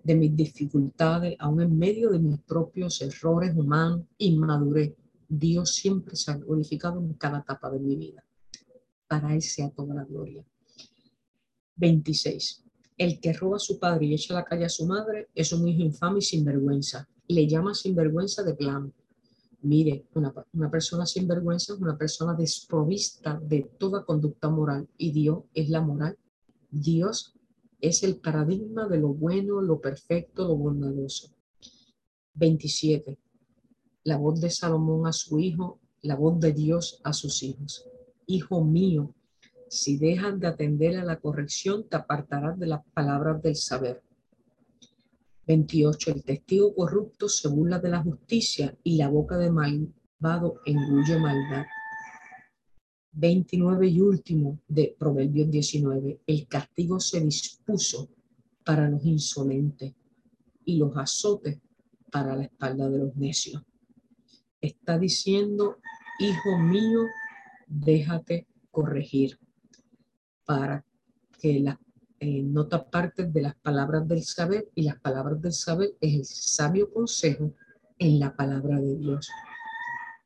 de 0.09 0.14
mis 0.14 0.34
dificultades, 0.34 1.36
aún 1.38 1.61
en 1.61 1.78
medio 1.78 2.09
de 2.09 2.18
mis 2.18 2.40
propios 2.40 3.02
errores 3.02 3.54
humanos, 3.54 4.06
inmadurez, 4.16 4.94
Dios 5.28 5.74
siempre 5.74 6.16
se 6.16 6.30
ha 6.30 6.38
glorificado 6.38 6.98
en 6.98 7.12
cada 7.12 7.40
etapa 7.40 7.70
de 7.70 7.78
mi 7.78 7.94
vida. 7.94 8.24
Para 9.06 9.34
Él 9.34 9.42
sea 9.42 9.68
toda 9.68 9.94
la 9.94 10.04
gloria. 10.04 10.42
26. 11.76 12.64
El 12.96 13.20
que 13.20 13.34
roba 13.34 13.56
a 13.56 13.59
su 13.59 13.78
padre 13.78 14.06
y 14.06 14.14
echa 14.14 14.32
a 14.32 14.38
la 14.38 14.44
calle 14.46 14.64
a 14.64 14.70
su 14.70 14.86
madre 14.86 15.28
es 15.34 15.52
un 15.52 15.68
hijo 15.68 15.82
infame 15.82 16.20
y 16.20 16.22
sinvergüenza. 16.22 17.06
Le 17.26 17.46
llama 17.46 17.74
sinvergüenza 17.74 18.42
de 18.42 18.54
plano. 18.54 18.90
Mire, 19.61 20.06
una, 20.14 20.32
una 20.54 20.70
persona 20.70 21.04
sinvergüenza 21.04 21.74
es 21.74 21.80
una 21.80 21.98
persona 21.98 22.32
desprovista 22.32 23.38
de 23.38 23.70
toda 23.78 24.06
conducta 24.06 24.48
moral 24.48 24.88
y 24.96 25.12
Dios 25.12 25.44
es 25.52 25.68
la 25.68 25.82
moral. 25.82 26.16
Dios 26.70 27.38
es 27.81 28.03
el 28.03 28.16
paradigma 28.16 28.89
de 28.89 28.99
lo 28.99 29.09
bueno, 29.09 29.61
lo 29.61 29.81
perfecto, 29.81 30.47
lo 30.47 30.57
bondadoso. 30.57 31.35
27. 32.35 33.18
La 34.05 34.16
voz 34.16 34.41
de 34.41 34.51
Salomón 34.51 35.07
a 35.07 35.12
su 35.12 35.39
hijo, 35.39 35.81
la 36.03 36.16
voz 36.16 36.41
de 36.41 36.53
Dios 36.53 37.01
a 37.05 37.12
sus 37.12 37.43
hijos. 37.43 37.89
Hijo 38.26 38.64
mío, 38.64 39.14
si 39.68 39.99
dejan 39.99 40.41
de 40.41 40.47
atender 40.47 40.97
a 40.97 41.05
la 41.05 41.20
corrección, 41.20 41.89
te 41.89 41.97
apartarás 41.97 42.59
de 42.59 42.66
las 42.66 42.85
palabras 42.95 43.43
del 43.43 43.57
saber. 43.57 44.03
28. 45.47 46.11
El 46.12 46.24
testigo 46.24 46.74
corrupto 46.74 47.29
se 47.29 47.49
burla 47.49 47.79
de 47.79 47.89
la 47.89 48.03
justicia 48.03 48.76
y 48.83 48.97
la 48.97 49.09
boca 49.09 49.39
de 49.39 49.51
malvado 49.51 50.61
engulle 50.66 51.18
maldad. 51.18 51.64
29 53.18 53.88
y 53.88 54.00
último 54.00 54.60
de 54.68 54.94
Proverbios 54.96 55.50
19. 55.50 56.20
El 56.24 56.46
castigo 56.46 57.00
se 57.00 57.20
dispuso 57.20 58.08
para 58.64 58.88
los 58.88 59.04
insolentes 59.04 59.92
y 60.64 60.76
los 60.76 60.96
azotes 60.96 61.58
para 62.12 62.36
la 62.36 62.44
espalda 62.44 62.88
de 62.88 62.98
los 62.98 63.16
necios. 63.16 63.62
Está 64.60 64.98
diciendo, 64.98 65.78
hijo 66.20 66.58
mío, 66.58 67.00
déjate 67.66 68.46
corregir 68.70 69.36
para 70.44 70.84
que 71.40 71.58
la 71.58 71.80
eh, 72.20 72.42
nota 72.44 72.88
parte 72.88 73.24
de 73.26 73.42
las 73.42 73.56
palabras 73.56 74.06
del 74.06 74.22
saber 74.22 74.68
y 74.76 74.82
las 74.82 75.00
palabras 75.00 75.42
del 75.42 75.52
saber 75.52 75.90
es 76.00 76.14
el 76.14 76.24
sabio 76.24 76.92
consejo 76.92 77.52
en 77.98 78.20
la 78.20 78.36
palabra 78.36 78.80
de 78.80 78.96
Dios. 78.96 79.28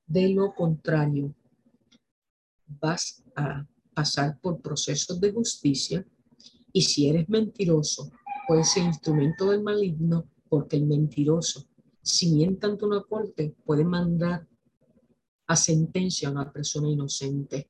De 0.06 0.28
lo 0.28 0.54
contrario, 0.54 1.34
vas 2.80 3.22
a 3.36 3.66
pasar 3.94 4.38
por 4.40 4.60
procesos 4.60 5.20
de 5.20 5.32
justicia 5.32 6.06
y 6.72 6.82
si 6.82 7.08
eres 7.08 7.28
mentiroso, 7.28 8.10
puedes 8.48 8.70
ser 8.70 8.84
instrumento 8.84 9.50
del 9.50 9.62
maligno 9.62 10.26
porque 10.48 10.76
el 10.76 10.86
mentiroso, 10.86 11.66
si 12.02 12.32
miente 12.32 12.66
ante 12.66 12.84
una 12.84 13.02
corte, 13.02 13.54
puede 13.64 13.84
mandar 13.84 14.46
a 15.46 15.56
sentencia 15.56 16.28
a 16.28 16.32
una 16.32 16.52
persona 16.52 16.88
inocente. 16.88 17.68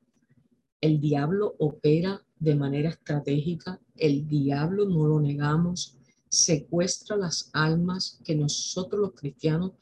El 0.81 1.01
diablo 1.01 1.55
opera 1.59 2.25
de 2.39 2.55
manera 2.55 2.91
estratégica. 2.91 3.81
El 3.97 4.27
diablo, 4.27 4.85
no 4.85 5.07
lo 5.07 5.21
negamos, 5.21 5.97
secuestra 6.29 7.17
las 7.17 7.51
almas 7.53 8.21
que 8.25 8.35
nosotros 8.35 9.01
los 9.01 9.13
cristianos, 9.13 9.73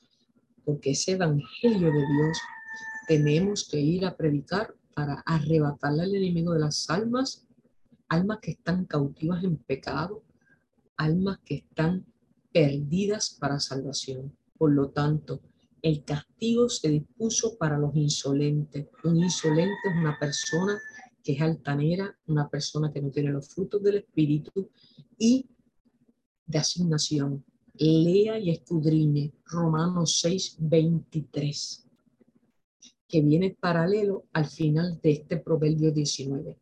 porque 0.65 0.91
ese 0.91 1.13
evangelio 1.13 1.89
de 1.89 2.07
Dios, 2.07 2.39
tenemos 3.07 3.69
que 3.69 3.81
ir 3.81 4.05
a 4.05 4.17
predicar 4.17 4.75
para 4.95 5.23
arrebatarle 5.27 6.03
al 6.03 6.15
enemigo 6.15 6.53
de 6.53 6.61
las 6.61 6.89
almas, 6.91 7.47
almas 8.09 8.39
que 8.41 8.53
están 8.53 8.85
cautivas 8.85 9.45
en 9.45 9.57
pecado, 9.57 10.23
almas 10.97 11.39
que 11.45 11.57
están 11.57 12.05
perdidas 12.53 13.37
para 13.39 13.61
salvación. 13.61 14.37
Por 14.59 14.73
lo 14.73 14.91
tanto, 14.91 15.41
el 15.83 16.05
castigo 16.05 16.69
se 16.69 16.89
dispuso 16.89 17.57
para 17.57 17.79
los 17.79 17.95
insolentes. 17.97 18.89
Un 19.05 19.17
insolente 19.17 19.89
es 19.89 19.97
una 19.99 20.19
persona 20.19 20.79
que 21.23 21.33
es 21.33 21.41
altanera, 21.41 22.19
una 22.27 22.49
persona 22.49 22.93
que 22.93 23.01
no 23.01 23.11
tiene 23.11 23.31
los 23.31 23.49
frutos 23.49 23.83
del 23.83 23.97
Espíritu 23.97 24.71
y 25.19 25.49
de 26.47 26.59
asignación. 26.59 27.45
Lea 27.75 28.39
y 28.39 28.51
escudriñe 28.51 29.33
Romanos 29.47 30.21
6, 30.21 30.57
23, 30.59 31.87
que 33.11 33.21
viene 33.21 33.57
paralelo 33.59 34.25
al 34.33 34.47
final 34.47 35.01
de 35.03 35.11
este 35.11 35.37
Proverbio 35.37 35.91
19. 35.93 36.57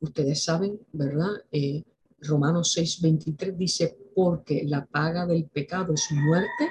Ustedes 0.00 0.44
saben, 0.44 0.80
¿verdad? 0.92 1.32
Eh, 1.50 1.82
Romanos 2.20 2.72
6, 2.72 3.02
23 3.02 3.58
dice, 3.58 3.96
porque 4.14 4.62
la 4.64 4.86
paga 4.86 5.26
del 5.26 5.44
pecado 5.44 5.92
es 5.94 6.08
muerte, 6.12 6.68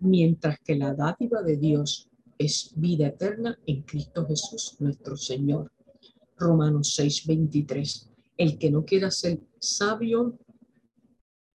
mientras 0.00 0.58
que 0.60 0.74
la 0.74 0.92
dádiva 0.94 1.42
de 1.42 1.56
Dios 1.56 2.10
es 2.36 2.72
vida 2.74 3.08
eterna 3.08 3.58
en 3.66 3.82
Cristo 3.82 4.26
Jesús, 4.26 4.76
nuestro 4.80 5.16
Señor. 5.16 5.70
Romanos 6.36 6.94
6, 6.96 7.26
23. 7.26 8.10
El 8.38 8.58
que 8.58 8.70
no 8.70 8.84
quiera 8.84 9.10
ser 9.10 9.40
sabio 9.58 10.38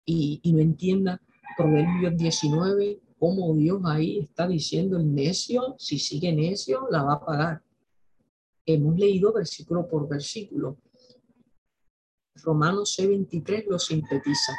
y, 0.06 0.40
no 0.52 0.58
entienda 0.58 1.20
Proverbios 1.56 2.16
19, 2.16 2.98
cómo 3.20 3.54
Dios 3.54 3.82
ahí 3.84 4.18
está 4.18 4.48
diciendo 4.48 4.96
el 4.96 5.14
necio, 5.14 5.76
si 5.78 5.98
sigue 5.98 6.32
necio, 6.32 6.88
la 6.90 7.02
va 7.02 7.12
a 7.12 7.24
pagar. 7.24 7.62
Hemos 8.64 8.96
leído 8.98 9.34
versículo 9.34 9.86
por 9.86 10.08
versículo. 10.08 10.78
Romanos 12.36 12.94
6, 12.96 13.08
23 13.10 13.66
lo 13.68 13.78
sintetiza. 13.78 14.54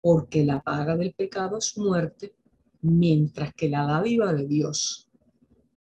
Porque 0.00 0.44
la 0.44 0.60
paga 0.60 0.96
del 0.96 1.14
pecado 1.14 1.58
es 1.58 1.78
muerte, 1.78 2.34
mientras 2.80 3.54
que 3.54 3.68
la 3.68 3.86
dádiva 3.86 4.32
de 4.32 4.48
Dios 4.48 5.08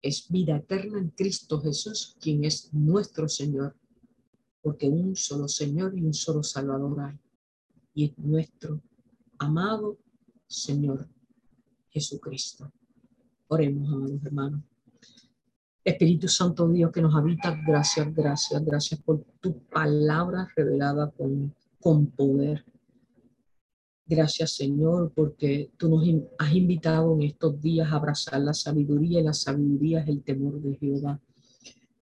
es 0.03 0.29
vida 0.29 0.57
eterna 0.57 0.99
en 0.99 1.09
Cristo 1.09 1.59
Jesús, 1.59 2.19
quien 2.21 2.45
es 2.45 2.73
nuestro 2.75 3.31
Señor, 3.31 3.75
porque 4.61 4.91
un 4.91 5.17
solo 5.17 5.49
Señor 5.49 5.97
y 5.97 6.03
un 6.03 6.13
solo 6.13 6.43
Salvador 6.43 7.01
hay, 7.01 7.19
y 7.95 8.05
es 8.05 8.19
nuestro 8.19 8.83
amado 9.39 9.97
Señor 10.47 11.09
Jesucristo. 11.89 12.73
Oremos, 13.49 13.89
amados 13.93 14.25
hermanos. 14.25 14.63
Espíritu 15.85 16.27
Santo 16.27 16.69
Dios 16.69 16.91
que 16.91 17.01
nos 17.01 17.15
habita, 17.15 17.57
gracias, 17.65 18.13
gracias, 18.13 18.65
gracias 18.65 19.01
por 19.03 19.25
tu 19.41 19.61
palabra 19.67 20.49
revelada 20.57 21.11
con, 21.13 21.55
con 21.81 22.07
poder. 22.07 22.65
Gracias 24.05 24.53
Señor, 24.53 25.13
porque 25.15 25.71
tú 25.77 25.89
nos 25.89 26.05
has 26.39 26.53
invitado 26.53 27.15
en 27.15 27.23
estos 27.23 27.61
días 27.61 27.91
a 27.91 27.97
abrazar 27.97 28.41
la 28.41 28.55
sabiduría 28.55 29.21
y 29.21 29.25
la 29.25 29.33
sabiduría 29.33 30.01
es 30.01 30.09
el 30.09 30.23
temor 30.23 30.61
de 30.61 30.77
Jehová. 30.77 31.21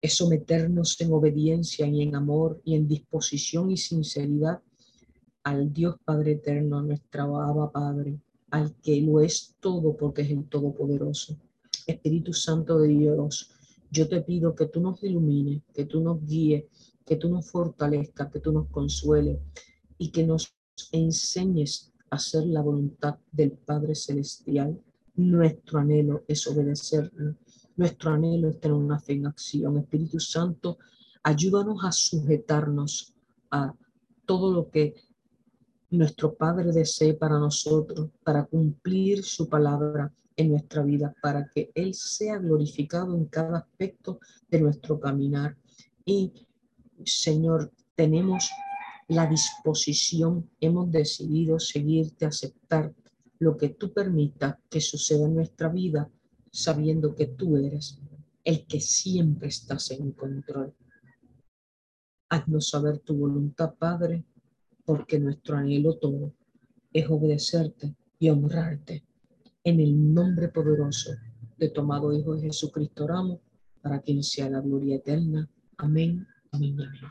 Es 0.02 0.16
someternos 0.16 1.00
en 1.02 1.12
obediencia 1.12 1.88
y 1.88 2.02
en 2.02 2.16
amor 2.16 2.62
y 2.64 2.76
en 2.76 2.88
disposición 2.88 3.72
y 3.72 3.78
sinceridad 3.78 4.62
al 5.48 5.72
Dios 5.72 5.96
Padre 6.04 6.34
Eterno, 6.34 6.82
nuestra 6.82 7.24
Abba 7.24 7.72
Padre, 7.72 8.20
al 8.52 8.76
que 8.82 9.00
lo 9.00 9.22
es 9.22 9.56
todo 9.62 9.96
porque 9.96 10.24
es 10.24 10.32
el 10.32 10.44
Todopoderoso. 10.50 11.38
Espíritu 11.86 12.34
Santo 12.34 12.78
de 12.80 12.90
Dios, 12.90 13.50
yo 13.90 14.10
te 14.10 14.20
pido 14.20 14.54
que 14.54 14.66
tú 14.66 14.82
nos 14.82 15.02
ilumines, 15.02 15.62
que 15.74 15.86
tú 15.86 16.02
nos 16.02 16.22
guíes, 16.26 16.66
que 17.06 17.16
tú 17.16 17.30
nos 17.30 17.50
fortalezcas, 17.50 18.30
que 18.30 18.42
tú 18.42 18.52
nos 18.52 18.68
consueles 18.68 19.38
y 19.98 20.10
que 20.10 20.28
nos 20.28 20.54
enseñes 20.92 21.94
a 22.10 22.18
hacer 22.18 22.46
la 22.46 22.62
voluntad 22.62 23.16
del 23.32 23.52
Padre 23.52 23.96
Celestial. 23.96 24.78
Nuestro 25.16 25.80
anhelo 25.80 26.26
es 26.28 26.46
obedecer. 26.48 27.10
Nuestro 27.78 28.12
anhelo 28.12 28.50
es 28.50 28.60
tener 28.60 28.76
una 28.76 29.00
fe 29.00 29.14
en 29.14 29.28
acción. 29.28 29.78
Espíritu 29.78 30.20
Santo, 30.20 30.78
ayúdanos 31.24 31.86
a 31.86 31.94
sujetarnos 31.94 33.14
a 33.50 33.74
todo 34.26 34.52
lo 34.52 34.70
que 34.70 35.07
nuestro 35.90 36.34
Padre 36.34 36.72
desee 36.72 37.14
para 37.14 37.40
nosotros, 37.40 38.10
para 38.24 38.46
cumplir 38.46 39.24
su 39.24 39.48
palabra 39.48 40.14
en 40.36 40.52
nuestra 40.52 40.84
vida, 40.84 41.16
para 41.22 41.50
que 41.50 41.72
Él 41.74 41.94
sea 41.94 42.38
glorificado 42.38 43.16
en 43.16 43.26
cada 43.26 43.60
aspecto 43.60 44.20
de 44.50 44.62
nuestro 44.62 45.00
caminar. 45.00 45.58
Y, 46.06 46.34
Señor, 47.06 47.72
tenemos 47.96 48.50
la 49.08 49.26
disposición, 49.28 50.50
hemos 50.60 50.92
decidido 50.92 51.60
seguirte, 51.60 52.26
aceptar 52.26 52.94
lo 53.40 53.56
que 53.56 53.70
tú 53.70 53.94
permitas 53.94 54.58
que 54.70 54.82
suceda 54.82 55.26
en 55.26 55.36
nuestra 55.36 55.70
vida, 55.70 56.10
sabiendo 56.52 57.16
que 57.16 57.28
tú 57.28 57.58
eres 57.58 58.00
el 58.44 58.66
que 58.66 58.80
siempre 58.80 59.48
estás 59.48 59.92
en 59.92 60.12
control. 60.12 60.74
Haznos 62.30 62.70
saber 62.70 63.00
tu 63.00 63.16
voluntad, 63.16 63.74
Padre, 63.76 64.26
porque 64.88 65.20
nuestro 65.20 65.58
anhelo 65.58 65.98
todo 65.98 66.34
es 66.94 67.10
obedecerte 67.10 67.94
y 68.20 68.30
honrarte. 68.30 69.04
En 69.66 69.82
el 69.82 70.14
nombre 70.14 70.48
poderoso 70.48 71.12
de 71.58 71.68
tu 71.68 71.82
amado 71.82 72.14
Hijo 72.14 72.40
Jesucristo 72.40 73.04
oramos, 73.04 73.42
para 73.82 74.00
quien 74.00 74.24
sea 74.24 74.50
la 74.50 74.62
gloria 74.62 74.96
eterna. 74.96 75.50
Amén, 75.78 76.26
amén, 76.54 76.80
amén. 76.80 77.02